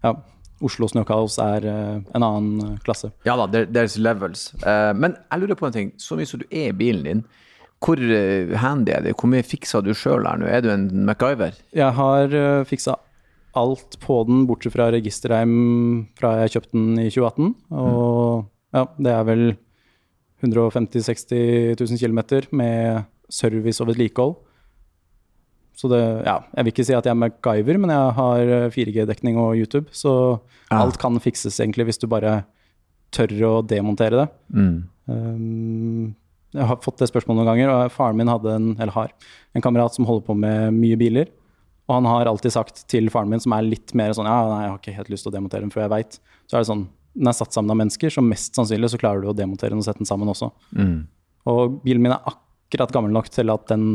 ja, 0.05 0.15
Oslo 0.65 0.89
snøkaos 0.91 1.39
er 1.43 1.67
eh, 1.69 2.01
en 2.17 2.25
annen 2.25 2.65
eh, 2.65 2.79
klasse. 2.85 3.13
Ja 3.29 3.37
da, 3.41 3.47
there, 3.51 3.69
there's 3.71 3.97
levels. 4.01 4.51
Eh, 4.61 4.91
men 4.97 5.17
jeg 5.17 5.43
lurer 5.43 5.59
på 5.59 5.69
en 5.69 5.77
ting. 5.77 5.93
Så 6.01 6.19
mye 6.19 6.29
som 6.29 6.43
du 6.43 6.47
er 6.51 6.71
i 6.71 6.77
bilen 6.77 7.07
din, 7.07 7.23
hvor 7.81 8.01
handy 8.61 8.93
er 8.93 9.07
det? 9.07 9.15
Hvor 9.17 9.31
mye 9.33 9.47
fikser 9.47 9.81
du 9.81 9.95
sjøl 9.97 10.27
her 10.29 10.41
nå? 10.41 10.49
Er 10.53 10.61
du 10.61 10.69
en 10.69 10.85
MacGyver? 11.09 11.57
Jeg 11.73 11.97
har 11.97 12.35
uh, 12.35 12.67
fiksa 12.69 12.99
alt 13.57 13.97
på 14.03 14.19
den, 14.29 14.43
bortsett 14.45 14.75
fra 14.75 14.91
registerreim 14.93 15.55
fra 16.19 16.35
jeg 16.43 16.53
kjøpte 16.59 16.77
den 16.77 17.01
i 17.01 17.07
2018. 17.09 17.55
Og 17.81 18.77
ja, 18.77 18.85
det 19.01 19.15
er 19.15 19.25
vel 19.31 19.45
150 20.45 21.01
000-60 21.01 21.81
000 21.81 22.05
km 22.05 22.21
med 22.61 23.09
service 23.33 23.81
og 23.81 23.89
vedlikehold. 23.95 24.37
Så 25.81 25.89
det, 25.89 26.01
ja, 26.27 26.35
jeg 26.59 26.67
vil 26.67 26.73
ikke 26.75 26.85
si 26.85 26.93
at 26.97 27.07
jeg 27.09 27.15
er 27.15 27.21
MacGyver, 27.23 27.79
men 27.81 27.93
jeg 27.95 28.15
har 28.19 28.51
eh, 28.59 28.71
4G-dekning 28.75 29.39
og 29.41 29.55
YouTube, 29.57 29.89
så 29.97 30.13
Ja. 30.69 30.83
alt 30.83 30.99
kan 31.01 31.17
fikses 31.25 31.57
egentlig 31.63 31.87
hvis 31.89 32.01
du 32.03 32.07
bare 32.11 32.43
tør 33.17 33.33
å 33.49 33.53
demontere 33.67 34.21
det. 34.21 34.27
Mm. 34.55 34.75
Um, 35.11 36.15
jeg 36.55 36.67
har 36.67 36.79
fått 36.85 37.01
det 37.01 37.09
spørsmålet 37.11 37.41
noen 37.41 37.49
ganger, 37.53 37.71
og 37.73 37.93
faren 37.95 38.19
min 38.19 38.29
hadde 38.31 38.53
en, 38.59 38.69
eller 38.77 38.93
har 38.95 39.13
en 39.57 39.65
kamerat 39.65 39.95
som 39.97 40.07
holder 40.09 40.27
på 40.27 40.37
med 40.39 40.75
mye 40.77 40.99
biler. 41.01 41.31
Og 41.89 41.97
han 41.97 42.07
har 42.07 42.29
alltid 42.31 42.53
sagt 42.55 42.85
til 42.91 43.09
faren 43.11 43.31
min, 43.33 43.43
som 43.43 43.55
er 43.57 43.67
litt 43.67 43.95
mer 43.99 44.13
sånn 44.15 44.29
Ja, 44.29 44.45
nei, 44.51 44.61
jeg 44.67 44.71
har 44.71 44.79
ikke 44.83 44.97
helt 44.99 45.13
lyst 45.15 45.27
til 45.27 45.33
å 45.33 45.37
demontere 45.39 45.65
den 45.65 45.73
før 45.75 45.87
jeg 45.87 45.95
veit. 45.95 46.19
Så 46.47 46.59
er 46.59 46.63
det 46.63 46.71
sånn 46.71 46.85
Den 47.17 47.27
er 47.33 47.35
satt 47.35 47.57
sammen 47.57 47.73
av 47.73 47.81
mennesker, 47.81 48.13
så 48.15 48.23
mest 48.23 48.55
sannsynlig 48.55 48.93
så 48.93 48.99
klarer 49.01 49.25
du 49.25 49.33
å 49.33 49.35
demontere 49.35 49.73
den 49.75 49.81
og 49.83 49.87
sette 49.89 49.99
den 49.99 50.07
sammen 50.07 50.31
også. 50.31 50.53
Mm. 50.79 51.09
Og 51.51 51.81
bilen 51.83 52.05
min 52.05 52.13
er 52.15 52.23
akkurat 52.31 52.93
gammel 52.95 53.11
nok 53.17 53.27
til 53.35 53.51
at 53.51 53.65
den 53.73 53.89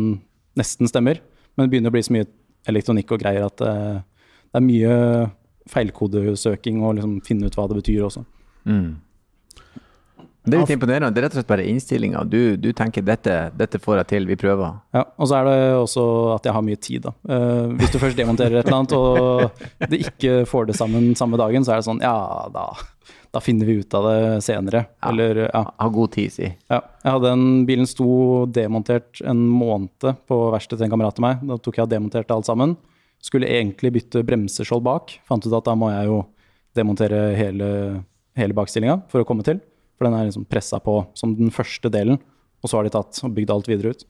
nesten 0.60 0.90
stemmer, 0.92 1.22
men 1.56 1.66
det 1.66 1.72
begynner 1.74 1.94
å 1.94 1.96
bli 1.96 2.04
så 2.06 2.16
mye 2.16 2.28
elektronikk 2.70 3.16
og 3.16 3.24
greier 3.24 3.48
at 3.48 3.64
uh, 3.66 4.04
det 4.52 4.62
er 4.62 4.66
mye 4.66 4.94
feilkodesøking 5.72 6.84
og 6.86 7.00
liksom 7.00 7.18
finne 7.26 7.50
ut 7.50 7.58
hva 7.58 7.66
det 7.70 7.80
betyr 7.82 8.06
også. 8.06 8.24
Mm. 8.70 8.94
Det 10.46 10.54
er 10.54 10.62
litt 10.62 10.74
imponerende. 10.76 11.10
Det 11.10 11.22
er 11.22 11.26
rett 11.26 11.34
og 11.34 11.40
slett 11.40 11.50
bare 11.50 11.66
innstillinga. 11.66 12.22
Du, 12.30 12.40
du 12.62 12.68
tenker 12.78 13.02
dette, 13.06 13.34
dette 13.58 13.80
får 13.82 14.04
jeg 14.04 14.10
til, 14.12 14.28
vi 14.30 14.38
prøver. 14.38 14.76
Ja, 14.94 15.02
og 15.18 15.30
så 15.30 15.40
er 15.40 15.48
det 15.50 15.56
også 15.80 16.04
at 16.36 16.46
jeg 16.46 16.54
har 16.54 16.66
mye 16.66 16.82
tid, 16.88 17.08
da. 17.08 17.14
Uh, 17.26 17.74
hvis 17.80 17.94
du 17.94 17.98
først 18.02 18.20
demonterer 18.20 18.60
et 18.60 18.70
eller 18.70 18.78
annet, 18.84 18.94
og 18.94 19.90
det 19.90 20.04
ikke 20.06 20.44
får 20.50 20.70
det 20.70 20.78
sammen 20.78 21.16
samme 21.18 21.40
dagen, 21.42 21.66
så 21.66 21.74
er 21.74 21.82
det 21.82 21.88
sånn, 21.88 22.04
ja, 22.06 22.14
da, 22.54 22.68
da 23.36 23.42
finner 23.44 23.68
vi 23.68 23.74
ut 23.82 23.94
av 23.94 24.06
det 24.08 24.42
senere. 24.46 24.86
Eller, 25.04 25.36
ja. 25.50 25.62
Ha 25.78 25.88
god 25.92 26.14
tid, 26.16 26.32
si. 26.32 26.48
ja. 26.72 26.78
Jeg 27.04 27.18
hadde 27.18 27.32
en, 27.36 27.48
bilen 27.68 27.88
sto 27.90 28.08
demontert 28.48 29.20
en 29.28 29.42
måned 29.52 30.06
på 30.30 30.38
verkstedet 30.54 30.80
til 30.80 30.88
en 30.88 30.94
kamerat 30.94 31.20
av 31.20 31.26
meg. 31.26 31.42
Da 31.50 31.58
tok 31.60 31.82
jeg 31.82 31.84
og 31.84 31.92
demonterte 31.92 32.38
alt 32.38 32.48
sammen. 32.48 32.78
Skulle 33.20 33.50
egentlig 33.52 33.92
bytte 33.98 34.24
bremseskjold 34.24 34.86
bak. 34.88 35.18
Fant 35.28 35.44
ut 35.44 35.58
at 35.58 35.68
da 35.68 35.76
må 35.76 35.92
jeg 35.92 36.08
jo 36.08 36.22
demontere 36.80 37.20
hele, 37.36 37.68
hele 38.40 38.56
bakstillinga 38.56 39.02
for 39.12 39.20
å 39.20 39.28
komme 39.28 39.44
til. 39.48 39.60
For 40.00 40.08
den 40.08 40.16
er 40.16 40.30
liksom 40.30 40.48
pressa 40.48 40.80
på 40.84 41.02
som 41.18 41.36
den 41.36 41.52
første 41.56 41.92
delen, 41.92 42.22
og 42.64 42.72
så 42.72 42.80
har 42.80 42.88
de 42.88 42.96
tatt 42.96 43.20
og 43.24 43.36
bygd 43.36 43.52
alt 43.52 43.68
videre 43.72 43.92
ut. 43.96 44.08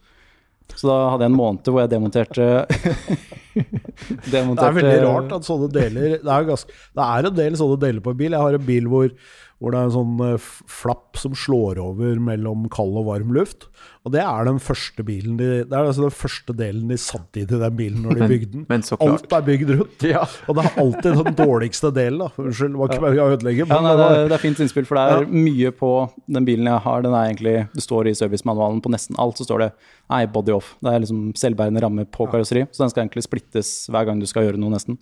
Så 0.73 0.89
da 0.89 0.95
hadde 1.11 1.27
jeg 1.27 1.31
en 1.31 1.37
måned 1.37 1.69
hvor 1.69 1.83
jeg 1.83 1.91
demonterte 1.93 2.45
Det 3.55 4.41
er 4.41 4.75
veldig 4.75 4.99
rart 5.05 5.35
at 5.37 5.47
sånne 5.47 5.69
deler 5.71 6.17
det 6.17 6.31
er, 6.31 6.47
ganske, 6.49 6.73
det 6.97 7.05
er 7.05 7.29
en 7.29 7.37
del 7.37 7.57
sånne 7.59 7.79
deler 7.85 8.03
på 8.03 8.11
en 8.11 8.19
bil. 8.19 8.35
Jeg 8.35 8.43
har 8.43 8.57
en 8.57 8.67
bil 8.67 8.89
hvor, 8.91 9.13
hvor 9.61 9.75
det 9.75 9.79
er 9.79 9.89
en 9.89 9.95
sånn 9.95 10.23
eh, 10.25 10.49
flapp 10.79 11.21
som 11.21 11.37
slår 11.37 11.79
over 11.83 12.19
mellom 12.31 12.65
kald 12.73 12.97
og 12.99 13.07
varm 13.11 13.31
luft. 13.37 13.69
Og 14.05 14.11
det 14.13 14.21
er 14.21 14.45
den 14.45 14.59
første 14.61 15.01
bilen 15.05 15.37
de, 15.39 15.45
Det 15.65 15.73
er 15.73 15.87
altså 15.87 16.03
den 16.05 16.13
første 16.13 16.53
delen 16.53 16.91
de 16.91 16.97
satte 17.01 17.39
i 17.41 17.45
i 17.45 17.47
den 17.49 17.75
bilen 17.77 18.03
når 18.05 18.19
de 18.19 18.27
bygde 18.29 18.51
den. 18.53 18.65
Men 18.69 18.83
så 18.85 18.97
klart. 18.99 19.23
Alt 19.25 19.33
er 19.33 19.45
bygd 19.47 19.71
rundt. 19.79 20.05
Ja. 20.05 20.21
Og 20.47 20.57
det 20.59 20.65
er 20.65 20.77
alltid 20.83 21.17
den 21.23 21.37
dårligste 21.39 21.89
delen. 21.95 22.19
da 22.21 22.27
Unnskyld, 22.43 22.75
det 22.75 22.79
var 22.81 22.91
ikke 22.93 23.03
bare 23.05 23.23
å 23.23 23.31
ødelegge. 23.33 23.65
Ja, 23.69 23.79
nei, 23.81 23.93
det 23.95 24.03
det, 24.05 24.19
er, 24.19 24.29
det 24.29 24.37
er 24.37 24.43
fint 24.43 24.61
innspill, 24.61 24.85
for 24.85 24.99
det 24.99 25.05
er 25.15 25.25
mye 25.33 25.71
på 25.73 25.89
den 26.37 26.45
bilen 26.47 26.69
jeg 26.69 26.83
har. 26.85 27.01
Den 27.05 27.15
er 27.17 27.31
egentlig, 27.31 27.55
Det 27.73 27.85
står 27.85 28.11
i 28.11 28.15
servicemanualen 28.21 28.81
på 28.85 28.91
nesten 28.93 29.17
alt, 29.21 29.41
så 29.41 29.47
står 29.47 29.65
det 29.65 29.71
nei, 30.13 30.21
body 30.29 30.53
off. 30.53 30.75
Det 30.85 30.91
er 30.93 31.01
liksom 31.01 31.23
selvbærende 31.41 31.81
ramme 31.81 32.05
på 32.05 32.27
karosseri, 32.29 32.67
så 32.69 32.83
den 32.85 32.93
skal 32.93 33.05
egentlig 33.07 33.25
splittes 33.25 33.71
hver 33.89 34.05
gang 34.05 34.21
du 34.21 34.27
skal 34.29 34.45
gjøre 34.45 34.61
noe, 34.61 34.69
nesten. 34.75 34.99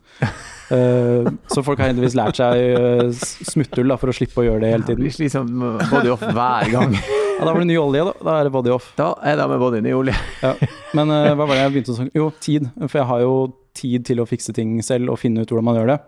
uh, 0.71 1.27
så 1.51 1.63
folk 1.65 1.81
har 1.83 1.91
heldigvis 1.91 2.15
lært 2.15 2.39
seg 2.39 2.55
uh, 2.79 3.11
smutthull 3.51 3.91
da, 3.91 3.99
for 3.99 4.13
å 4.13 4.15
slippe 4.15 4.39
å 4.43 4.47
gjøre 4.47 4.63
det 4.63 4.71
hele 4.73 4.87
Det 4.87 4.93
tiden. 4.93 5.03
blir 5.03 5.25
liksom 5.25 5.51
body 5.91 6.13
off 6.15 6.23
hver 6.23 6.71
gang. 6.71 6.95
Ja, 7.33 7.47
da 7.47 7.51
var 7.51 7.59
det 7.63 7.67
ny 7.67 7.77
olje, 7.81 8.03
da. 8.07 8.13
Da 8.23 8.37
er 8.39 8.47
det 8.47 8.53
body 8.53 8.71
off. 8.71 8.92
Da 8.97 9.09
er 9.25 9.39
det 9.39 9.47
med 9.49 9.61
både 9.61 9.79
inn 9.81 9.89
i 9.89 9.95
olje. 9.95 10.13
Ja. 10.43 10.53
Men 10.97 11.09
uh, 11.09 11.33
hva 11.33 11.47
var 11.47 11.55
det 11.55 11.63
jeg 11.63 11.73
begynte 11.73 11.93
å 11.93 11.97
snakke 11.97 12.19
Jo, 12.19 12.29
tid. 12.43 12.69
For 12.85 12.99
jeg 12.99 13.09
har 13.09 13.23
jo 13.23 13.33
tid 13.73 14.05
til 14.05 14.21
å 14.21 14.27
fikse 14.29 14.53
ting 14.53 14.75
selv 14.85 15.13
og 15.13 15.19
finne 15.21 15.41
ut 15.41 15.49
hvordan 15.49 15.65
man 15.65 15.79
gjør 15.79 15.91
det. 15.95 15.99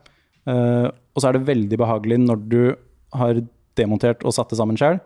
Uh, 0.46 0.88
og 1.16 1.22
så 1.22 1.30
er 1.30 1.38
det 1.38 1.48
veldig 1.48 1.80
behagelig 1.82 2.20
når 2.22 2.44
du 2.52 2.62
har 3.16 3.42
demontert 3.80 4.22
og 4.26 4.36
satt 4.36 4.54
det 4.54 4.60
sammen 4.60 4.78
sjøl. 4.80 5.00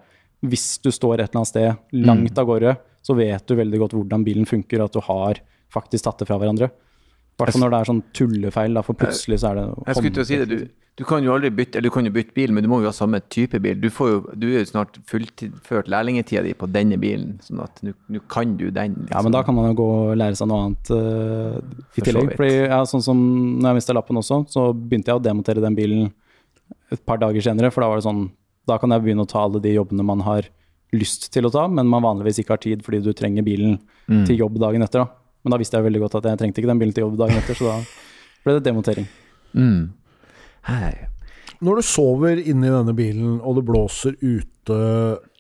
Hvis 0.50 0.78
du 0.84 0.92
står 0.92 1.20
et 1.20 1.30
eller 1.30 1.42
annet 1.42 1.52
sted 1.52 2.04
langt 2.08 2.40
av 2.40 2.48
gårde, 2.48 2.76
så 3.04 3.16
vet 3.16 3.48
du 3.48 3.56
veldig 3.60 3.80
godt 3.82 3.96
hvordan 3.96 4.24
bilen 4.28 4.48
funker, 4.48 4.84
at 4.84 4.96
du 4.96 5.02
har 5.04 5.40
faktisk 5.72 6.06
tatt 6.06 6.22
det 6.22 6.28
fra 6.30 6.40
hverandre. 6.42 6.70
Hvert 7.40 7.56
fall 7.56 7.62
når 7.64 7.72
det 7.74 7.80
er 7.80 7.90
sånn 7.94 8.04
tullefeil, 8.14 8.74
da, 8.78 8.82
for 8.86 9.00
plutselig 9.00 9.40
så 9.42 9.50
er 9.54 9.60
det 9.62 9.66
Jeg 9.88 9.96
skulle 10.00 10.14
til 10.18 10.24
å 10.24 10.28
si 10.28 10.38
det, 10.42 10.48
du, 10.50 10.68
du 11.00 11.04
kan 11.08 11.24
jo 11.24 11.32
aldri 11.32 11.50
bytte 11.56 11.78
Eller 11.80 11.88
du 11.88 11.94
kan 11.96 12.06
jo 12.10 12.12
bytte 12.12 12.34
bil, 12.36 12.52
men 12.52 12.66
du 12.66 12.68
må 12.68 12.82
jo 12.84 12.90
ha 12.90 12.92
samme 12.96 13.22
type 13.32 13.62
bil. 13.64 13.78
Du, 13.80 13.88
får 13.96 14.10
jo, 14.12 14.18
du 14.36 14.48
er 14.50 14.58
jo 14.60 14.66
snart 14.68 14.98
fullført 15.08 15.88
lærlingetida 15.88 16.44
di 16.44 16.52
på 16.60 16.68
denne 16.68 16.98
bilen, 17.00 17.38
sånn 17.46 17.62
at 17.64 17.80
nå 17.86 18.20
kan 18.28 18.58
du 18.60 18.66
den. 18.76 18.98
liksom. 19.06 19.14
Ja, 19.16 19.22
men 19.24 19.32
da 19.38 19.44
kan 19.48 19.56
man 19.56 19.70
jo 19.72 19.78
gå 19.80 19.88
og 20.10 20.18
lære 20.20 20.36
seg 20.36 20.50
noe 20.52 20.66
annet 20.68 20.92
uh, 20.92 21.62
i 21.96 22.04
tillegg. 22.04 22.34
Fordi, 22.36 22.52
ja, 22.68 22.82
sånn 22.92 23.06
som 23.06 23.22
når 23.62 23.70
jeg 23.72 23.80
mista 23.80 23.96
lappen 23.96 24.20
også, 24.20 24.42
så 24.52 24.68
begynte 24.76 25.14
jeg 25.14 25.22
å 25.22 25.24
demontere 25.30 25.64
den 25.64 25.78
bilen 25.80 26.10
et 26.92 27.06
par 27.08 27.18
dager 27.22 27.42
senere, 27.48 27.72
for 27.72 27.82
da 27.86 27.90
var 27.94 28.02
det 28.02 28.08
sånn 28.10 28.26
Da 28.68 28.76
kan 28.78 28.92
jeg 28.92 29.02
begynne 29.02 29.24
å 29.24 29.30
ta 29.30 29.46
alle 29.48 29.62
de 29.64 29.72
jobbene 29.74 30.04
man 30.06 30.20
har 30.28 30.46
lyst 30.94 31.30
til 31.34 31.46
å 31.48 31.52
ta, 31.54 31.68
men 31.70 31.88
man 31.90 32.04
vanligvis 32.04 32.42
ikke 32.42 32.54
har 32.58 32.62
tid 32.62 32.84
fordi 32.86 33.00
du 33.06 33.14
trenger 33.14 33.46
bilen 33.48 33.80
Mm. 34.10 34.24
til 34.26 34.40
jobb 34.42 34.56
dagen 34.58 34.82
etter. 34.82 35.04
da. 35.06 35.19
Men 35.44 35.54
da 35.54 35.60
visste 35.62 35.80
jeg 35.80 35.88
veldig 35.88 36.02
godt 36.04 36.20
at 36.20 36.32
jeg 36.32 36.42
trengte 36.42 36.62
ikke 36.62 36.72
den 36.72 36.82
bilen 36.82 36.96
til 36.96 37.06
jobb 37.06 37.20
dagen 37.20 37.40
etter, 37.40 37.58
så 37.58 37.70
da 37.70 37.78
ble 38.44 38.58
det 38.58 38.66
demontering. 38.68 39.08
Mm. 39.54 39.88
Når 41.60 41.80
du 41.80 41.84
sover 41.84 42.40
inni 42.40 42.70
denne 42.72 42.94
bilen, 42.96 43.40
og 43.44 43.58
det 43.58 43.66
blåser 43.68 44.16
ute 44.22 44.46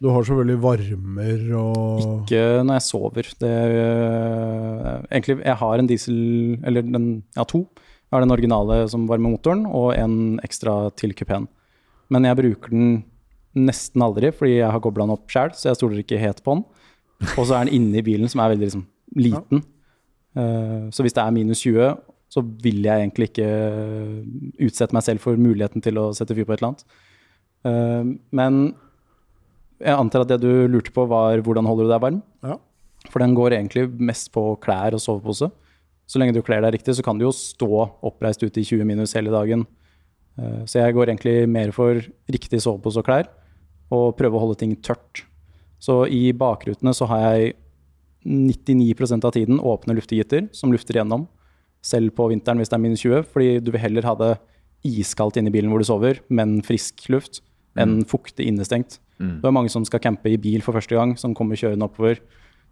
Du 0.02 0.08
har 0.10 0.26
selvfølgelig 0.26 0.62
varmer 0.64 1.44
og 1.60 2.00
Ikke 2.02 2.64
når 2.66 2.80
jeg 2.80 2.86
sover. 2.88 3.30
Det, 3.40 3.52
øh, 3.52 4.88
egentlig, 5.12 5.38
jeg 5.46 5.58
har 5.62 5.80
en 5.80 5.90
diesel, 5.92 6.18
eller 6.66 6.82
den, 6.82 7.24
ja, 7.38 7.46
to. 7.46 7.68
Jeg 8.10 8.16
har 8.18 8.26
den 8.26 8.34
originale 8.34 8.82
som 8.90 9.06
varmer 9.08 9.36
motoren, 9.36 9.68
og 9.68 9.94
en 9.94 10.40
ekstra 10.44 10.90
til 10.98 11.14
kupeen. 11.14 11.46
Men 12.10 12.26
jeg 12.26 12.40
bruker 12.40 12.74
den 12.74 13.04
nesten 13.54 14.02
aldri, 14.02 14.32
fordi 14.34 14.58
jeg 14.58 14.72
har 14.72 14.82
kobla 14.82 15.06
den 15.06 15.14
opp 15.14 15.30
sjæl, 15.30 15.54
så 15.54 15.70
jeg 15.70 15.78
stoler 15.78 16.02
ikke 16.02 16.22
helt 16.22 16.42
på 16.44 16.58
den. 16.58 16.66
Og 17.36 17.44
så 17.46 17.54
er 17.54 17.68
den 17.68 17.76
inne 17.78 18.02
i 18.02 18.06
bilen, 18.06 18.32
som 18.32 18.42
er 18.42 18.56
veldig 18.56 18.66
liksom, 18.66 18.88
liten. 19.20 19.62
Eh, 19.62 19.79
så 20.36 21.04
hvis 21.04 21.16
det 21.16 21.24
er 21.24 21.34
minus 21.36 21.64
20, 21.66 21.98
så 22.30 22.44
vil 22.62 22.84
jeg 22.86 23.02
egentlig 23.02 23.32
ikke 23.32 23.50
utsette 24.68 24.94
meg 24.96 25.06
selv 25.06 25.24
for 25.24 25.40
muligheten 25.40 25.82
til 25.82 25.98
å 25.98 26.10
sette 26.16 26.36
fyr 26.38 26.46
på 26.46 26.54
et 26.54 26.62
eller 26.62 26.72
annet. 26.74 26.84
Eh, 27.66 28.12
men 28.38 28.60
jeg 29.80 29.96
antar 29.96 30.26
at 30.26 30.34
det 30.34 30.42
du 30.44 30.68
lurte 30.70 30.94
på, 30.94 31.08
var 31.10 31.42
hvordan 31.46 31.68
holder 31.68 31.88
du 31.88 31.94
deg 31.94 32.04
varm? 32.04 32.22
Ja. 32.46 32.60
For 33.10 33.24
den 33.24 33.34
går 33.38 33.56
egentlig 33.58 33.88
mest 33.98 34.30
på 34.36 34.44
klær 34.62 34.94
og 34.98 35.02
sovepose. 35.02 35.50
Så 36.10 36.20
lenge 36.22 36.36
du 36.36 36.44
kler 36.46 36.62
deg 36.66 36.76
riktig, 36.78 36.98
så 36.98 37.06
kan 37.06 37.18
du 37.18 37.26
jo 37.28 37.34
stå 37.36 37.70
oppreist 38.06 38.44
ute 38.44 38.62
i 38.62 38.68
20 38.68 38.86
minus 38.90 39.16
hele 39.18 39.34
dagen. 39.34 39.66
Eh, 40.38 40.62
Så 40.70 40.84
jeg 40.84 40.94
går 40.98 41.14
egentlig 41.14 41.48
mer 41.50 41.74
for 41.76 42.02
riktig 42.30 42.62
sovepose 42.62 43.02
og 43.02 43.08
klær, 43.10 43.32
og 43.90 44.14
prøve 44.20 44.38
å 44.38 44.44
holde 44.46 44.60
ting 44.62 44.76
tørt. 44.76 45.24
Så 45.80 46.04
i 46.12 46.30
bakrutene 46.36 46.94
så 46.94 47.08
har 47.08 47.26
jeg 47.32 47.56
99% 48.26 49.26
av 49.26 49.32
tiden 49.36 49.60
åpne 49.60 49.96
luftegitter 49.98 50.50
som 50.56 50.72
lufter 50.74 51.00
gjennom, 51.00 51.28
selv 51.82 52.12
på 52.18 52.28
vinteren 52.32 52.60
hvis 52.60 52.70
det 52.72 52.76
er 52.76 52.84
minus 52.84 53.04
20, 53.06 53.24
fordi 53.32 53.52
du 53.64 53.72
vil 53.72 53.80
heller 53.82 54.04
ha 54.08 54.16
det 54.20 54.34
iskaldt 54.88 55.38
inne 55.40 55.52
i 55.52 55.56
bilen 55.56 55.72
hvor 55.72 55.80
du 55.80 55.88
sover, 55.88 56.20
men 56.30 56.60
frisk 56.66 57.08
luft, 57.12 57.42
enn 57.80 58.02
fuktig 58.08 58.46
innestengt. 58.48 59.00
Det 59.40 59.46
er 59.48 59.52
mange 59.56 59.70
som 59.72 59.84
skal 59.86 60.00
campe 60.00 60.30
i 60.32 60.38
bil 60.40 60.62
for 60.64 60.74
første 60.76 60.96
gang, 60.96 61.18
som 61.20 61.34
kommer 61.36 61.56
kjørende 61.60 61.84
oppover 61.88 62.20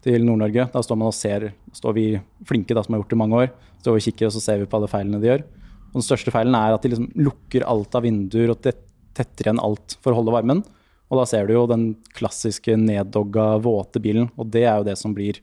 til 0.04 0.24
Nord-Norge. 0.24 0.70
Da 0.72 0.80
står 0.84 0.98
man 1.00 1.08
og 1.12 1.16
ser, 1.16 1.54
står 1.76 1.94
vi 1.96 2.06
flinke 2.48 2.74
da, 2.76 2.84
som 2.84 2.94
har 2.96 3.02
gjort 3.02 3.10
det 3.12 3.18
i 3.18 3.22
mange 3.24 3.36
år, 3.36 3.50
står 3.84 3.96
vi 3.96 4.02
og 4.02 4.06
kikker 4.08 4.28
og 4.30 4.34
så 4.36 4.42
ser 4.44 4.60
vi 4.60 4.66
på 4.66 4.78
alle 4.80 4.88
feilene 4.92 5.20
de 5.20 5.28
gjør. 5.28 5.44
Og 5.92 5.94
den 6.00 6.06
største 6.08 6.32
feilen 6.32 6.56
er 6.56 6.76
at 6.76 6.84
de 6.84 6.90
liksom 6.94 7.10
lukker 7.16 7.64
alt 7.68 7.96
av 7.96 8.04
vinduer 8.04 8.52
og 8.52 8.62
tet- 8.64 8.84
tetter 9.18 9.48
igjen 9.48 9.60
alt 9.64 9.98
for 10.04 10.12
å 10.14 10.20
holde 10.20 10.32
varmen. 10.36 10.64
Og 11.10 11.22
da 11.22 11.26
ser 11.30 11.48
du 11.48 11.54
jo 11.54 11.66
den 11.70 11.96
klassiske 12.18 12.76
neddogga, 12.78 13.62
våte 13.64 14.02
bilen, 14.04 14.30
og 14.38 14.50
det 14.52 14.66
er 14.68 14.78
jo 14.82 14.88
det 14.90 14.98
som 15.00 15.14
blir 15.16 15.40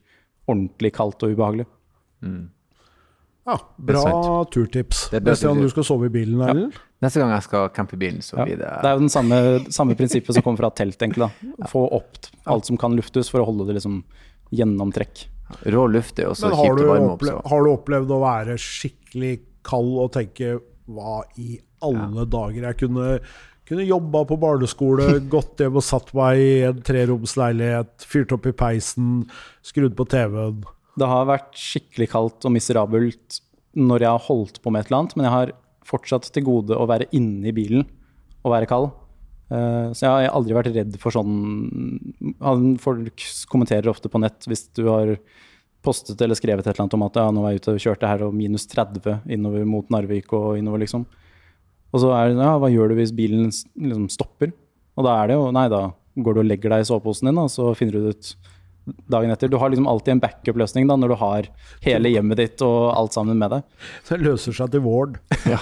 ordentlig 0.48 0.92
kaldt 0.92 1.22
og 1.24 1.33
ubehagelig. 1.33 1.64
Ja, 3.44 3.55
er 3.59 3.85
bra 3.90 4.44
turtips. 4.53 5.11
Neste 5.12 5.48
gang 5.50 5.61
du 5.61 5.68
skal 5.68 5.85
sove 5.85 6.09
i 6.09 6.12
bilen, 6.12 6.40
Erlend? 6.40 6.77
Neste 7.05 7.20
gang 7.20 7.33
jeg 7.35 7.44
skal 7.44 7.66
campe 7.77 7.96
i 7.96 8.00
bilen, 8.00 8.22
så 8.24 8.38
Ja. 8.38 8.44
blir 8.44 8.57
det 8.57 8.68
Det 8.81 8.88
er 8.88 8.94
jo 8.94 9.00
den 9.05 9.12
samme, 9.12 9.38
samme 9.68 9.94
prinsippet 9.96 10.33
som 10.35 10.42
kommer 10.42 10.57
fra 10.59 10.70
telt, 10.70 10.96
egentlig. 10.98 11.29
da. 11.29 11.66
Få 11.72 11.85
opp 11.92 12.16
alt 12.46 12.64
som 12.64 12.77
kan 12.81 12.96
luftes 12.96 13.29
for 13.31 13.40
å 13.40 13.44
holde 13.44 13.66
det 13.66 13.74
liksom 13.77 14.03
gjennomtrekk. 14.53 15.27
rå 15.66 15.87
luft, 15.92 16.18
er 16.18 16.29
også 16.33 16.48
har 16.55 16.64
kjipt 16.64 16.79
du, 16.79 16.85
å 16.85 16.88
varme 16.88 17.11
opp. 17.12 17.20
opplevd, 17.20 17.42
Så. 17.42 17.48
har 17.50 17.64
du 17.64 17.70
opplevd 17.77 18.09
å 18.11 18.20
være 18.22 18.55
skikkelig 18.57 19.40
kald 19.62 19.98
og 19.98 20.12
tenke 20.12 20.61
hva 20.88 21.22
i 21.38 21.59
alle 21.83 22.24
dager 22.24 22.62
jeg 22.62 22.77
kunne 22.79 23.20
kunne 23.68 23.87
jobba 23.88 24.24
på 24.29 24.37
barneskole, 24.40 25.07
gått 25.35 25.61
hjem 25.62 25.79
og 25.81 25.85
satt 25.87 26.11
meg 26.16 26.40
i 26.42 26.50
en 26.68 26.81
treromsleilighet, 26.85 28.05
fyrt 28.09 28.35
opp 28.37 28.48
i 28.50 28.55
peisen, 28.57 29.22
skrudd 29.64 29.96
på 29.98 30.07
TV-en. 30.12 30.64
Det 30.94 31.09
har 31.11 31.24
vært 31.27 31.57
skikkelig 31.59 32.11
kaldt 32.12 32.44
og 32.46 32.53
miserabelt 32.55 33.40
når 33.74 34.05
jeg 34.05 34.12
har 34.14 34.27
holdt 34.29 34.61
på 34.62 34.70
med 34.70 34.85
et 34.85 34.90
eller 34.92 35.00
annet, 35.03 35.16
men 35.18 35.27
jeg 35.27 35.35
har 35.35 35.55
fortsatt 35.85 36.29
til 36.33 36.44
gode 36.46 36.77
å 36.79 36.87
være 36.88 37.09
inne 37.16 37.50
i 37.50 37.55
bilen 37.57 37.83
og 38.44 38.53
være 38.53 38.68
kald. 38.70 38.92
Eh, 39.50 39.88
Så 39.92 40.07
jeg 40.07 40.12
har 40.12 40.31
aldri 40.37 40.55
vært 40.57 40.70
redd 40.72 40.94
for 41.03 41.12
sånn 41.12 41.35
Folk 42.81 43.24
kommenterer 43.53 43.90
ofte 43.92 44.09
på 44.09 44.20
nett 44.22 44.46
hvis 44.48 44.68
du 44.77 44.87
har 44.88 45.11
postet 45.85 46.20
eller 46.24 46.38
skrevet 46.38 46.64
et 46.64 46.70
eller 46.72 46.87
annet 46.87 46.96
om 46.96 47.05
at 47.05 47.18
ja, 47.20 47.27
nå 47.29 47.42
var 47.44 47.53
jeg 47.53 47.61
ute 47.61 47.74
og 47.74 47.83
kjørte 47.85 48.09
her 48.09 48.22
og 48.24 48.33
minus 48.37 48.64
30 48.70 49.27
innover 49.35 49.66
mot 49.68 49.90
Narvik 49.92 50.33
og 50.33 50.55
innover, 50.57 50.81
liksom. 50.87 51.05
Og 51.94 52.02
så 52.02 52.11
er 52.16 52.33
det 52.33 52.42
ja, 52.42 52.57
hva 52.59 52.72
gjør 52.72 52.90
du 52.90 52.98
hvis 52.98 53.14
bilen 53.14 53.52
liksom 53.52 54.09
stopper? 54.11 54.50
Og 54.98 55.07
da 55.07 55.14
er 55.20 55.30
det 55.30 55.38
jo 55.38 55.46
nei, 55.54 55.68
da 55.70 55.87
går 56.24 56.37
du 56.37 56.42
og 56.42 56.48
legger 56.48 56.74
deg 56.74 56.83
i 56.83 56.88
soveposen 56.88 57.30
din, 57.30 57.38
og 57.42 57.50
så 57.50 57.70
finner 57.78 57.96
du 57.96 58.09
det 58.09 58.16
ut 58.18 58.50
dagen 59.11 59.33
etter. 59.33 59.48
Du 59.48 59.57
har 59.61 59.70
liksom 59.72 59.87
alltid 59.88 60.12
en 60.14 60.22
backup-løsning 60.22 60.88
da, 60.90 60.96
når 61.00 61.14
du 61.14 61.16
har 61.22 61.48
hele 61.87 62.12
hjemmet 62.12 62.40
ditt 62.40 62.64
og 62.66 62.90
alt 62.94 63.16
sammen 63.16 63.38
med 63.40 63.54
deg. 63.54 63.87
Så 64.04 64.18
Det 64.18 64.26
løser 64.26 64.57
seg 64.59 64.74
til 64.74 64.85
våren. 64.85 65.16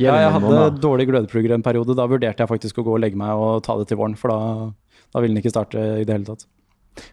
Ja, 0.00 0.14
jeg 0.16 0.32
hadde 0.32 0.80
dårlig 0.80 1.06
glødeplugger 1.10 1.54
en 1.56 1.64
periode. 1.66 1.96
Da 1.98 2.06
vurderte 2.08 2.42
jeg 2.42 2.50
faktisk 2.50 2.80
å 2.80 2.86
gå 2.86 2.94
og 2.96 3.02
legge 3.04 3.18
meg 3.20 3.36
og 3.36 3.60
ta 3.66 3.76
det 3.80 3.90
til 3.90 4.00
våren, 4.00 4.16
for 4.18 4.32
da, 4.32 4.70
da 5.12 5.22
ville 5.22 5.34
den 5.34 5.42
ikke 5.42 5.52
starte 5.52 5.82
i 6.00 6.06
det 6.08 6.14
hele 6.16 6.28
tatt. 6.32 6.46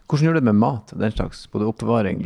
Hvordan 0.08 0.24
gjør 0.26 0.34
du 0.34 0.40
det 0.40 0.44
med 0.48 0.56
mat 0.58 0.90
og 0.92 0.98
den 1.00 1.12
slags? 1.14 1.44
Både 1.52 1.66
oppbevaring, 1.70 2.18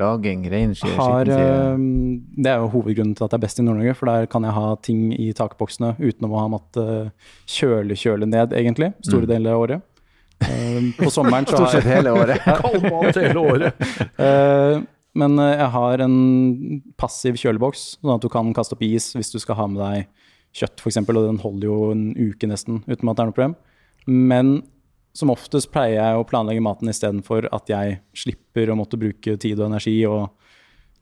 Har, 0.96 1.24
skittentid? 1.24 1.32
eh, 1.36 2.42
det 2.42 2.50
er 2.50 2.58
jo 2.62 2.70
hovedgrunnen 2.72 3.14
til 3.18 3.24
at 3.26 3.30
det 3.30 3.38
er 3.38 3.44
best 3.44 3.60
i 3.60 3.64
Nord-Norge, 3.66 3.94
for 3.98 4.06
der 4.10 4.26
kan 4.32 4.42
jeg 4.48 4.54
ha 4.56 4.70
ting 4.82 5.02
i 5.14 5.28
takboksene 5.36 5.92
uten 6.00 6.26
å 6.30 6.40
ha 6.40 6.48
måttet 6.50 7.12
kjøle, 7.46 7.94
kjøle 7.98 8.26
ned, 8.26 8.52
egentlig, 8.56 8.92
store 9.06 9.28
deler 9.30 9.52
av 9.54 9.66
året. 9.66 9.82
Eh, 10.42 10.80
På 10.98 11.10
sommeren 11.14 11.46
så 11.46 11.54
Stort 11.60 11.68
har 11.68 11.76
sett 11.76 11.86
jeg 11.86 12.00
hele 12.00 12.14
året. 12.24 12.42
Kald 12.42 12.82
mat 12.88 13.20
hele 13.20 13.46
året. 13.52 13.86
Eh, 14.22 14.80
Men 15.14 15.38
eh, 15.38 15.58
jeg 15.60 15.68
har 15.74 16.00
en 16.06 16.82
passiv 16.96 17.36
kjøleboks, 17.36 17.98
sånn 18.00 18.14
at 18.16 18.22
du 18.24 18.30
kan 18.32 18.48
kaste 18.56 18.72
opp 18.78 18.82
is 18.86 19.10
hvis 19.12 19.28
du 19.34 19.38
skal 19.42 19.58
ha 19.58 19.66
med 19.68 19.82
deg 19.84 20.06
kjøtt 20.56 20.80
f.eks., 20.80 20.96
og 21.04 21.18
den 21.28 21.38
holder 21.44 21.66
jo 21.68 21.76
en 21.92 22.06
uke 22.16 22.48
nesten 22.48 22.80
uten 22.88 23.10
at 23.12 23.18
det 23.18 23.22
er 23.22 23.28
noe 23.28 23.36
problem. 23.36 23.54
Men 24.08 24.54
som 25.14 25.30
oftest 25.34 25.70
pleier 25.72 25.98
jeg 25.98 26.18
å 26.20 26.24
planlegge 26.28 26.62
maten 26.64 26.88
istedenfor 26.88 27.48
at 27.52 27.68
jeg 27.68 27.98
slipper 28.16 28.70
å 28.72 28.76
måtte 28.78 28.96
bruke 29.00 29.36
tid 29.40 29.58
og 29.60 29.66
energi 29.68 29.98
og 30.08 30.30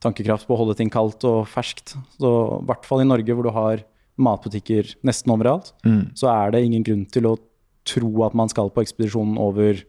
tankekraft 0.02 0.48
på 0.48 0.56
å 0.56 0.60
holde 0.62 0.76
ting 0.78 0.90
kaldt 0.90 1.22
og 1.28 1.44
ferskt. 1.50 1.94
Så 2.18 2.30
i 2.60 2.66
hvert 2.66 2.86
fall 2.88 3.02
i 3.04 3.08
Norge 3.08 3.36
hvor 3.36 3.46
du 3.46 3.52
har 3.54 3.82
matbutikker 4.20 4.94
nesten 5.06 5.32
overalt, 5.32 5.72
Mm. 5.84 6.10
så 6.16 6.28
er 6.28 6.50
det 6.52 6.64
ingen 6.64 6.82
grunn 6.84 7.06
til 7.10 7.26
å 7.26 7.38
tro 7.84 8.10
at 8.24 8.34
man 8.34 8.48
skal 8.48 8.68
på 8.70 8.82
ekspedisjonen 8.82 9.38
over 9.38 9.82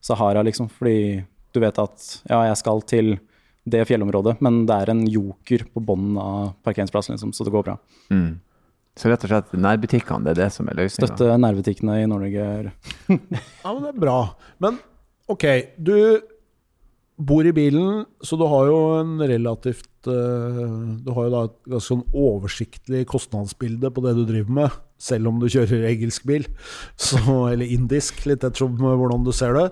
Sahara, 0.00 0.42
liksom. 0.42 0.68
Fordi 0.70 1.24
du 1.52 1.60
vet 1.60 1.78
at 1.78 2.22
ja, 2.28 2.42
jeg 2.48 2.56
skal 2.56 2.80
til 2.82 3.18
det 3.68 3.86
fjellområdet, 3.86 4.40
men 4.40 4.64
det 4.66 4.74
er 4.74 4.90
en 4.90 5.04
joker 5.06 5.66
på 5.74 5.82
bunnen 5.84 6.16
av 6.18 6.54
parkeringsplassen, 6.64 7.14
liksom, 7.14 7.32
så 7.36 7.44
det 7.44 7.52
går 7.52 7.64
bra. 7.66 7.76
Mm. 8.10 8.40
Så 9.00 9.08
rett 9.08 9.22
og 9.24 9.30
slett 9.32 9.54
nærbutikkene, 9.56 10.26
det 10.26 10.34
er 10.34 10.42
det 10.42 10.50
som 10.52 10.68
er 10.68 10.76
løsninga? 10.76 11.08
Støtte 11.08 11.36
nærbutikkene 11.40 12.02
i 12.02 12.08
Nord-Norge. 12.10 12.72
Ja, 13.64 13.72
men 13.72 13.80
det 13.86 13.94
er 13.94 14.02
bra. 14.02 14.18
Men 14.60 14.76
ok, 15.32 15.46
du 15.80 15.94
bor 17.20 17.46
i 17.48 17.54
bilen, 17.56 18.04
så 18.24 18.36
du 18.40 18.44
har 18.48 18.68
jo 18.68 18.76
en 18.98 19.16
relativt 19.28 20.08
eh, 20.08 20.60
Du 21.04 21.10
har 21.16 21.26
jo 21.26 21.32
da 21.32 21.42
et 21.48 21.56
ganske 21.68 21.88
sånn 21.90 22.04
oversiktlig 22.16 23.02
kostnadsbilde 23.08 23.90
på 23.92 24.04
det 24.04 24.14
du 24.18 24.22
driver 24.28 24.56
med, 24.60 24.78
selv 25.00 25.32
om 25.32 25.40
du 25.40 25.48
kjører 25.48 25.88
engelsk 25.94 26.28
bil. 26.28 26.44
Så, 27.08 27.20
eller 27.48 27.72
indisk, 27.72 28.20
litt 28.28 28.44
ettersom 28.44 28.76
hvordan 28.80 29.24
du 29.24 29.32
ser 29.36 29.56
det. 29.56 29.66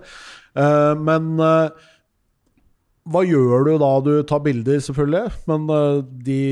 Eh, 0.56 0.94
men 1.04 1.34
eh, 1.36 1.88
hva 3.12 3.22
gjør 3.26 3.64
du 3.66 3.72
da? 3.80 3.90
Du 4.04 4.12
tar 4.28 4.42
bilder, 4.44 4.80
selvfølgelig, 4.84 5.32
men 5.50 5.64
eh, 5.74 6.02
de, 6.26 6.42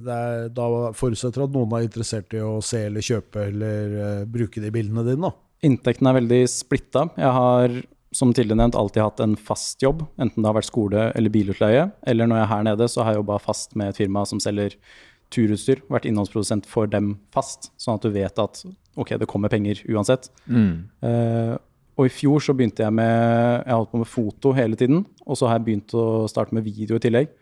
er, 0.00 0.48
da 0.54 0.68
forutsetter 0.96 1.44
at 1.44 1.54
noen 1.54 1.76
er 1.76 1.86
interessert 1.86 2.34
i 2.36 2.42
å 2.44 2.58
se 2.64 2.86
eller 2.88 3.04
kjøpe 3.04 3.48
eller 3.50 3.94
uh, 3.98 4.24
bruke 4.28 4.62
de 4.64 4.72
bildene 4.74 5.04
dine. 5.06 5.28
da. 5.28 5.34
Inntekten 5.68 6.08
er 6.08 6.18
veldig 6.20 6.42
splitta. 6.50 7.08
Jeg 7.18 7.34
har 7.34 7.78
som 8.14 8.32
tidligere 8.32 8.62
nevnt 8.62 8.78
alltid 8.78 9.04
hatt 9.04 9.20
en 9.20 9.36
fast 9.36 9.82
jobb, 9.84 10.04
enten 10.20 10.40
det 10.40 10.48
har 10.48 10.56
vært 10.56 10.70
skole 10.70 11.08
eller 11.18 11.32
bilutleie. 11.32 11.88
Eller 12.08 12.28
når 12.28 12.40
jeg 12.40 12.46
er 12.46 12.52
her 12.54 12.66
nede, 12.70 12.88
så 12.88 13.04
har 13.04 13.14
jeg 13.14 13.22
jobba 13.22 13.38
fast 13.42 13.76
med 13.76 13.92
et 13.92 14.00
firma 14.00 14.24
som 14.28 14.40
selger 14.42 14.78
turutstyr. 15.34 15.82
Vært 15.92 16.08
innholdsprodusent 16.08 16.68
for 16.68 16.88
dem 16.88 17.16
fast, 17.34 17.72
sånn 17.80 17.98
at 17.98 18.06
du 18.06 18.14
vet 18.14 18.40
at 18.40 18.62
ok, 18.98 19.14
det 19.20 19.28
kommer 19.30 19.52
penger 19.52 19.82
uansett. 19.92 20.30
Mm. 20.48 20.88
Eh, 21.04 21.54
og 21.98 22.06
i 22.06 22.12
fjor 22.14 22.42
så 22.42 22.54
begynte 22.54 22.84
jeg 22.84 22.94
med 22.94 23.64
Jeg 23.66 23.74
holdt 23.74 23.90
på 23.90 24.00
med 24.00 24.10
foto 24.10 24.52
hele 24.54 24.78
tiden. 24.78 25.02
Og 25.26 25.38
så 25.38 25.48
har 25.48 25.58
jeg 25.58 25.66
begynt 25.66 25.94
å 25.98 26.28
starte 26.30 26.54
med 26.54 26.66
video 26.66 26.98
i 26.98 27.02
tillegg. 27.02 27.32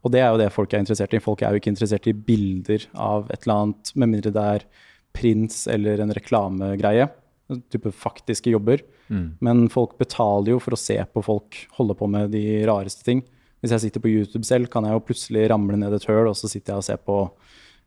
Og 0.00 0.14
det 0.14 0.22
er 0.22 0.30
jo 0.30 0.38
det 0.40 0.52
folk 0.54 0.72
er 0.72 0.84
interessert 0.84 1.16
i. 1.16 1.22
Folk 1.22 1.42
er 1.42 1.52
jo 1.52 1.60
ikke 1.60 1.72
interessert 1.74 2.06
i 2.08 2.14
bilder 2.14 2.86
av 2.94 3.26
et 3.28 3.42
eller 3.42 3.64
annet, 3.64 3.90
med 3.98 4.12
mindre 4.14 4.32
det 4.32 4.44
er 4.54 4.68
prins 5.16 5.66
eller 5.68 6.00
en 6.00 6.14
reklamegreie. 6.16 7.08
En 7.50 7.60
type 7.74 7.90
faktiske 7.98 8.54
jobber. 8.54 8.84
Mm. 9.10 9.26
Men 9.42 9.66
folk 9.74 9.98
betaler 9.98 10.54
jo 10.54 10.62
for 10.62 10.76
å 10.76 10.80
se 10.80 10.96
på 11.02 11.24
folk 11.26 11.58
holde 11.76 11.98
på 11.98 12.08
med 12.08 12.30
de 12.32 12.44
rareste 12.70 13.04
ting. 13.04 13.24
Hvis 13.60 13.74
jeg 13.74 13.88
sitter 13.88 14.04
på 14.04 14.12
YouTube 14.14 14.46
selv, 14.48 14.70
kan 14.72 14.86
jeg 14.86 14.94
jo 14.94 15.04
plutselig 15.04 15.48
ramle 15.50 15.76
ned 15.76 15.92
et 15.98 16.06
høl, 16.08 16.30
og 16.30 16.38
så 16.38 16.48
sitter 16.48 16.72
jeg 16.72 16.80
og 16.80 16.86
ser 16.86 17.02
på 17.04 17.18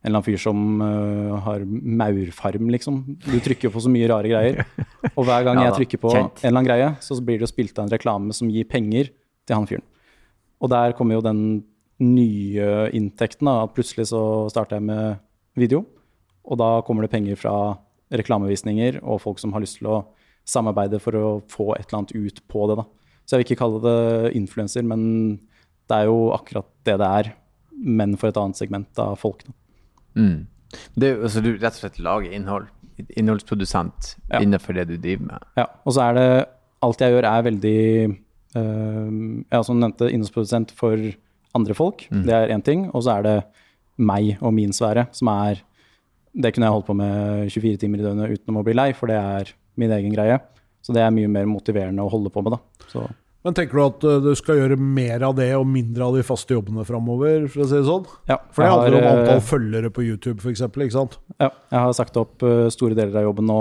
en 0.04 0.10
eller 0.10 0.20
annen 0.20 0.26
fyr 0.26 0.40
som 0.40 0.82
uh, 0.84 1.36
har 1.46 1.62
maurfarm, 1.64 2.68
liksom. 2.74 2.98
Du 3.24 3.38
trykker 3.40 3.72
på 3.72 3.80
så 3.80 3.88
mye 3.88 4.08
rare 4.10 4.28
greier. 4.28 4.58
Og 5.16 5.24
hver 5.24 5.46
gang 5.46 5.62
Ja 5.62 5.70
jeg 5.70 5.78
trykker 5.78 6.02
på 6.02 6.12
kjent. 6.12 6.42
en 6.42 6.50
eller 6.50 6.60
annen 6.60 6.68
greie, 6.68 6.90
så 7.00 7.16
blir 7.24 7.40
det 7.40 7.46
jo 7.46 7.52
spilt 7.54 7.78
av 7.78 7.86
en 7.86 7.94
reklame 7.94 8.36
som 8.36 8.50
gir 8.52 8.68
penger 8.68 9.08
til 9.48 9.56
han 9.56 9.68
fyren. 9.70 9.86
Og 10.60 10.68
der 10.72 10.92
kommer 10.98 11.16
jo 11.16 11.24
den 11.24 11.40
nye 12.04 12.68
inntekten, 12.92 13.48
da. 13.48 13.64
At 13.64 13.72
plutselig 13.78 14.10
så 14.12 14.20
starter 14.52 14.76
jeg 14.76 14.88
med 14.90 15.24
video, 15.56 15.86
og 16.44 16.60
da 16.60 16.70
kommer 16.84 17.06
det 17.06 17.12
penger 17.14 17.40
fra 17.40 17.56
reklamevisninger 18.12 19.00
og 19.00 19.22
folk 19.24 19.40
som 19.40 19.56
har 19.56 19.64
lyst 19.64 19.80
til 19.80 19.88
å 19.88 20.02
samarbeide 20.44 21.00
for 21.00 21.16
å 21.16 21.26
få 21.48 21.70
et 21.78 21.88
eller 21.88 22.02
annet 22.02 22.12
ut 22.12 22.44
på 22.52 22.68
det. 22.68 22.76
da. 22.82 22.84
Så 23.24 23.34
jeg 23.34 23.40
vil 23.40 23.48
ikke 23.48 23.62
kalle 23.64 23.80
det 23.88 24.36
influenser, 24.36 24.84
men 24.84 25.04
det 25.88 25.96
er 25.96 26.12
jo 26.12 26.28
akkurat 26.36 26.68
det 26.84 26.98
det 27.00 27.10
er, 27.22 27.34
men 27.72 28.18
for 28.20 28.28
et 28.28 28.40
annet 28.40 28.60
segment 28.60 29.00
av 29.00 29.16
folk. 29.20 29.46
da. 29.48 29.56
Mm. 30.16 30.46
Det 30.98 31.08
er 31.10 31.22
altså, 31.22 31.42
du 31.44 31.52
rett 31.54 31.74
og 31.74 31.80
slett 31.82 31.98
lager 32.02 32.32
innhold. 32.34 32.66
Innholdsprodusent 33.18 34.14
Ja. 34.30 34.38
innenfor 34.40 34.74
det 34.74 34.86
du 34.88 34.96
driver 34.96 35.26
med. 35.32 35.44
Ja, 35.58 35.66
og 35.84 35.92
så 35.96 36.10
er 36.10 36.14
det 36.14 36.46
Alt 36.84 37.00
jeg 37.00 37.14
gjør, 37.14 37.24
er 37.24 37.42
veldig 37.46 38.18
øh, 38.56 39.44
Ja, 39.52 39.62
som 39.62 39.78
nevnte, 39.80 40.10
innholdsprodusent 40.12 40.70
for 40.76 40.98
andre 41.54 41.74
folk. 41.74 42.06
Det 42.10 42.34
er 42.34 42.48
én 42.52 42.62
ting. 42.62 42.90
Og 42.94 43.02
så 43.06 43.18
er 43.18 43.22
det 43.22 43.36
meg 43.98 44.36
og 44.42 44.52
min 44.54 44.72
sfære, 44.74 45.06
som 45.14 45.28
er 45.28 45.62
Det 46.36 46.52
kunne 46.52 46.66
jeg 46.66 46.72
holdt 46.74 46.86
på 46.86 46.96
med 46.98 47.48
24 47.50 47.76
timer 47.78 47.98
i 48.00 48.02
døgnet 48.02 48.30
uten 48.34 48.56
å 48.58 48.64
bli 48.66 48.74
lei, 48.74 48.92
for 48.92 49.06
det 49.06 49.14
er 49.16 49.52
min 49.78 49.90
egen 49.94 50.12
greie. 50.12 50.40
Så 50.82 50.92
det 50.92 51.00
er 51.00 51.10
mye 51.14 51.28
mer 51.30 51.46
motiverende 51.46 52.02
å 52.02 52.10
holde 52.10 52.28
på 52.34 52.42
med, 52.42 52.52
da. 52.56 52.58
Så 52.90 53.04
Men 53.44 53.52
tenker 53.56 53.76
du 53.76 53.82
at 53.84 54.04
eh, 54.08 54.20
du 54.24 54.30
skal 54.38 54.56
gjøre 54.62 54.78
mer 54.80 55.24
av 55.28 55.34
det 55.36 55.50
og 55.58 55.66
mindre 55.68 56.06
av 56.06 56.14
de 56.16 56.22
faste 56.24 56.54
jobbene 56.56 56.84
framover? 56.88 57.44
For 57.52 57.64
å 57.64 57.68
si 57.68 57.76
det 57.76 57.86
sånn? 57.88 58.06
ja. 58.30 58.38
For 58.54 58.64
det 58.64 58.70
handler 58.72 58.96
om 58.96 59.04
har, 59.04 59.18
antall 59.20 59.40
øh, 59.42 59.48
følgere 59.50 59.90
på 59.92 60.04
YouTube, 60.06 60.40
f.eks. 60.40 60.62
Ikke 60.70 60.94
sant? 60.94 61.18
Ja, 61.36 61.50
jeg 61.72 61.82
har 61.84 61.96
sagt 61.98 62.16
opp 62.20 62.44
øh, 62.46 62.68
store 62.72 62.96
deler 62.96 63.20
av 63.20 63.26
jobben 63.28 63.48
nå 63.50 63.58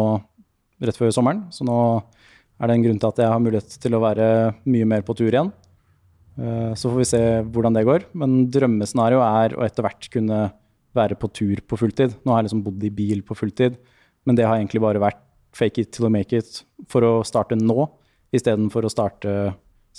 rett 0.83 0.99
før 0.99 1.11
sommeren, 1.15 1.45
så 1.53 1.63
nå 1.67 1.75
er 2.59 2.69
det 2.69 2.77
en 2.77 2.85
grunn 2.85 2.99
til 3.01 3.09
at 3.11 3.19
jeg 3.23 3.31
har 3.33 3.41
mulighet 3.43 3.75
til 3.83 3.95
å 3.97 4.01
være 4.03 4.27
mye 4.71 4.87
mer 4.87 5.03
på 5.07 5.15
tur 5.19 5.29
igjen. 5.31 5.51
Eh, 6.39 6.71
Så 6.79 6.89
får 6.91 6.99
vi 7.01 7.07
se 7.11 7.21
hvordan 7.43 7.75
det 7.75 7.85
går. 7.87 8.05
Men 8.19 8.45
drømmescenario 8.53 9.19
er 9.25 9.55
å 9.57 9.65
etter 9.67 9.83
hvert 9.85 10.07
kunne 10.13 10.39
være 10.95 11.17
på 11.19 11.27
tur 11.33 11.59
på 11.67 11.79
fulltid. 11.79 12.15
Nå 12.23 12.31
har 12.31 12.41
jeg 12.41 12.49
liksom 12.51 12.63
bodd 12.65 12.83
i 12.87 12.93
bil 12.93 13.23
på 13.25 13.35
fulltid, 13.35 13.75
men 14.23 14.37
det 14.37 14.45
har 14.47 14.59
egentlig 14.59 14.81
bare 14.83 15.01
vært 15.01 15.19
fake 15.53 15.81
it 15.83 15.91
till 15.91 16.05
you 16.07 16.09
make 16.13 16.33
it 16.33 16.63
for 16.89 17.05
å 17.05 17.11
starte 17.27 17.57
nå, 17.59 17.89
istedenfor 18.33 18.85
å 18.87 18.91
starte 18.93 19.33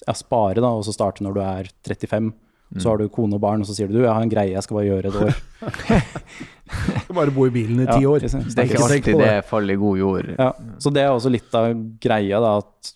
ja, 0.02 0.14
spare 0.18 0.62
da, 0.62 0.70
og 0.74 0.84
så 0.86 0.94
starte 0.94 1.24
når 1.26 1.36
du 1.36 1.40
er 1.44 1.70
35. 1.86 2.32
Så 2.80 2.90
har 2.90 2.98
du 2.98 3.06
kone 3.12 3.36
og 3.36 3.42
barn, 3.44 3.62
og 3.62 3.68
så 3.68 3.74
sier 3.76 3.86
du 3.86 3.94
du, 3.94 4.02
jeg 4.02 4.10
har 4.10 4.24
en 4.24 4.30
greie 4.32 4.50
jeg 4.50 4.64
skal 4.66 4.78
bare 4.80 4.88
gjøre 4.88 5.10
et 5.12 5.18
år. 5.20 5.36
Skal 7.04 7.16
bare 7.20 7.34
bo 7.34 7.46
i 7.46 7.52
bilen 7.54 7.84
i 7.84 7.86
ti 7.86 8.00
Ja, 8.02 8.10
år. 8.10 8.24
Det 8.24 8.32
er 8.34 8.66
ikke 8.66 8.82
alltid 8.82 9.20
det 9.20 9.32
faller 9.46 9.76
i 9.76 9.80
god 9.80 10.00
jord. 10.00 10.30
Ja, 10.34 10.48
så 10.82 10.90
det 10.94 11.04
er 11.04 11.12
også 11.12 11.30
litt 11.30 11.54
av 11.54 11.68
greia, 12.02 12.40
da, 12.42 12.56
at 12.64 12.90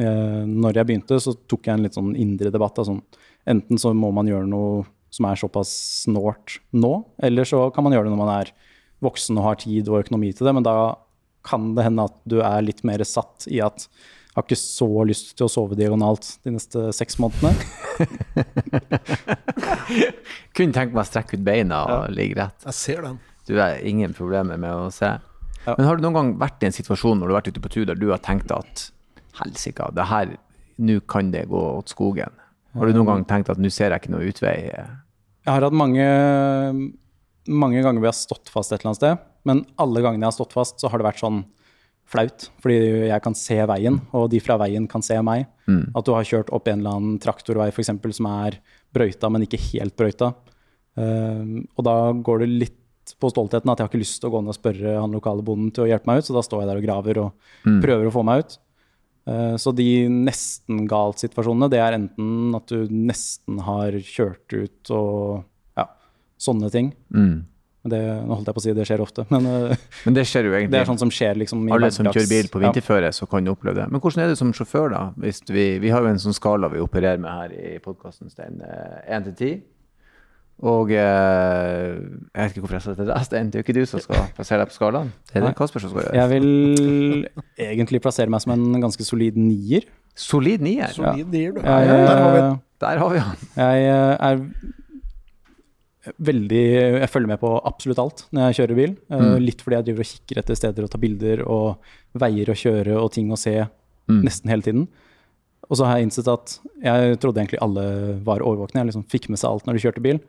eh, 0.00 0.46
når 0.48 0.80
jeg 0.80 0.88
begynte, 0.88 1.18
så 1.20 1.34
tok 1.50 1.68
jeg 1.68 1.76
en 1.76 1.84
litt 1.84 1.98
sånn 1.98 2.14
indre 2.16 2.52
debatt. 2.54 2.78
Da, 2.78 2.86
sånn, 2.88 3.02
enten 3.48 3.80
så 3.82 3.92
må 3.96 4.12
man 4.16 4.30
gjøre 4.30 4.48
noe 4.48 4.86
som 5.12 5.28
er 5.28 5.40
såpass 5.40 5.74
snålt 6.06 6.58
nå, 6.76 6.92
eller 7.24 7.48
så 7.48 7.66
kan 7.74 7.84
man 7.84 7.94
gjøre 7.96 8.08
det 8.08 8.14
når 8.14 8.22
man 8.22 8.34
er 8.38 8.54
voksen 9.04 9.38
og 9.40 9.46
har 9.50 9.60
tid 9.60 9.88
og 9.88 10.02
økonomi 10.02 10.32
til 10.36 10.48
det, 10.48 10.56
men 10.56 10.66
da 10.66 10.76
kan 11.48 11.70
det 11.76 11.84
hende 11.86 12.04
at 12.08 12.16
du 12.28 12.40
er 12.44 12.64
litt 12.64 12.80
mer 12.84 13.00
satt 13.08 13.46
i 13.48 13.60
at 13.64 13.86
har 14.38 14.46
ikke 14.46 14.60
så 14.60 14.88
lyst 15.08 15.32
til 15.38 15.46
å 15.46 15.52
sove 15.52 15.78
diagonalt 15.78 16.26
de 16.46 16.50
neste 16.54 16.88
seks 16.96 17.18
månedene. 17.22 17.54
Kunne 20.56 20.74
tenke 20.76 20.94
meg 20.94 21.02
å 21.02 21.08
strekke 21.08 21.38
ut 21.38 21.46
beina 21.46 21.76
og 21.86 22.12
ligge 22.14 22.38
rett. 22.38 22.58
Jeg 22.68 22.76
ser 22.78 23.00
den. 23.06 23.16
Du 23.48 23.52
har 23.58 23.80
ingen 23.82 24.14
problemer 24.16 24.56
med 24.60 24.74
å 24.74 24.90
se. 24.94 25.10
Ja. 25.64 25.74
Men 25.74 25.86
har 25.88 25.94
du 25.98 26.04
noen 26.04 26.16
gang 26.16 26.30
vært 26.40 26.62
i 26.62 26.66
en 26.68 26.76
situasjon 26.76 27.18
når 27.18 27.26
du 27.26 27.32
har 27.34 27.40
vært 27.40 27.52
ute 27.52 27.64
på 27.64 27.72
tur 27.74 27.86
der 27.88 27.98
du 27.98 28.08
har 28.12 28.20
tenkt 28.24 28.50
at 28.54 28.74
helsike, 29.40 29.84
det 29.96 30.06
her, 30.10 30.26
nå 30.78 30.96
kan 31.10 31.32
det 31.34 31.48
gå 31.50 31.60
åt 31.80 31.88
skogen? 31.92 32.32
Har 32.78 32.86
du 32.86 32.92
noen 32.94 33.10
gang 33.10 33.22
tenkt 33.28 33.50
at 33.52 33.60
nå 33.60 33.68
ser 33.72 33.90
jeg 33.90 33.98
ikke 34.04 34.14
noe 34.14 34.28
utvei? 34.28 34.56
Jeg 34.68 35.50
har 35.50 35.64
hatt 35.64 35.76
mange, 35.76 36.06
mange 37.48 37.82
ganger 37.82 37.98
hvor 37.98 38.10
jeg 38.10 38.14
har 38.14 38.20
stått 38.20 38.48
fast 38.52 38.72
et 38.72 38.80
eller 38.80 38.90
annet 38.92 39.00
sted, 39.00 39.14
men 39.48 39.56
alle 39.80 40.04
gangene 40.04 40.24
jeg 40.26 40.30
har 40.30 40.38
stått 40.38 40.56
fast, 40.56 40.74
så 40.80 40.86
har 40.92 40.98
det 41.00 41.08
vært 41.08 41.24
sånn 41.24 41.38
flaut, 42.08 42.48
fordi 42.64 42.76
jeg 43.10 43.22
kan 43.24 43.34
se 43.36 43.58
veien, 43.68 43.98
og 44.16 44.30
de 44.32 44.40
fra 44.40 44.56
veien 44.62 44.86
kan 44.88 45.02
se 45.04 45.18
meg. 45.22 45.46
At 45.94 46.06
du 46.08 46.14
har 46.16 46.24
kjørt 46.24 46.48
opp 46.56 46.68
en 46.72 46.80
eller 46.80 46.96
annen 46.96 47.18
traktorvei 47.20 47.68
for 47.70 47.84
eksempel, 47.84 48.14
som 48.16 48.26
er 48.32 48.56
brøyta, 48.96 49.28
men 49.30 49.44
ikke 49.44 49.60
helt 49.74 49.96
brøyta. 49.98 50.32
Um, 50.98 51.66
og 51.76 51.84
da 51.86 51.96
går 52.24 52.40
det 52.42 52.48
litt 52.48 53.12
på 53.20 53.28
stoltheten 53.32 53.70
at 53.70 53.78
jeg 53.78 53.86
har 53.86 53.92
ikke 53.92 54.00
lyst 54.02 54.18
til 54.20 54.28
å 54.28 54.32
gå 54.34 54.40
ned 54.42 54.52
og 54.52 54.56
spørre 54.56 54.94
han 55.00 55.12
lokale 55.14 55.44
bonden 55.44 55.70
til 55.72 55.84
å 55.84 55.88
hjelpe 55.88 56.08
meg 56.10 56.18
ut, 56.20 56.26
så 56.28 56.34
da 56.36 56.42
står 56.44 56.64
jeg 56.64 56.70
der 56.72 56.80
og 56.80 56.88
graver 56.88 57.20
og 57.22 57.44
prøver 57.84 58.08
å 58.08 58.14
få 58.16 58.24
meg 58.26 58.42
ut. 58.42 58.58
Eh, 59.28 59.54
Så 59.60 59.72
de 59.76 59.86
nesten-galt-situasjonene, 60.08 61.70
det 61.70 61.80
er 61.84 61.96
enten 61.98 62.56
at 62.56 62.66
du 62.72 62.88
nesten 62.90 63.60
har 63.64 63.92
kjørt 63.92 64.52
ut 64.56 64.92
og 64.96 65.44
ja, 65.78 65.86
sånne 66.40 66.70
ting. 66.72 66.92
Mm. 67.14 67.46
Men 67.84 67.92
Det, 67.94 68.00
nå 68.26 68.34
holdt 68.34 68.48
jeg 68.50 68.56
på 68.56 68.60
å 68.60 68.64
si 68.64 68.72
det 68.74 68.84
skjer 68.88 69.00
ofte, 69.04 69.24
men 69.30 69.46
eh, 69.46 69.76
Men 70.04 70.16
det 70.16 70.24
skjer 70.26 70.48
jo 70.48 70.52
egentlig. 70.56 70.72
det 70.74 70.80
er 70.80 70.88
sånn 70.90 70.98
som 70.98 71.12
skjer 71.14 71.38
liksom 71.38 71.62
i 71.68 71.72
Alle 71.76 71.90
som 71.94 72.08
kjører 72.10 72.28
bil 72.32 72.48
på 72.50 72.62
Ja. 72.64 73.10
så 73.14 73.28
kan 73.30 73.44
du 73.46 73.52
oppleve 73.52 73.78
det. 73.82 73.88
Men 73.92 74.00
hvordan 74.02 74.24
er 74.24 74.28
det 74.32 74.38
som 74.40 74.52
sjåfør, 74.52 74.90
da? 74.90 75.02
Hvis 75.16 75.42
vi, 75.46 75.78
vi 75.78 75.90
har 75.94 76.02
jo 76.02 76.10
en 76.10 76.18
sånn 76.18 76.34
skala 76.34 76.68
vi 76.72 76.82
opererer 76.82 77.18
med 77.22 77.30
her 77.30 77.54
i 77.54 77.78
podkasten, 77.78 78.30
Stein. 78.34 78.58
Én 79.06 79.24
til 79.30 79.34
ti. 79.38 79.52
Og 80.58 80.90
eh, 80.90 81.94
jeg 82.34 82.34
vet 82.34 82.50
ikke 82.56 82.62
hvorfor 82.64 82.76
jeg 82.80 82.82
sa 82.82 82.90
det 82.90 82.98
til 83.04 83.10
deg, 83.12 83.26
Stein. 83.28 83.50
Det 83.52 83.58
er 83.58 83.62
jo 83.62 83.66
ikke 83.68 83.76
du 83.78 83.84
som 83.86 84.02
skal 84.02 84.24
plassere 84.34 84.64
deg 84.64 84.72
på 84.72 84.74
skalaen. 84.74 85.12
Det 85.30 85.38
er 85.38 85.46
det 85.46 85.52
Kasper 85.60 85.84
som 85.84 85.92
skal 85.92 86.08
gjøre. 86.08 86.16
Jeg 86.18 86.32
vil 86.34 87.28
egentlig 87.68 88.00
plassere 88.02 88.32
meg 88.34 88.42
som 88.42 88.56
en 88.56 88.82
ganske 88.82 89.06
solid 89.06 89.38
nier. 89.38 89.86
Solid 90.18 90.64
nier. 90.66 90.90
Solid 90.96 91.30
nier, 91.30 91.54
du. 91.54 91.62
Jeg, 91.62 91.86
der 91.86 92.18
har 92.24 92.34
vi 92.34 92.42
Der 92.82 92.98
har 93.04 93.14
vi 93.14 93.22
han. 93.22 93.46
jeg 93.54 93.86
eh, 93.86 94.16
er 94.32 94.42
veldig 96.16 96.62
Jeg 97.02 97.10
følger 97.12 97.30
med 97.30 97.40
på 97.42 97.50
absolutt 97.68 98.00
alt 98.02 98.24
når 98.32 98.48
jeg 98.48 98.58
kjører 98.60 98.78
bil. 98.78 98.94
Mm. 99.12 99.34
Litt 99.44 99.64
fordi 99.64 99.78
jeg 99.78 99.88
driver 99.88 100.06
og 100.06 100.10
kikker 100.12 100.40
etter 100.42 100.58
steder 100.58 100.86
og 100.86 100.92
tar 100.92 101.02
bilder 101.02 101.42
og 101.46 101.92
veier 102.18 102.50
å 102.50 102.56
kjøre 102.58 102.96
og 103.00 103.12
ting 103.14 103.30
å 103.34 103.38
se 103.40 103.54
nesten 104.08 104.48
hele 104.52 104.64
tiden. 104.64 104.86
Og 105.68 105.76
så 105.76 105.84
har 105.84 105.98
jeg 105.98 106.08
innsett 106.08 106.30
at 106.32 106.54
jeg 106.80 107.18
trodde 107.20 107.42
egentlig 107.42 107.60
alle 107.64 107.84
var 108.24 108.44
overvåkne. 108.44 108.80
Jeg 108.80 108.90
liksom 108.90 109.04
fikk 109.12 109.28
med 109.32 109.40
seg 109.40 109.50
alt 109.50 109.68
når 109.68 109.76
de 109.76 109.84
kjørte 109.84 110.04
bil. 110.04 110.20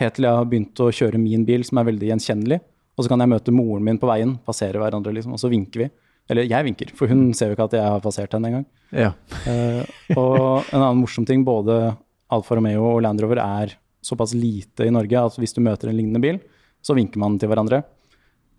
Helt 0.00 0.16
til 0.16 0.26
jeg 0.28 0.38
har 0.38 0.48
begynt 0.48 0.80
å 0.80 0.88
kjøre 0.92 1.20
min 1.20 1.44
bil, 1.48 1.64
som 1.68 1.80
er 1.80 1.88
veldig 1.90 2.10
gjenkjennelig. 2.12 2.60
Og 2.96 3.04
så 3.04 3.12
kan 3.12 3.20
jeg 3.20 3.32
møte 3.32 3.52
moren 3.52 3.84
min 3.84 4.00
på 4.00 4.08
veien, 4.08 4.34
passere 4.44 4.80
hverandre, 4.80 5.12
liksom, 5.12 5.34
og 5.36 5.40
så 5.40 5.50
vinker 5.52 5.84
vi. 5.84 5.90
Eller 6.32 6.48
jeg 6.48 6.66
vinker, 6.66 6.90
for 6.96 7.12
hun 7.12 7.28
ser 7.36 7.50
jo 7.50 7.56
ikke 7.56 7.68
at 7.68 7.76
jeg 7.76 7.86
har 7.86 8.02
passert 8.04 8.32
henne 8.34 8.50
engang. 8.50 8.64
Ja. 8.90 9.12
Uh, 9.44 9.84
og 10.16 10.38
en 10.72 10.80
annen 10.80 11.02
morsom 11.02 11.26
ting, 11.28 11.44
både 11.46 11.92
Alfa 12.32 12.56
Romeo 12.58 12.88
og 12.94 13.02
Land 13.04 13.22
Rover 13.22 13.40
er 13.44 13.76
såpass 14.06 14.34
lite 14.36 14.86
i 14.86 14.92
Norge 14.94 15.22
at 15.28 15.38
hvis 15.40 15.54
du 15.56 15.62
møter 15.64 15.90
en 15.90 15.98
lignende 15.98 16.22
bil, 16.22 16.40
så 16.84 16.94
vinker 16.96 17.20
man 17.22 17.38
til 17.40 17.50
hverandre. 17.50 17.82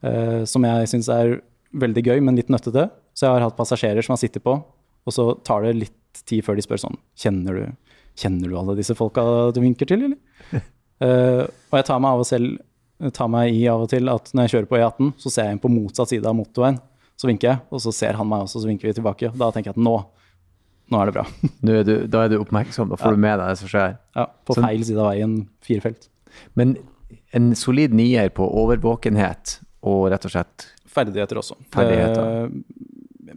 Uh, 0.04 0.43
som 0.50 0.66
jeg 0.68 0.89
syns 0.91 1.10
er 1.14 1.39
veldig 1.78 2.04
gøy, 2.06 2.20
men 2.24 2.38
litt 2.38 2.52
nøttete. 2.54 2.88
Så 3.18 3.26
jeg 3.26 3.38
har 3.38 3.48
hatt 3.48 3.58
passasjerer 3.58 4.06
som 4.06 4.14
har 4.14 4.22
sittet 4.22 4.43
på, 4.45 4.58
og 4.58 5.14
så 5.16 5.32
tar 5.48 5.66
det 5.66 5.78
litt 5.78 6.24
tid 6.28 6.43
før 6.45 6.58
de 6.58 6.64
spør 6.66 6.82
sånn 6.82 6.98
Kjenner 7.18 7.58
du, 7.58 7.93
kjenner 8.18 8.50
du 8.50 8.58
alle 8.60 8.76
disse 8.78 8.95
folka 8.98 9.24
du 9.56 9.62
vinker 9.64 9.89
til, 9.89 10.08
eller? 10.10 10.66
uh, 11.02 11.45
og 11.72 11.80
jeg 11.80 11.88
tar 11.89 12.04
meg, 12.04 12.26
selv, 12.30 12.60
tar 13.16 13.32
meg 13.32 13.56
i 13.56 13.64
av 13.72 13.86
og 13.86 13.91
til 13.93 14.12
at 14.14 14.30
når 14.34 14.48
jeg 14.48 14.56
kjører 14.56 14.70
på 14.70 14.80
E18, 14.82 15.16
så 15.24 15.34
ser 15.34 15.50
jeg 15.50 15.58
inn 15.58 15.64
på 15.64 15.74
motsatt 15.74 16.14
side 16.14 16.30
av 16.30 16.38
motorveien. 16.38 16.80
Så 17.18 17.30
vinker 17.30 17.50
jeg, 17.50 17.64
og 17.74 17.82
så 17.82 17.93
ser 17.95 18.18
han 18.20 18.30
meg 18.30 18.45
også, 18.45 18.62
så 18.62 18.70
vinker 18.70 18.91
vi 18.91 18.93
tilbake. 19.00 19.32
Da 19.34 19.50
tenker 19.50 19.72
jeg 19.72 19.80
at 19.80 19.86
nå, 19.88 19.95
nå 20.92 21.02
er 21.02 21.10
det 21.10 21.16
bra. 21.18 21.26
Er 21.68 21.84
du, 21.88 21.96
da 22.08 22.24
er 22.26 22.32
du 22.32 22.38
oppmerksom, 22.40 22.92
da 22.92 23.00
får 23.00 23.12
Ja. 23.12 23.16
du 23.16 23.24
med 23.24 23.40
deg 23.40 23.50
det 23.52 23.60
som 23.62 23.72
skjer. 23.72 23.98
Ja, 24.16 24.26
På 24.46 24.56
Så- 24.56 24.64
feil 24.64 24.84
side 24.86 25.00
av 25.04 25.12
veien, 25.12 25.48
firefelt. 25.62 26.10
Men 26.56 26.78
en 27.34 27.54
solid 27.56 27.94
nier 27.94 28.30
på 28.30 28.48
overvåkenhet 28.48 29.60
og 29.84 30.12
rett 30.12 30.26
og 30.26 30.32
slett 30.32 30.68
Ferdigheter 30.98 31.38
også. 31.38 31.56
Ferdigheter. 31.70 32.50
Det, 32.50 32.64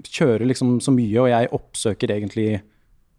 kjører 0.06 0.46
liksom 0.46 0.78
så 0.80 0.92
mye, 0.94 1.18
og 1.20 1.28
jeg 1.28 1.50
oppsøker 1.56 2.12
egentlig 2.14 2.62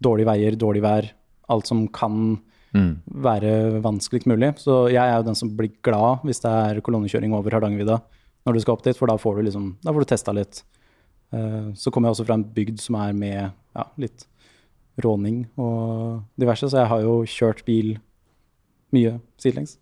dårlige 0.02 0.30
veier, 0.32 0.56
dårlig 0.58 0.82
vær, 0.82 1.10
alt 1.52 1.68
som 1.68 1.84
kan 1.94 2.40
mm. 2.74 2.92
være 3.28 3.82
vanskeligst 3.84 4.30
mulig. 4.32 4.54
Så 4.62 4.90
jeg 4.90 5.04
er 5.04 5.20
jo 5.20 5.28
den 5.28 5.38
som 5.38 5.52
blir 5.58 5.74
glad 5.86 6.24
hvis 6.26 6.42
det 6.42 6.52
er 6.52 6.82
kolonnekjøring 6.82 7.36
over 7.38 7.52
Hardangervidda 7.58 8.00
når 8.48 8.58
du 8.58 8.64
skal 8.64 8.74
opp 8.74 8.86
dit, 8.88 8.98
for 8.98 9.12
da 9.12 9.20
får 9.22 9.38
du 9.38 9.48
liksom, 9.50 9.66
da 9.84 9.94
får 9.94 10.02
du 10.02 10.10
testa 10.10 10.34
litt. 10.34 10.64
Eh, 11.34 11.72
Så 11.76 11.92
kommer 11.92 12.10
jeg 12.10 12.18
også 12.18 12.26
fra 12.28 12.36
en 12.40 12.44
bygd 12.56 12.80
som 12.84 12.96
er 13.00 13.14
med 13.14 13.40
ja, 13.76 13.86
litt 13.98 14.28
råning 15.02 15.46
og 15.58 16.22
diverse, 16.38 16.68
så 16.70 16.82
jeg 16.84 16.90
har 16.92 17.02
jo 17.06 17.22
kjørt 17.26 17.64
bil 17.66 17.94
mye 18.92 19.20
sidelengs. 19.40 19.78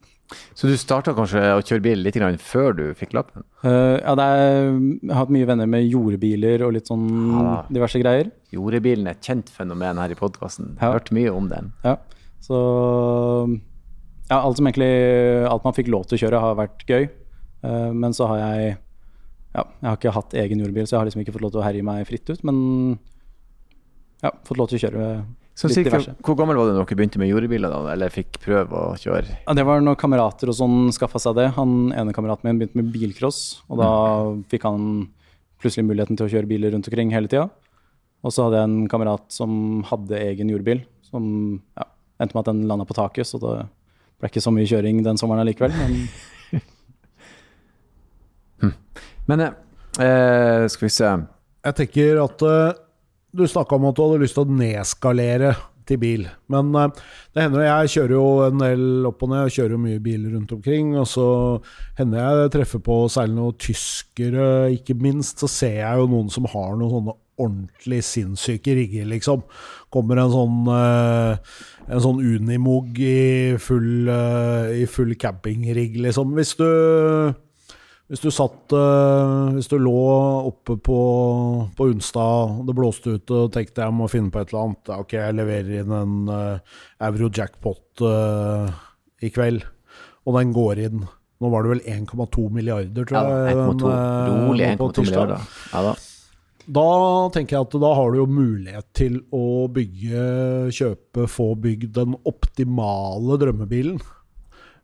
Så 0.54 0.70
du 0.70 0.76
starta 0.78 1.16
kanskje 1.18 1.42
å 1.58 1.62
kjøre 1.66 1.82
bil 1.82 2.04
litt 2.06 2.14
grann 2.14 2.36
før 2.38 2.76
du 2.78 2.84
fikk 2.94 3.16
lappen? 3.18 3.42
Uh, 3.64 3.98
ja, 3.98 4.14
er, 4.14 4.68
jeg 4.70 5.10
har 5.10 5.24
hatt 5.24 5.32
mye 5.34 5.48
venner 5.50 5.66
med 5.66 5.88
jordbiler 5.90 6.62
og 6.68 6.76
litt 6.76 6.86
sånn 6.92 7.08
Ja. 7.34 7.56
diverse 7.74 7.98
greier. 7.98 8.30
Jordebilen 8.54 9.08
er 9.10 9.18
et 9.18 9.26
kjent 9.26 9.50
fenomen 9.50 9.98
her 9.98 10.14
i 10.14 10.18
podkasten. 10.20 10.76
Ja. 10.78 10.92
Hørt 10.94 11.10
mye 11.18 11.34
om 11.34 11.50
den. 11.50 11.72
Ja, 11.84 11.96
så 12.46 12.60
ja, 14.30 14.38
alt 14.38 14.58
som 14.62 14.68
egentlig 14.70 14.92
Alt 15.50 15.66
man 15.66 15.74
fikk 15.74 15.90
lov 15.90 16.06
til 16.06 16.20
å 16.20 16.22
kjøre, 16.22 16.40
har 16.46 16.56
vært 16.62 16.86
gøy. 16.86 17.10
Uh, 17.66 17.90
men 17.98 18.14
så 18.14 18.28
har 18.30 18.38
jeg 18.44 18.78
Ja, 19.56 19.64
jeg 19.82 19.88
har 19.90 19.98
ikke 19.98 20.14
hatt 20.14 20.34
egen 20.38 20.60
jordbil, 20.62 20.86
så 20.86 20.96
jeg 20.96 21.00
har 21.02 21.08
liksom 21.10 21.24
ikke 21.24 21.34
fått 21.36 21.44
lov 21.48 21.54
til 21.56 21.62
å 21.62 21.66
herje 21.66 21.86
meg 21.86 22.04
fritt 22.08 22.30
ut. 22.30 22.44
Men 22.46 22.60
ja, 24.22 24.32
fått 24.46 24.60
lov 24.60 24.70
til 24.70 24.78
å 24.78 24.84
kjøre 24.84 25.06
Så 25.58 25.70
litt 25.72 25.88
diverse. 25.88 26.14
hvor 26.24 26.38
gammel 26.38 26.60
var 26.60 26.70
du 26.70 26.74
når 26.76 26.86
dere 26.86 26.98
begynte 27.00 27.20
med 27.22 27.32
jordbiler, 27.32 27.72
da? 27.74 27.80
Eller 27.96 28.14
fikk 28.14 28.38
prøve 28.44 28.84
å 28.92 28.98
kjøre? 29.00 29.40
Ja, 29.48 29.56
det 29.58 29.66
var 29.66 29.82
når 29.82 29.98
kamerater 30.00 30.52
og 30.52 30.58
sånn 30.60 30.78
skaffa 30.96 31.20
seg 31.24 31.40
det. 31.40 31.48
Han 31.58 31.90
ene 31.96 32.14
kameraten 32.16 32.46
min 32.50 32.60
begynte 32.62 32.78
med 32.82 32.92
bilcross, 32.94 33.64
og 33.72 33.82
da 33.82 33.90
fikk 34.52 34.68
han 34.70 34.86
plutselig 35.60 35.88
muligheten 35.90 36.16
til 36.20 36.28
å 36.28 36.32
kjøre 36.32 36.48
biler 36.48 36.72
rundt 36.76 36.88
omkring 36.88 37.12
hele 37.16 37.28
tida. 37.32 37.50
Og 38.24 38.32
så 38.36 38.46
hadde 38.46 38.60
jeg 38.62 38.70
en 38.70 38.88
kamerat 38.92 39.26
som 39.32 39.82
hadde 39.90 40.20
egen 40.30 40.52
jordbil, 40.52 40.84
som 41.10 41.24
ja, 41.80 41.86
endte 42.20 42.36
med 42.36 42.44
at 42.46 42.52
den 42.54 42.66
landa 42.70 42.86
på 42.88 42.96
taket, 42.96 43.28
så 43.28 43.40
det 43.42 43.56
ble 44.20 44.30
ikke 44.30 44.44
så 44.44 44.52
mye 44.52 44.68
kjøring 44.68 45.02
den 45.04 45.18
sommeren 45.20 45.42
allikevel. 45.44 45.72
Men 45.80 45.94
Men 49.30 49.46
eh, 49.46 50.68
skal 50.72 50.88
vi 50.88 50.94
se 50.94 51.10
Jeg 51.10 51.78
tenker 51.78 52.22
at 52.24 52.46
eh, 52.46 52.78
du 53.30 53.46
snakka 53.46 53.78
om 53.78 53.90
at 53.92 53.98
du 53.98 54.06
hadde 54.08 54.24
lyst 54.24 54.40
til 54.40 54.48
å 54.48 54.58
nedskalere 54.58 55.52
til 55.90 56.00
bil. 56.02 56.26
Men 56.50 56.72
eh, 56.78 57.02
det 57.36 57.46
hender 57.46 57.66
jeg 57.68 57.94
kjører 57.96 58.16
jo 58.16 58.28
en 58.48 58.64
del 58.64 59.10
opp 59.10 59.26
og 59.26 59.34
ned, 59.34 59.46
og 59.46 59.54
kjører 59.54 59.76
jo 59.76 59.82
mye 59.84 60.02
bil 60.02 60.28
rundt 60.34 60.54
omkring. 60.56 60.96
Og 60.98 61.08
så 61.10 61.30
hender 62.00 62.24
jeg 62.24 62.54
treffer 62.58 62.82
på 62.86 63.02
særlig 63.12 63.38
noen 63.38 63.58
tyskere, 63.62 64.46
ikke 64.78 64.98
minst. 64.98 65.44
Så 65.44 65.52
ser 65.52 65.82
jeg 65.84 66.02
jo 66.02 66.08
noen 66.10 66.32
som 66.34 66.50
har 66.50 66.78
noen 66.78 66.96
sånne 66.96 67.18
ordentlig 67.40 68.02
sinnssyke 68.04 68.74
rigger, 68.76 69.06
liksom. 69.14 69.46
Kommer 69.94 70.20
en 70.20 70.34
sånn 70.34 70.72
eh, 70.74 71.60
En 71.90 72.02
sånn 72.04 72.20
Unimog 72.22 73.00
i 73.02 73.56
full, 73.58 74.10
i 74.78 74.84
full 74.86 75.16
campingrigg, 75.18 75.96
liksom. 76.04 76.36
Hvis 76.38 76.52
du 76.60 76.68
hvis 78.10 78.24
du 78.24 78.32
satt 78.34 78.74
eh, 78.74 79.34
Hvis 79.56 79.70
du 79.70 79.78
lå 79.78 80.00
oppe 80.50 80.80
på, 80.82 81.00
på 81.78 81.90
Unstad, 81.92 82.64
det 82.66 82.76
blåste 82.78 83.18
ut 83.18 83.34
og 83.36 83.52
tenkte 83.54 83.86
jeg 83.86 83.96
må 83.96 84.10
finne 84.10 84.34
på 84.34 84.42
et 84.42 84.50
eller 84.50 84.66
annet, 84.66 84.94
ok, 84.96 85.16
jeg 85.20 85.38
leverer 85.38 85.84
inn 85.84 85.94
en 85.94 86.16
uh, 86.32 86.80
euro 87.06 87.30
jackpot 87.30 88.04
uh, 88.06 88.66
i 89.22 89.30
kveld, 89.34 89.62
og 90.26 90.38
den 90.40 90.54
går 90.56 90.86
inn 90.88 91.08
Nå 91.40 91.48
var 91.54 91.64
det 91.64 91.70
vel 91.72 91.86
1,2 91.88 92.50
milliarder, 92.52 93.06
tror 93.08 93.30
jeg. 93.30 93.54
Ja, 93.56 93.68
1,2 93.70 93.92
eh, 93.94 94.32
Rolig 94.44 94.66
nå 94.76 94.88
1,2 94.90 95.04
milliarder. 95.06 95.46
Ja 95.72 95.84
da. 95.86 95.94
Da 96.68 96.90
tenker 97.32 97.56
jeg 97.56 97.68
at 97.70 97.78
da 97.80 97.92
har 97.96 98.12
du 98.12 98.18
jo 98.20 98.26
mulighet 98.28 98.88
til 98.98 99.16
å 99.32 99.70
bygge, 99.72 100.26
kjøpe, 100.76 101.30
få 101.32 101.54
bygd 101.64 101.94
den 101.96 102.18
optimale 102.28 103.40
drømmebilen. 103.40 104.02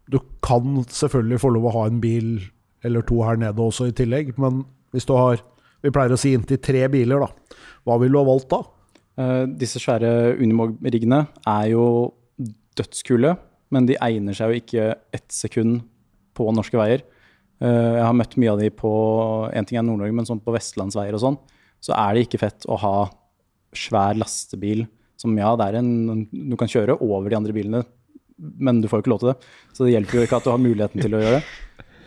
Du 0.07 0.21
kan 0.45 0.79
selvfølgelig 0.87 1.41
få 1.43 1.51
lov 1.57 1.67
å 1.67 1.75
ha 1.75 1.83
en 1.91 1.99
bil 1.99 2.37
eller 2.85 3.05
to 3.05 3.21
her 3.25 3.39
nede 3.41 3.61
også 3.61 3.89
i 3.89 3.95
tillegg, 3.95 4.33
men 4.41 4.63
hvis 4.95 5.07
du 5.07 5.15
har 5.17 5.43
Vi 5.85 5.91
pleier 5.93 6.15
å 6.15 6.17
si 6.17 6.31
inntil 6.33 6.57
tre 6.57 6.79
biler, 6.89 7.21
da. 7.21 7.59
Hva 7.85 7.99
vil 8.01 8.09
du 8.09 8.17
ha 8.17 8.25
valgt 8.25 8.47
da? 8.49 8.57
Uh, 9.21 9.43
disse 9.45 9.77
svære 9.77 10.33
Unimog-riggene 10.39 11.19
er 11.45 11.67
jo 11.69 11.83
dødskule, 12.73 13.35
men 13.69 13.85
de 13.85 13.99
egner 14.01 14.33
seg 14.33 14.49
jo 14.49 14.63
ikke 14.63 14.87
ett 15.13 15.27
sekund 15.29 15.83
på 16.33 16.47
norske 16.57 16.79
veier. 16.79 17.03
Uh, 17.61 17.99
jeg 17.99 18.01
har 18.01 18.17
møtt 18.17 18.33
mye 18.41 18.55
av 18.55 18.63
de 18.63 18.71
på 18.73 18.95
en 19.53 19.69
ting 19.69 19.77
er 19.77 19.85
Nord-Norge, 19.85 20.17
men 20.17 20.25
sånn 20.25 20.41
på 20.41 20.55
vestlandsveier 20.55 21.19
og 21.19 21.21
sånn, 21.21 21.37
så 21.85 21.93
er 21.99 22.15
det 22.15 22.25
ikke 22.25 22.41
fett 22.41 22.65
å 22.65 22.79
ha 22.81 22.95
svær 23.77 24.17
lastebil 24.17 24.87
som 25.21 25.35
ja, 25.39 25.53
det 25.59 25.69
er 25.69 25.79
en, 25.79 26.25
du 26.27 26.55
kan 26.59 26.71
kjøre 26.71 26.97
over 27.03 27.29
de 27.31 27.37
andre 27.37 27.55
bilene, 27.55 27.83
men 28.35 28.81
du 28.81 28.89
får 28.91 28.99
jo 28.99 29.05
ikke 29.05 29.13
lov 29.13 29.21
til 29.21 29.31
det. 29.31 29.37
Så 29.75 29.85
det 29.85 29.93
hjelper 29.95 30.19
jo 30.19 30.25
ikke 30.27 30.39
at 30.41 30.47
du 30.47 30.51
har 30.51 30.61
muligheten 30.61 31.03
til 31.03 31.15
å 31.15 31.21
gjøre 31.21 31.39
det. 31.39 31.45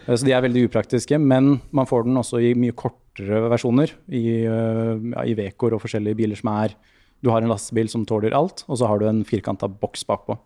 Eh, 0.08 0.16
Så 0.16 0.24
de 0.24 0.32
er 0.32 0.42
veldig 0.42 0.68
upraktiske, 0.68 1.18
men 1.20 1.60
man 1.70 1.86
får 1.86 2.06
den 2.08 2.16
også 2.16 2.40
i 2.40 2.54
mye 2.56 2.72
kortere 2.72 3.42
versjoner. 3.52 3.92
I, 4.08 4.44
eh, 4.48 4.94
ja, 5.12 5.24
i 5.24 5.36
Vekor 5.36 5.74
og 5.76 5.82
forskjellige 5.84 6.16
biler 6.16 6.36
som 6.36 6.54
er 6.56 6.74
Du 7.20 7.30
har 7.30 7.42
en 7.42 7.48
lastebil 7.50 7.88
som 7.90 8.04
tåler 8.06 8.30
alt, 8.30 8.62
og 8.68 8.78
så 8.78 8.86
har 8.86 9.00
du 9.00 9.08
en 9.08 9.24
firkanta 9.24 9.66
boks 9.66 10.04
bakpå. 10.06 10.38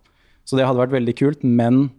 Så 0.43 0.57
det 0.57 0.65
hadde 0.65 0.81
vært 0.81 0.95
veldig 0.97 1.15
kult, 1.15 1.45
men 1.45 1.91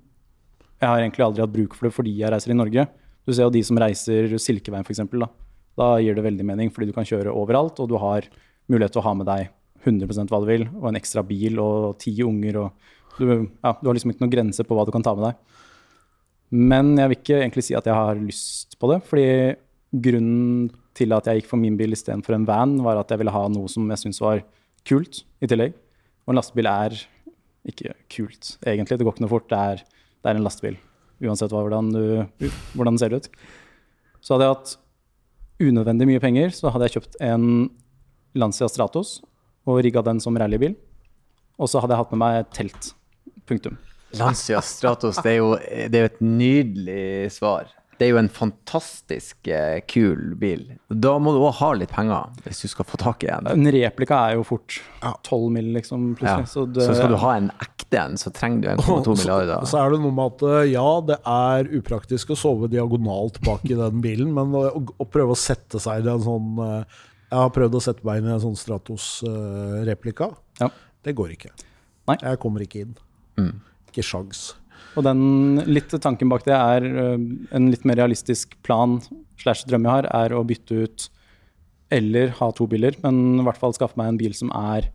jeg 0.82 0.90
har 0.90 0.98
egentlig 0.98 1.22
aldri 1.22 1.44
hatt 1.44 1.54
bruk 1.54 1.76
for 1.76 1.88
det 1.88 1.94
fordi 1.94 2.18
jeg 2.18 2.32
reiser 2.34 2.50
i 2.50 2.58
Norge. 2.58 2.88
Du 3.28 3.32
ser 3.32 3.44
jo 3.44 3.52
de 3.54 3.62
som 3.62 3.78
reiser 3.78 4.34
Silkeveien 4.42 4.84
f.eks. 4.84 4.98
Da. 4.98 5.30
da 5.78 5.98
gir 6.02 6.16
det 6.16 6.26
veldig 6.26 6.44
mening, 6.44 6.72
fordi 6.74 6.88
du 6.88 6.94
kan 6.94 7.06
kjøre 7.06 7.30
overalt, 7.30 7.80
og 7.80 7.88
du 7.88 8.00
har 8.02 8.26
mulighet 8.68 8.94
til 8.94 9.04
å 9.04 9.06
ha 9.06 9.14
med 9.14 9.30
deg 9.30 9.54
100% 9.86 10.34
hva 10.34 10.42
du 10.42 10.50
vil, 10.50 10.66
og 10.82 10.90
en 10.90 10.98
ekstra 10.98 11.22
bil 11.22 11.60
og 11.62 12.00
ti 12.00 12.16
unger. 12.24 12.58
og 12.58 13.20
du, 13.20 13.28
ja, 13.64 13.76
du 13.78 13.88
har 13.88 13.94
liksom 13.94 14.10
ikke 14.10 14.26
noen 14.26 14.34
grense 14.34 14.66
på 14.66 14.74
hva 14.74 14.88
du 14.88 14.92
kan 14.92 15.06
ta 15.06 15.14
med 15.14 15.30
deg. 15.30 15.36
Men 16.54 16.94
jeg 17.00 17.10
vil 17.10 17.18
ikke 17.18 17.38
egentlig 17.40 17.66
si 17.66 17.76
at 17.78 17.88
jeg 17.90 17.98
har 17.98 18.20
lyst 18.20 18.76
på 18.78 18.90
det, 18.92 19.00
fordi 19.10 19.28
grunnen 20.06 20.70
til 20.94 21.14
at 21.16 21.26
jeg 21.26 21.42
gikk 21.42 21.50
for 21.50 21.62
min 21.62 21.78
bil 21.78 21.96
istedenfor 21.96 22.36
en 22.38 22.46
van, 22.46 22.76
var 22.86 23.00
at 23.02 23.10
jeg 23.10 23.22
ville 23.22 23.34
ha 23.34 23.48
noe 23.50 23.70
som 23.72 23.90
jeg 23.90 24.04
syntes 24.04 24.22
var 24.22 24.44
kult 24.86 25.24
i 25.42 25.50
tillegg. 25.50 25.74
Og 26.24 26.34
en 26.34 26.40
lastebil 26.40 26.70
er 26.70 26.96
ikke 27.68 27.96
kult, 28.12 28.56
egentlig. 28.62 29.00
Det 29.00 29.08
går 29.08 29.16
ikke 29.16 29.26
noe 29.26 29.34
fort. 29.34 29.48
Det 29.50 29.60
er, 29.60 29.84
det 30.22 30.30
er 30.30 30.40
en 30.40 30.46
lastebil, 30.46 30.78
uansett 31.24 31.54
hvordan, 31.56 31.90
du, 31.96 32.50
hvordan 32.76 32.94
den 32.94 33.02
ser 33.02 33.16
ut. 33.18 33.30
Så 34.22 34.36
hadde 34.36 34.48
jeg 34.48 34.58
hatt 34.58 34.76
unødvendig 35.64 36.10
mye 36.10 36.22
penger, 36.24 36.54
så 36.56 36.72
hadde 36.74 36.90
jeg 36.90 37.00
kjøpt 37.00 37.18
en 37.24 37.48
Lancia 38.38 38.70
Stratos 38.70 39.22
og 39.70 39.82
rigga 39.86 40.04
den 40.06 40.22
som 40.22 40.38
rallybil. 40.38 40.78
Og 41.58 41.70
så 41.70 41.82
hadde 41.82 41.96
jeg 41.96 42.04
hatt 42.04 42.14
med 42.14 42.24
meg 42.24 42.54
telt. 42.54 42.94
Punktum. 43.50 43.78
Lancia 44.20 44.62
Stratos, 44.62 45.22
det 45.24 45.32
er 45.36 45.40
jo 45.42 45.54
det 45.58 45.96
er 45.98 46.06
jo 46.08 46.12
et 46.12 46.22
nydelig 46.24 47.32
svar. 47.38 47.72
Det 47.94 48.08
er 48.08 48.10
jo 48.16 48.18
en 48.24 48.30
fantastisk 48.34 49.48
eh, 49.54 49.78
kul 49.88 50.34
bil. 50.42 50.64
Da 50.90 51.12
må 51.22 51.32
du 51.36 51.38
òg 51.46 51.54
ha 51.60 51.70
litt 51.78 51.92
penger 51.94 52.32
hvis 52.44 52.64
du 52.66 52.72
skal 52.72 52.88
få 52.90 52.98
tak 53.00 53.24
i 53.24 53.30
en. 53.32 53.48
En 53.52 53.70
replika 53.72 54.18
er 54.32 54.40
jo 54.40 54.46
fort 54.48 54.80
12 55.04 55.52
mill., 55.54 55.70
liksom, 55.78 56.10
Ja. 56.10 56.18
plutselig. 56.18 56.48
Så, 56.50 56.66
Så, 56.66 56.72
det, 56.74 56.88
skal 56.98 57.14
du 57.14 57.20
ha 57.22 57.36
en 57.38 57.52
ekte 57.62 58.00
en, 58.02 58.18
så 58.18 58.32
trenger 58.34 58.62
du 58.64 58.82
1,2 58.82 59.14
milliarder. 59.22 59.62
Så, 59.62 59.76
så 59.76 59.84
er 59.84 59.94
det 59.94 60.02
noe 60.02 60.12
med 60.18 60.34
at 60.34 60.46
eh, 60.50 60.72
ja, 60.74 60.88
det 61.06 61.20
er 61.36 61.70
upraktisk 61.80 62.34
å 62.34 62.40
sove 62.40 62.70
diagonalt 62.74 63.38
bak 63.46 63.64
i 63.70 63.78
den 63.78 64.02
bilen, 64.04 64.34
men 64.36 64.58
å, 64.58 64.66
å 64.98 65.08
prøve 65.08 65.38
å 65.38 65.40
sette 65.40 65.80
seg 65.84 66.02
i 66.04 66.10
en 66.16 66.26
sånn 66.26 66.58
eh, 66.66 67.04
Jeg 67.30 67.40
har 67.44 67.54
prøvd 67.56 67.78
å 67.78 67.84
sette 67.88 68.04
meg 68.10 68.20
inn 68.24 68.32
i 68.32 68.34
en 68.34 68.42
sånn 68.42 68.58
Stratos-replika. 68.58 70.32
Ja. 70.60 70.70
Det 71.06 71.14
går 71.18 71.38
ikke. 71.38 71.54
Nei. 72.10 72.18
Jeg 72.20 72.42
kommer 72.42 72.66
ikke 72.66 72.84
inn. 72.88 72.98
Mm. 73.40 73.54
Ikke 73.94 74.06
sjans. 74.06 74.52
Og 74.98 75.06
den, 75.06 75.62
litt 75.70 75.94
tanken 76.02 76.30
bak 76.30 76.46
det 76.46 76.54
er 76.58 76.86
øh, 76.86 77.22
en 77.54 77.70
litt 77.70 77.86
mer 77.86 78.02
realistisk 78.02 78.58
plan 78.66 79.00
slash 79.42 79.68
drøm 79.70 79.86
jeg 79.88 79.94
har, 79.94 80.10
er 80.26 80.34
å 80.34 80.44
bytte 80.46 80.84
ut 80.86 81.08
eller 81.94 82.34
ha 82.40 82.50
to 82.58 82.66
biler, 82.70 82.98
men 83.04 83.40
i 83.42 83.46
hvert 83.46 83.60
fall 83.62 83.74
skaffe 83.78 84.00
meg 84.00 84.10
en 84.10 84.20
bil 84.20 84.34
som 84.38 84.50
er 84.58 84.90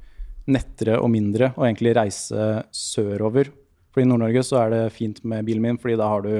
nettere 0.50 0.96
og 0.98 1.10
mindre, 1.12 1.52
og 1.54 1.66
egentlig 1.68 1.94
reise 1.98 2.46
sørover. 2.74 3.52
For 3.92 4.02
i 4.02 4.08
Nord-Norge 4.08 4.42
så 4.46 4.62
er 4.64 4.74
det 4.74 4.96
fint 4.96 5.20
med 5.28 5.46
bilen 5.46 5.62
min, 5.62 5.78
fordi 5.78 5.98
da 6.00 6.08
har 6.10 6.24
du 6.24 6.32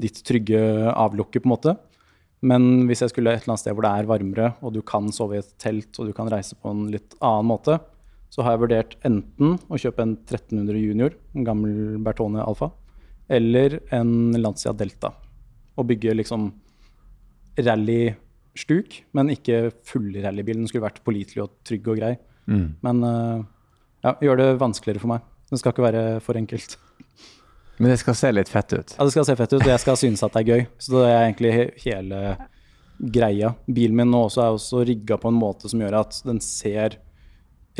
ditt 0.00 0.22
trygge 0.24 0.60
avlukke, 0.94 1.42
på 1.42 1.48
en 1.48 1.52
måte. 1.52 1.74
Men 2.48 2.86
hvis 2.86 3.02
jeg 3.02 3.12
skulle 3.12 3.34
et 3.34 3.42
eller 3.42 3.56
annet 3.56 3.64
sted 3.64 3.74
hvor 3.74 3.84
det 3.84 3.92
er 3.98 4.10
varmere, 4.10 4.50
og 4.62 4.76
du 4.76 4.80
kan 4.86 5.10
sove 5.14 5.36
i 5.36 5.42
et 5.42 5.54
telt, 5.60 5.90
og 5.98 6.08
du 6.08 6.14
kan 6.16 6.30
reise 6.30 6.56
på 6.56 6.70
en 6.70 6.86
litt 6.92 7.18
annen 7.18 7.50
måte, 7.50 7.80
så 8.28 8.44
har 8.44 8.54
jeg 8.54 8.62
vurdert 8.64 8.96
enten 9.08 9.56
å 9.72 9.80
kjøpe 9.80 10.04
en 10.04 10.14
1300 10.18 10.80
Junior, 10.82 11.14
en 11.34 11.46
gammel 11.46 11.98
Bertone 12.04 12.44
Alfa, 12.44 12.70
eller 13.28 13.78
en 13.94 14.36
Lancia 14.36 14.74
Delta. 14.76 15.12
Og 15.78 15.88
bygge 15.88 16.16
liksom 16.16 16.50
rallystuk, 17.58 19.00
men 19.16 19.32
ikke 19.34 19.68
full 19.86 20.10
rallybil. 20.22 20.60
Den 20.60 20.70
skulle 20.70 20.86
vært 20.86 21.02
pålitelig 21.06 21.46
og 21.46 21.56
trygg 21.66 21.88
og 21.88 22.00
grei. 22.00 22.12
Mm. 22.48 22.68
Men 22.84 23.02
uh, 23.04 23.46
ja, 24.04 24.14
gjør 24.24 24.42
det 24.42 24.50
vanskeligere 24.60 25.02
for 25.02 25.14
meg. 25.14 25.24
Det 25.48 25.60
skal 25.60 25.74
ikke 25.74 25.86
være 25.88 26.04
for 26.24 26.38
enkelt. 26.38 26.76
Men 27.78 27.92
det 27.92 28.00
skal 28.02 28.16
se 28.18 28.30
litt 28.34 28.50
fett 28.50 28.74
ut. 28.74 28.94
Ja, 28.96 29.06
det 29.06 29.14
skal 29.14 29.26
se 29.28 29.36
fett 29.38 29.52
ut, 29.54 29.62
og 29.62 29.72
jeg 29.72 29.82
skal 29.82 29.98
synes 30.00 30.22
at 30.26 30.34
det 30.34 30.42
er 30.42 30.52
gøy. 30.52 30.64
Så 30.82 30.94
det 30.96 31.08
er 31.08 31.20
egentlig 31.22 31.52
hele 31.84 32.22
greia. 32.98 33.52
Bilen 33.66 33.96
min 34.00 34.10
nå 34.10 34.24
også 34.26 34.42
er 34.42 34.56
også 34.56 34.82
rigga 34.88 35.18
på 35.20 35.30
en 35.30 35.38
måte 35.38 35.70
som 35.70 35.82
gjør 35.82 36.00
at 36.00 36.18
den 36.26 36.42
ser 36.44 36.98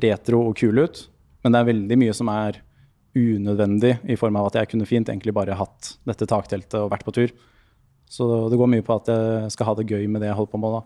retro 0.04 0.38
og 0.48 0.56
kul 0.58 0.76
ut, 0.84 0.96
men 1.44 1.54
det 1.54 1.60
er 1.60 1.70
veldig 1.72 1.96
mye 2.00 2.14
som 2.16 2.26
er 2.32 2.52
unødvendig, 3.18 3.94
i 4.06 4.16
form 4.20 4.36
av 4.38 4.44
at 4.50 4.56
jeg 4.60 4.70
kunne 4.72 4.86
fint 4.86 5.08
egentlig 5.10 5.34
bare 5.34 5.56
hatt 5.58 5.94
dette 6.06 6.26
takteltet 6.28 6.76
og 6.78 6.90
vært 6.92 7.06
på 7.06 7.14
tur. 7.16 7.30
Så 8.08 8.22
det 8.48 8.58
går 8.60 8.70
mye 8.72 8.86
på 8.86 8.94
at 8.96 9.06
jeg 9.10 9.50
skal 9.52 9.66
ha 9.70 9.74
det 9.78 9.88
gøy 9.90 10.04
med 10.08 10.22
det 10.22 10.30
jeg 10.30 10.38
holder 10.38 10.54
på 10.54 10.60
med 10.62 10.70
da. 10.78 10.82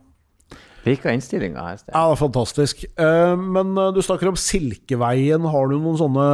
Liker 0.82 1.12
innstillinga 1.14 1.62
her. 1.62 1.76
Sten. 1.78 1.92
Ja, 1.94 2.00
det 2.08 2.16
er 2.16 2.18
fantastisk. 2.18 2.80
Eh, 2.98 3.36
Men 3.38 3.68
eh, 3.78 3.92
du 3.94 4.00
snakker 4.02 4.26
om 4.32 4.38
Silkeveien. 4.38 5.44
Har 5.52 5.64
du 5.70 5.76
noen 5.78 5.98
sånne, 6.00 6.24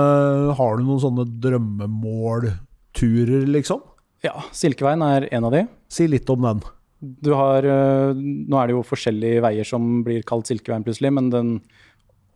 har 0.57 0.79
du 0.79 0.83
noen 0.87 1.03
sånne 1.03 1.25
drømmemålturer, 1.45 3.45
liksom? 3.53 3.81
Ja, 4.25 4.33
Silkeveien 4.57 5.03
er 5.05 5.29
en 5.37 5.45
av 5.47 5.53
de. 5.55 5.63
Si 5.93 6.09
litt 6.09 6.31
om 6.33 6.43
den. 6.49 6.61
Du 6.99 7.31
har, 7.37 7.63
eh, 7.63 8.17
nå 8.17 8.57
er 8.59 8.67
det 8.67 8.75
jo 8.75 8.83
forskjellige 8.89 9.43
veier 9.45 9.67
som 9.69 10.01
blir 10.07 10.25
kalt 10.27 10.49
Silkeveien 10.49 10.83
plutselig, 10.87 11.13
men 11.15 11.29
den, 11.31 11.53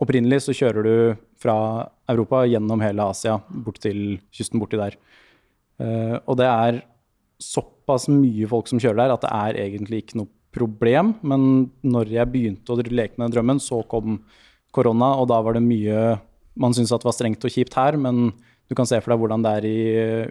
opprinnelig 0.03 0.43
så 0.45 0.55
kjører 0.57 0.87
du 0.87 0.95
fra 1.41 1.57
Europa 2.11 2.43
gjennom 2.51 2.83
hele 2.83 3.09
Asia 3.13 3.39
bort 3.65 3.81
til 3.83 4.19
kysten 4.35 4.63
borti 4.63 4.81
der. 4.81 4.99
Uh, 5.81 6.19
og 6.27 6.37
det 6.41 6.49
er 6.49 6.83
såpass 7.43 8.09
mye 8.13 8.47
folk 8.51 8.71
som 8.71 8.81
kjører 8.83 9.03
der 9.03 9.15
at 9.17 9.25
det 9.25 9.33
er 9.33 9.61
egentlig 9.67 10.03
ikke 10.03 10.21
noe 10.21 10.31
problem. 10.55 11.15
Men 11.27 11.71
når 11.83 12.13
jeg 12.13 12.33
begynte 12.33 12.75
å 12.75 12.79
leke 12.83 13.17
med 13.17 13.29
den 13.29 13.37
drømmen, 13.37 13.63
så 13.63 13.83
kom 13.89 14.21
korona, 14.73 15.15
og 15.21 15.29
da 15.33 15.41
var 15.45 15.59
det 15.59 15.65
mye 15.65 16.21
Man 16.53 16.75
syntes 16.77 16.93
at 16.93 17.01
det 17.01 17.09
var 17.09 17.15
strengt 17.17 17.45
og 17.49 17.53
kjipt 17.55 17.73
her, 17.81 17.97
men 17.97 18.27
du 18.69 18.75
kan 18.77 18.85
se 18.85 18.99
for 19.01 19.15
deg 19.15 19.23
hvordan 19.23 19.41
det 19.41 19.53
er 19.57 19.65
i 19.65 19.79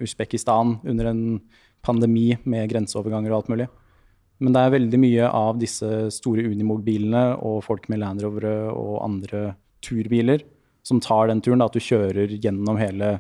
Usbekistan 0.06 0.76
under 0.86 1.08
en 1.10 1.24
pandemi 1.82 2.36
med 2.46 2.70
grenseoverganger 2.70 3.34
og 3.34 3.40
alt 3.40 3.50
mulig. 3.50 3.68
Men 4.38 4.54
det 4.54 4.62
er 4.62 4.76
veldig 4.76 5.00
mye 5.02 5.32
av 5.34 5.58
disse 5.58 5.90
store 6.14 6.46
Unimog-bilene 6.46 7.24
og 7.42 7.64
folk 7.66 7.88
med 7.90 8.04
Land 8.04 8.22
Rovere 8.22 8.70
og 8.70 9.00
andre 9.06 9.56
turbiler 9.84 10.44
som 10.88 11.02
tar 11.04 11.30
den 11.30 11.42
turen, 11.44 11.62
da, 11.62 11.68
at 11.70 11.78
du 11.78 11.84
kjører 11.84 12.34
gjennom 12.42 12.80
hele 12.82 13.20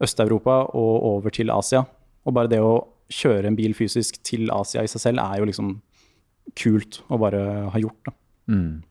Øst-Europa 0.00 0.62
og 0.78 1.06
over 1.10 1.34
til 1.34 1.50
Asia. 1.52 1.84
Og 2.24 2.36
bare 2.36 2.50
det 2.50 2.60
å 2.62 2.76
kjøre 3.10 3.50
en 3.50 3.58
bil 3.58 3.74
fysisk 3.74 4.20
til 4.26 4.50
Asia 4.54 4.84
i 4.84 4.90
seg 4.90 5.02
selv 5.02 5.22
er 5.24 5.40
jo 5.40 5.48
liksom 5.50 5.74
kult 6.58 7.00
å 7.10 7.18
bare 7.20 7.42
ha 7.72 7.82
gjort. 7.82 8.00
Da. 8.06 8.14
Mm. 8.54 8.82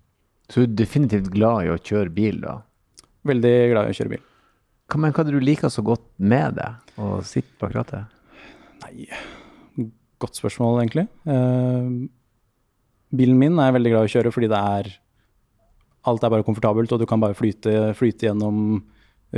Så 0.50 0.62
du 0.62 0.66
er 0.66 0.78
definitivt 0.82 1.32
glad 1.34 1.66
i 1.66 1.72
å 1.74 1.80
kjøre 1.80 2.14
bil, 2.14 2.42
da? 2.44 2.60
Veldig 3.30 3.56
glad 3.74 3.88
i 3.88 3.94
å 3.94 3.98
kjøre 3.98 4.14
bil. 4.16 4.24
Hva, 4.90 5.02
men 5.02 5.14
hva 5.14 5.22
er 5.22 5.30
det 5.30 5.38
du 5.38 5.46
liker 5.46 5.72
så 5.72 5.84
godt 5.86 6.06
med 6.18 6.58
det, 6.58 6.70
å 6.98 7.20
sitte 7.26 7.54
bak 7.62 7.76
rattet? 7.76 8.16
Nei, 8.84 9.06
godt 10.22 10.40
spørsmål, 10.40 10.80
egentlig. 10.82 11.06
Eh, 11.30 11.92
bilen 13.20 13.38
min 13.40 13.60
er 13.60 13.70
jeg 13.70 13.78
veldig 13.78 13.94
glad 13.94 14.08
i 14.08 14.10
å 14.10 14.14
kjøre 14.16 14.34
fordi 14.34 14.50
det 14.52 14.64
er 14.80 14.92
Alt 16.08 16.24
er 16.24 16.32
bare 16.32 16.46
komfortabelt, 16.48 16.92
og 16.96 17.02
du 17.02 17.08
kan 17.10 17.22
bare 17.22 17.36
flyte, 17.38 17.92
flyte 17.98 18.30
gjennom 18.30 18.82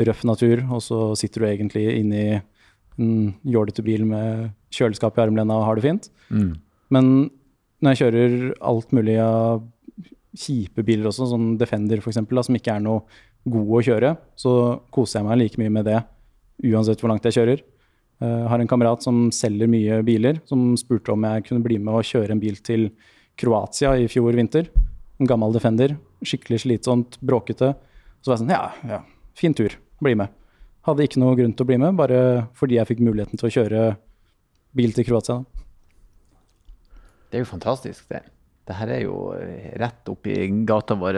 røff 0.08 0.24
natur, 0.28 0.62
og 0.72 0.82
så 0.86 1.00
sitter 1.20 1.42
du 1.42 1.48
egentlig 1.50 1.86
inni 1.98 2.26
en 3.02 3.34
jålete 3.48 3.84
bil 3.86 4.06
med 4.08 4.52
kjøleskap 4.74 5.18
i 5.18 5.24
armlena 5.26 5.58
og 5.58 5.68
har 5.68 5.80
det 5.80 5.86
fint. 5.88 6.10
Mm. 6.30 6.52
Men 6.94 7.12
når 7.82 7.96
jeg 7.96 8.02
kjører 8.02 8.36
alt 8.72 8.94
mulig 8.96 9.18
av 9.24 9.64
kjipe 10.38 10.86
biler 10.88 11.10
også, 11.10 11.28
som 11.34 11.56
Defender 11.60 12.00
f.eks., 12.00 12.22
som 12.22 12.58
ikke 12.58 12.76
er 12.78 12.84
noe 12.84 13.04
god 13.52 13.72
å 13.80 13.84
kjøre, 13.88 14.16
så 14.38 14.54
koser 14.94 15.20
jeg 15.20 15.28
meg 15.28 15.40
like 15.42 15.62
mye 15.62 15.74
med 15.74 15.88
det 15.90 16.00
uansett 16.70 17.02
hvor 17.02 17.12
langt 17.12 17.26
jeg 17.26 17.40
kjører. 17.40 17.64
Jeg 18.22 18.50
har 18.52 18.62
en 18.62 18.70
kamerat 18.70 19.02
som 19.02 19.32
selger 19.34 19.70
mye 19.72 19.98
biler, 20.06 20.38
som 20.46 20.76
spurte 20.78 21.14
om 21.14 21.26
jeg 21.26 21.48
kunne 21.48 21.66
bli 21.66 21.80
med 21.82 21.96
og 21.98 22.06
kjøre 22.06 22.36
en 22.36 22.44
bil 22.44 22.60
til 22.62 22.92
Kroatia 23.42 23.96
i 23.98 24.06
fjor 24.12 24.36
vinter. 24.38 24.70
En 25.18 25.30
gammel 25.30 25.56
Defender. 25.56 25.96
Skikkelig 26.26 26.62
slitsomt, 26.66 27.18
bråkete. 27.26 27.74
Så 28.22 28.32
var 28.32 28.38
jeg 28.38 28.44
sånn, 28.44 28.54
ja, 28.54 28.64
ja, 28.88 29.02
fin 29.38 29.56
tur, 29.58 29.74
bli 30.04 30.14
med. 30.20 30.34
Hadde 30.86 31.06
ikke 31.06 31.22
noe 31.22 31.38
grunn 31.38 31.54
til 31.54 31.66
å 31.66 31.70
bli 31.70 31.80
med, 31.82 31.98
bare 31.98 32.20
fordi 32.58 32.78
jeg 32.78 32.90
fikk 32.90 33.02
muligheten 33.06 33.42
til 33.42 33.50
å 33.50 33.56
kjøre 33.56 33.88
bil 34.78 34.94
til 34.96 35.08
Kroatia. 35.08 35.42
Det 37.32 37.40
er 37.40 37.46
jo 37.46 37.50
fantastisk, 37.52 38.06
det. 38.12 38.24
Det 38.68 38.76
her 38.78 38.92
er 38.94 39.00
jo 39.04 39.16
eh, 39.34 39.72
rett 39.82 40.10
oppi 40.12 40.36
gata 40.70 40.96
vår. 41.00 41.18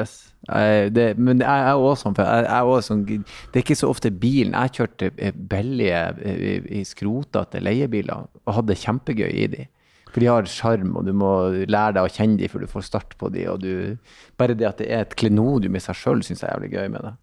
Det, 0.96 1.08
men 1.20 1.44
jeg 1.44 1.66
er 1.68 1.76
også 1.76 2.08
sånn, 2.08 2.16
jeg, 2.18 2.46
jeg 2.46 2.56
er 2.56 2.70
også 2.72 2.88
sånn, 2.88 3.04
det 3.06 3.60
er 3.60 3.64
ikke 3.66 3.78
så 3.78 3.90
ofte 3.92 4.12
bilen. 4.16 4.56
Jeg 4.56 4.76
kjørte 4.78 5.10
eh, 5.18 5.36
billige, 5.52 6.04
eh, 6.24 6.80
skrotete 6.88 7.62
leiebiler 7.64 8.30
og 8.44 8.58
hadde 8.60 8.80
kjempegøy 8.80 9.30
i 9.30 9.50
de. 9.52 9.68
For 10.14 10.22
de 10.22 10.30
har 10.30 10.48
sjarm, 10.50 10.94
og 11.00 11.08
du 11.10 11.14
må 11.18 11.34
lære 11.66 11.98
deg 11.98 12.06
å 12.06 12.14
kjenne 12.14 12.38
dem 12.38 12.52
før 12.52 12.64
du 12.64 12.70
får 12.70 12.86
start 12.86 13.16
på 13.18 13.32
dem. 13.34 13.50
Og 13.50 13.64
du, 13.64 13.98
bare 14.38 14.56
det 14.58 14.70
at 14.70 14.82
det 14.82 14.90
er 14.94 15.08
et 15.08 15.16
klenodium 15.18 15.74
i 15.74 15.82
seg 15.82 15.98
sjøl, 15.98 16.22
syns 16.26 16.44
jeg 16.44 16.50
er 16.52 16.60
jævlig 16.60 16.74
gøy 16.76 16.92
med 16.94 17.08
det. 17.08 17.14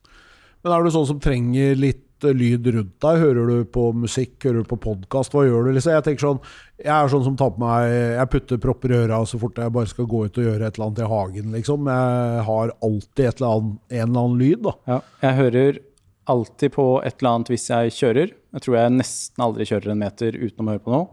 Men 0.61 0.74
er 0.74 0.84
du 0.84 0.93
sånn 0.93 1.07
som 1.09 1.20
trenger 1.22 1.78
litt 1.78 2.26
eh, 2.26 2.34
lyd 2.36 2.66
rundt 2.74 2.97
deg? 3.01 3.20
Hører 3.22 3.53
du 3.53 3.68
på 3.72 3.86
musikk? 3.97 4.34
Hører 4.45 4.64
du 4.64 4.70
på 4.72 4.80
podkast? 4.82 5.32
Hva 5.32 5.47
gjør 5.47 5.68
du? 5.68 5.72
Liksom? 5.76 5.95
Jeg 5.95 6.05
tenker 6.05 6.26
sånn 6.26 6.41
Jeg 6.82 6.93
er 6.97 7.12
sånn 7.12 7.24
som 7.24 7.38
tar 7.41 7.55
på 7.55 7.62
meg 7.62 7.93
Jeg 7.95 8.30
putter 8.34 8.61
propper 8.61 8.93
i 8.93 8.99
øra 8.99 9.22
så 9.28 9.41
fort 9.41 9.61
jeg 9.61 9.72
bare 9.72 9.88
skal 9.88 10.09
gå 10.11 10.24
ut 10.26 10.41
og 10.43 10.49
gjøre 10.51 10.66
et 10.66 10.76
eller 10.76 10.91
annet 10.91 11.01
i 11.01 11.12
hagen, 11.14 11.55
liksom. 11.57 11.88
Jeg 11.95 12.43
har 12.51 12.74
alltid 12.91 13.24
et 13.24 13.41
eller 13.41 13.55
annet, 13.55 13.78
en 13.95 14.03
eller 14.03 14.26
annen 14.26 14.43
lyd, 14.43 14.66
da. 14.66 14.74
Ja, 14.91 14.99
jeg 15.24 15.38
hører 15.41 15.80
alltid 16.30 16.74
på 16.76 16.86
et 17.07 17.16
eller 17.16 17.32
annet 17.32 17.55
hvis 17.55 17.70
jeg 17.70 17.97
kjører. 17.97 18.36
Jeg 18.51 18.66
tror 18.66 18.76
jeg 18.76 18.99
nesten 18.99 19.47
aldri 19.47 19.66
kjører 19.70 19.95
en 19.95 20.05
meter 20.05 20.36
uten 20.36 20.66
å 20.66 20.74
høre 20.74 20.84
på 20.84 20.95
noe. 20.95 21.09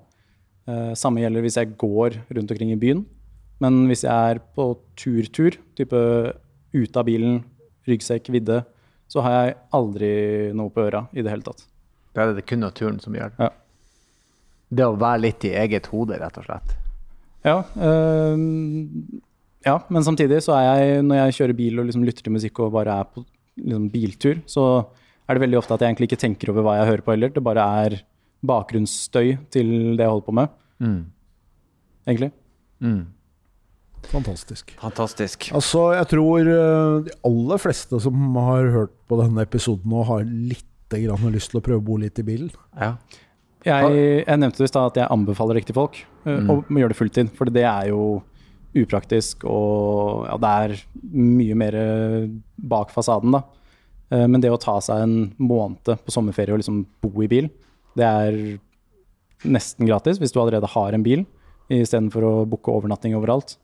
Eh, 0.67 0.93
samme 0.99 1.21
gjelder 1.23 1.45
hvis 1.45 1.57
jeg 1.59 1.75
går 1.79 2.17
rundt 2.35 2.51
omkring 2.53 2.73
i 2.73 2.79
byen. 2.79 3.05
Men 3.63 3.85
hvis 3.89 4.03
jeg 4.05 4.33
er 4.33 4.41
på 4.55 4.69
tur-tur, 4.99 5.57
type 5.77 6.01
ute 6.75 6.99
av 6.99 7.07
bilen, 7.07 7.39
ryggsekk, 7.87 8.27
vidde, 8.35 8.61
så 9.07 9.23
har 9.23 9.37
jeg 9.37 9.55
aldri 9.73 10.11
noe 10.57 10.73
på 10.73 10.83
øra 10.83 11.05
i 11.15 11.23
det 11.23 11.31
hele 11.31 11.45
tatt. 11.45 11.63
Da 12.13 12.25
er 12.25 12.35
det 12.35 12.45
kun 12.49 12.61
naturen 12.61 12.99
som 13.01 13.15
gjør 13.15 13.31
det. 13.31 13.47
Ja. 13.47 13.53
Det 14.77 14.83
å 14.83 14.97
være 14.99 15.23
litt 15.23 15.45
i 15.47 15.53
eget 15.55 15.87
hode, 15.93 16.19
rett 16.19 16.41
og 16.41 16.49
slett. 16.49 16.75
Ja, 17.47 17.61
Øh, 17.79 18.35
ja, 19.65 19.77
men 19.91 20.03
samtidig 20.03 20.41
så 20.45 20.55
er 20.55 20.65
jeg, 20.67 21.03
når 21.07 21.19
jeg 21.21 21.35
kjører 21.39 21.57
bil 21.57 21.79
og 21.81 21.87
liksom 21.87 22.05
lytter 22.07 22.25
til 22.25 22.35
musikk 22.35 22.59
og 22.63 22.75
bare 22.75 22.99
er 23.01 23.07
på 23.09 23.23
liksom, 23.23 23.87
biltur, 23.91 24.41
så 24.47 24.63
er 25.27 25.35
det 25.35 25.43
veldig 25.43 25.59
ofte 25.59 25.75
at 25.75 25.83
jeg 25.83 25.91
egentlig 25.91 26.09
ikke 26.11 26.21
tenker 26.23 26.51
over 26.53 26.65
hva 26.65 26.75
jeg 26.79 26.89
hører 26.91 27.03
på 27.03 27.13
heller. 27.15 27.33
Det 27.35 27.43
bare 27.43 27.65
er 27.83 27.97
bakgrunnsstøy 28.45 29.37
til 29.51 29.69
det 29.97 30.03
jeg 30.05 30.09
holder 30.11 30.25
på 30.27 30.33
med, 30.33 30.49
Mm. 30.79 31.05
egentlig. 32.07 32.31
Mm. 32.81 33.05
Fantastisk. 34.11 34.71
Fantastisk. 34.79 35.49
Altså, 35.57 35.81
jeg 35.97 36.07
tror 36.13 36.39
eh, 36.47 37.03
de 37.07 37.11
aller 37.27 37.57
fleste 37.59 37.99
som 37.99 38.35
har 38.39 38.69
hørt 38.71 38.93
på 39.09 39.17
denne 39.19 39.41
episoden 39.43 39.89
nå, 39.91 40.03
har 40.07 40.23
litt 40.23 40.63
grann 40.93 41.33
lyst 41.33 41.51
til 41.51 41.59
å 41.59 41.63
prøve 41.65 41.81
å 41.81 41.83
bo 41.83 41.97
litt 41.99 42.19
i 42.21 42.23
bilen. 42.23 42.51
Ja. 42.79 42.93
Jeg, 43.67 44.23
jeg 44.23 44.39
nevnte 44.39 44.63
i 44.63 44.69
stad 44.69 44.93
at 44.93 44.99
jeg 45.01 45.09
anbefaler 45.11 45.57
riktige 45.59 45.75
folk 45.75 45.97
eh, 46.25 46.37
Mm. 46.39 46.49
å 46.49 46.63
gjøre 46.69 46.93
det 46.93 46.99
fulltid, 47.01 47.31
for 47.35 47.45
det 47.51 47.65
er 47.67 47.89
jo 47.89 48.21
upraktisk, 48.77 49.43
og 49.49 50.27
ja, 50.29 50.37
det 50.37 50.49
er 50.53 50.81
mye 51.17 51.55
mer 51.57 51.75
bak 52.61 52.91
fasaden, 52.93 53.31
da. 53.33 53.41
Eh, 54.11 54.27
Men 54.27 54.39
det 54.39 54.51
å 54.53 54.59
ta 54.61 54.77
seg 54.79 55.01
en 55.03 55.33
måned 55.39 55.81
på 55.83 56.13
sommerferie 56.13 56.53
og 56.53 56.61
liksom 56.61 56.85
bo 57.01 57.11
i 57.23 57.27
bil, 57.27 57.49
det 57.97 58.07
er 58.07 58.37
nesten 59.47 59.89
gratis 59.89 60.21
hvis 60.21 60.33
du 60.33 60.39
allerede 60.41 60.69
har 60.73 60.95
en 60.95 61.05
bil, 61.05 61.25
istedenfor 61.73 62.25
å 62.25 62.35
booke 62.49 62.71
overnatting 62.73 63.15
overalt. 63.17 63.57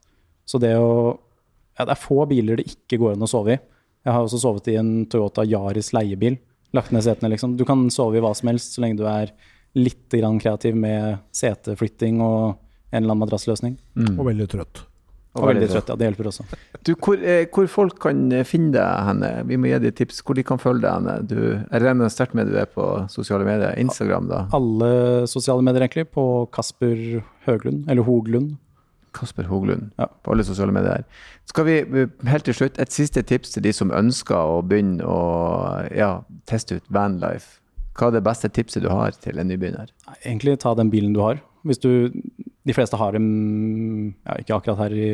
Så 0.45 0.59
det 0.61 0.75
å 0.79 1.19
Ja, 1.73 1.87
det 1.89 1.95
er 1.95 2.03
få 2.03 2.27
biler 2.29 2.59
det 2.59 2.67
ikke 2.69 2.99
går 3.01 3.15
an 3.15 3.25
å 3.25 3.27
sove 3.31 3.55
i. 3.55 3.61
Jeg 4.05 4.13
har 4.13 4.21
også 4.27 4.37
sovet 4.43 4.67
i 4.69 4.75
en 4.77 5.07
Toyota 5.09 5.41
Yaris 5.41 5.87
leiebil. 5.95 6.35
Lagt 6.77 6.91
ned 6.93 7.01
setene, 7.01 7.31
liksom. 7.33 7.55
Du 7.57 7.63
kan 7.65 7.87
sove 7.89 8.19
i 8.19 8.21
hva 8.21 8.29
som 8.37 8.51
helst 8.51 8.75
så 8.75 8.83
lenge 8.83 8.99
du 8.99 9.07
er 9.09 9.31
litt 9.73 10.05
grann 10.13 10.37
kreativ 10.37 10.77
med 10.77 11.23
seteflytting 11.33 12.21
og 12.21 12.59
en 12.91 12.99
eller 12.99 13.09
annen 13.09 13.23
madrassløsning. 13.23 13.79
Mm. 13.97 14.19
Og 14.19 14.27
veldig 14.29 14.47
trøtt. 14.53 14.83
Og 15.33 15.47
veldig 15.49 15.67
trøtt, 15.71 15.87
ja. 15.89 15.95
Det 15.97 16.05
hjelper 16.09 16.27
også. 16.29 16.43
Du, 16.85 16.91
hvor, 17.01 17.17
eh, 17.17 17.47
hvor 17.49 17.69
folk 17.71 17.95
kan 18.03 18.19
eh, 18.31 18.43
finne 18.45 18.69
deg 18.75 19.05
henne? 19.07 19.29
Vi 19.49 19.57
må 19.57 19.71
gi 19.71 19.79
deg 19.81 19.95
tips 19.97 20.19
hvor 20.21 20.37
de 20.37 20.43
kan 20.45 20.59
følge 20.61 20.83
deg 20.83 20.93
henne. 20.93 21.15
Du, 21.25 21.39
jeg 21.71 21.81
regner 21.81 22.11
sterkt 22.13 22.35
med 22.37 22.51
du 22.51 22.57
er 22.61 22.67
på 22.69 22.85
sosiale 23.09 23.47
medier. 23.47 23.73
Instagram, 23.81 24.27
da? 24.29 24.43
Alle 24.53 24.91
sosiale 25.31 25.65
medier, 25.65 25.87
egentlig. 25.87 26.05
På 26.13 26.45
Kasper 26.53 27.23
Høglund, 27.47 27.87
eller 27.89 28.05
Hoglund. 28.05 28.59
Kasper 29.13 29.45
Hoglund 29.49 29.91
Ja. 30.01 30.07
på 30.25 30.31
alle 30.33 30.43
sosiale 30.45 30.73
medier. 30.73 31.03
Skal 31.49 31.65
vi 31.65 31.79
eh, 31.81 32.13
helt 32.29 32.45
til 32.45 32.53
slutt 32.57 32.77
et 32.81 32.93
siste 32.93 33.21
tips 33.25 33.55
til 33.57 33.65
de 33.65 33.73
som 33.73 33.91
ønsker 33.93 34.37
å 34.37 34.61
begynne 34.65 35.01
å 35.05 35.17
ja, 35.93 36.19
teste 36.49 36.77
ut 36.77 36.87
vanlife? 36.93 37.57
Hva 37.97 38.09
er 38.09 38.15
det 38.19 38.23
beste 38.25 38.49
tipset 38.49 38.81
du 38.85 38.89
har 38.89 39.13
til 39.21 39.37
en 39.37 39.49
nybegynner? 39.49 39.89
Egentlig 40.23 40.59
ta 40.61 40.73
den 40.77 40.89
bilen 40.93 41.13
du 41.13 41.21
har. 41.21 41.41
Hvis 41.65 41.77
du 41.81 42.09
De 42.63 42.73
fleste 42.75 42.95
har 42.95 43.15
dem 43.15 43.25
ja, 44.23 44.37
Ikke 44.39 44.55
akkurat 44.55 44.85
her 44.85 44.93
i 44.95 45.07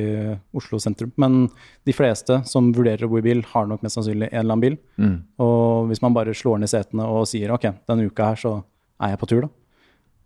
Oslo 0.54 0.78
sentrum, 0.82 1.12
men 1.18 1.48
de 1.88 1.96
fleste 1.96 2.42
som 2.50 2.70
vurderer 2.76 3.08
å 3.08 3.10
bo 3.12 3.22
i 3.22 3.26
bil, 3.26 3.42
har 3.54 3.70
nok 3.70 3.82
mest 3.86 3.98
sannsynlig 3.98 4.30
en 4.30 4.44
eller 4.44 4.54
annen 4.54 4.66
bil. 4.66 4.78
Mm. 5.02 5.16
Og 5.42 5.90
hvis 5.90 6.04
man 6.06 6.14
bare 6.18 6.36
slår 6.38 6.62
ned 6.62 6.72
setene 6.72 7.08
og 7.10 7.26
sier 7.32 7.54
OK, 7.56 7.66
denne 7.90 8.06
uka 8.10 8.32
her 8.32 8.44
så 8.44 8.60
er 9.02 9.16
jeg 9.16 9.22
på 9.22 9.32
tur, 9.32 9.48
da. 9.48 9.52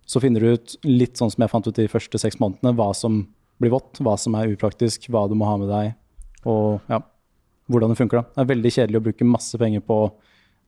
Så 0.09 0.19
finner 0.19 0.43
du 0.43 0.57
ut, 0.57 0.75
litt 0.83 1.15
sånn 1.15 1.31
som 1.31 1.45
jeg 1.45 1.51
fant 1.53 1.67
ut 1.69 1.79
de 1.79 1.87
første 1.87 2.19
seks 2.19 2.39
månedene, 2.41 2.75
hva 2.75 2.89
som 2.97 3.21
blir 3.61 3.71
vått, 3.71 4.01
hva 4.03 4.17
som 4.19 4.35
er 4.35 4.51
upraktisk, 4.51 5.07
hva 5.13 5.23
du 5.31 5.37
må 5.39 5.47
ha 5.47 5.55
med 5.61 5.71
deg, 5.71 5.93
og 6.49 6.83
ja, 6.91 6.99
hvordan 7.71 7.93
det 7.93 7.99
funker. 8.01 8.19
da. 8.19 8.33
Det 8.33 8.43
er 8.43 8.51
veldig 8.51 8.71
kjedelig 8.75 8.99
å 8.99 9.05
bruke 9.05 9.27
masse 9.29 9.59
penger 9.61 9.83
på 9.87 9.99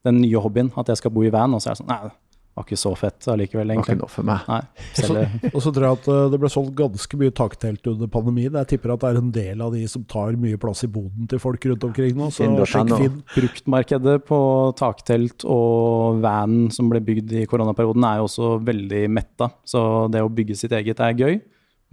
den 0.07 0.21
nye 0.21 0.41
hobbyen, 0.41 0.71
at 0.77 0.91
jeg 0.91 1.01
skal 1.01 1.11
bo 1.11 1.25
i 1.25 1.33
van, 1.33 1.55
og 1.57 1.63
så 1.63 1.71
er 1.71 1.75
det 1.75 1.81
sånn 1.81 1.91
Nei, 1.91 2.13
var 2.55 2.63
ikke 2.63 2.77
så 2.79 2.91
fett 2.95 3.25
allikevel, 3.31 3.67
Det 3.67 3.75
var 3.75 3.83
ikke 3.83 3.97
noe 3.99 4.11
for 4.11 4.27
meg. 4.27 4.45
Nei, 4.47 4.59
selv, 4.95 5.47
Og 5.51 5.57
så 5.63 5.71
tror 5.75 5.85
jeg 5.85 5.97
at 5.99 6.05
eh, 6.13 6.27
det 6.31 6.37
ble 6.39 6.51
solgt 6.51 6.75
ganske 6.79 7.19
mye 7.19 7.33
taktelt 7.35 7.89
under 7.91 8.11
pandemien. 8.11 8.55
Jeg 8.61 8.69
tipper 8.71 8.93
at 8.93 9.01
det 9.03 9.09
er 9.09 9.19
en 9.19 9.31
del 9.35 9.63
av 9.65 9.75
de 9.75 9.81
som 9.91 10.05
tar 10.07 10.37
mye 10.39 10.59
plass 10.61 10.85
i 10.87 10.91
boden 10.91 11.27
til 11.31 11.41
folk 11.43 11.67
rundt 11.67 11.83
omkring 11.89 12.15
nå. 12.15 12.29
Så 12.31 12.47
sjekk 12.71 12.93
Finn. 12.95 13.17
Bruktmarkedet 13.33 14.15
på 14.29 14.39
taktelt 14.79 15.43
og 15.43 16.21
van 16.23 16.69
som 16.71 16.87
ble 16.91 17.03
bygd 17.03 17.35
i 17.41 17.43
koronaperioden, 17.49 18.07
er 18.07 18.21
jo 18.21 18.29
også 18.29 18.53
veldig 18.63 19.03
metta. 19.11 19.51
Så 19.67 19.81
det 20.13 20.23
å 20.23 20.31
bygge 20.31 20.55
sitt 20.59 20.75
eget 20.75 21.03
er 21.03 21.19
gøy, 21.19 21.41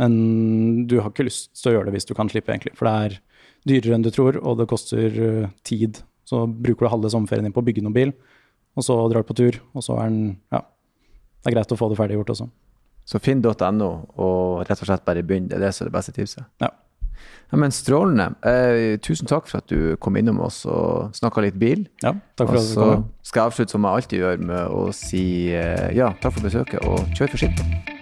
men 0.00 0.14
du 0.86 1.00
har 1.00 1.10
ikke 1.10 1.26
lyst 1.26 1.50
til 1.58 1.72
å 1.72 1.76
gjøre 1.76 1.90
det 1.90 1.98
hvis 1.98 2.08
du 2.08 2.14
kan 2.18 2.30
slippe, 2.30 2.54
egentlig. 2.54 2.76
For 2.78 2.86
det 2.86 2.94
er 3.08 3.18
dyrere 3.68 3.98
enn 3.98 4.06
du 4.06 4.12
tror, 4.14 4.38
og 4.38 4.62
det 4.62 4.70
koster 4.70 5.18
uh, 5.18 5.50
tid. 5.66 6.00
Så 6.28 6.44
bruker 6.46 6.86
du 6.86 6.92
halve 6.92 7.10
sommerferien 7.12 7.46
din 7.48 7.54
på 7.54 7.62
å 7.62 7.66
bygge 7.66 7.82
noen 7.84 7.98
bil, 7.98 8.14
og 8.76 8.84
så 8.86 8.96
drar 9.12 9.22
på 9.28 9.34
tur, 9.36 9.58
og 9.74 9.82
så 9.84 9.98
er 10.00 10.08
den 10.08 10.36
Ja. 10.52 10.62
Det 11.42 11.50
er 11.50 11.56
greit 11.56 11.72
å 11.74 11.76
få 11.76 11.88
det 11.90 11.98
ferdiggjort 11.98 12.30
også. 12.30 12.48
Så 13.04 13.18
finn.no, 13.20 13.88
og 14.16 14.60
rett 14.68 14.78
og 14.80 14.86
slett 14.86 15.04
bare 15.04 15.22
begynn. 15.26 15.48
Det 15.50 15.56
er 15.58 15.64
det 15.66 15.72
som 15.74 15.84
er 15.86 15.90
det 15.90 15.96
beste 15.98 16.12
tipset. 16.14 16.44
Ja. 16.62 16.68
Ja, 17.52 17.58
men 17.58 17.70
Strålende. 17.70 18.30
Eh, 18.46 18.96
tusen 19.02 19.26
takk 19.28 19.46
for 19.50 19.58
at 19.58 19.66
du 19.68 19.96
kom 20.00 20.16
innom 20.16 20.38
oss 20.40 20.64
og 20.66 21.10
snakka 21.14 21.42
litt 21.44 21.58
bil. 21.58 21.84
Ja, 22.02 22.14
takk 22.38 22.48
for 22.48 22.56
Og 22.56 22.62
at 22.62 22.70
du 22.70 22.74
kom. 22.78 23.04
så 23.22 23.28
skal 23.28 23.40
jeg 23.42 23.52
avslutte 23.52 23.70
som 23.74 23.82
jeg 23.84 23.92
alltid 23.98 24.18
gjør, 24.22 24.38
med 24.46 24.70
å 24.70 24.86
si 24.94 25.24
eh, 25.52 25.90
ja, 25.94 26.12
takk 26.22 26.32
for 26.38 26.46
besøket, 26.48 26.80
og 26.86 27.04
kjør 27.18 27.34
forsiktig. 27.36 28.01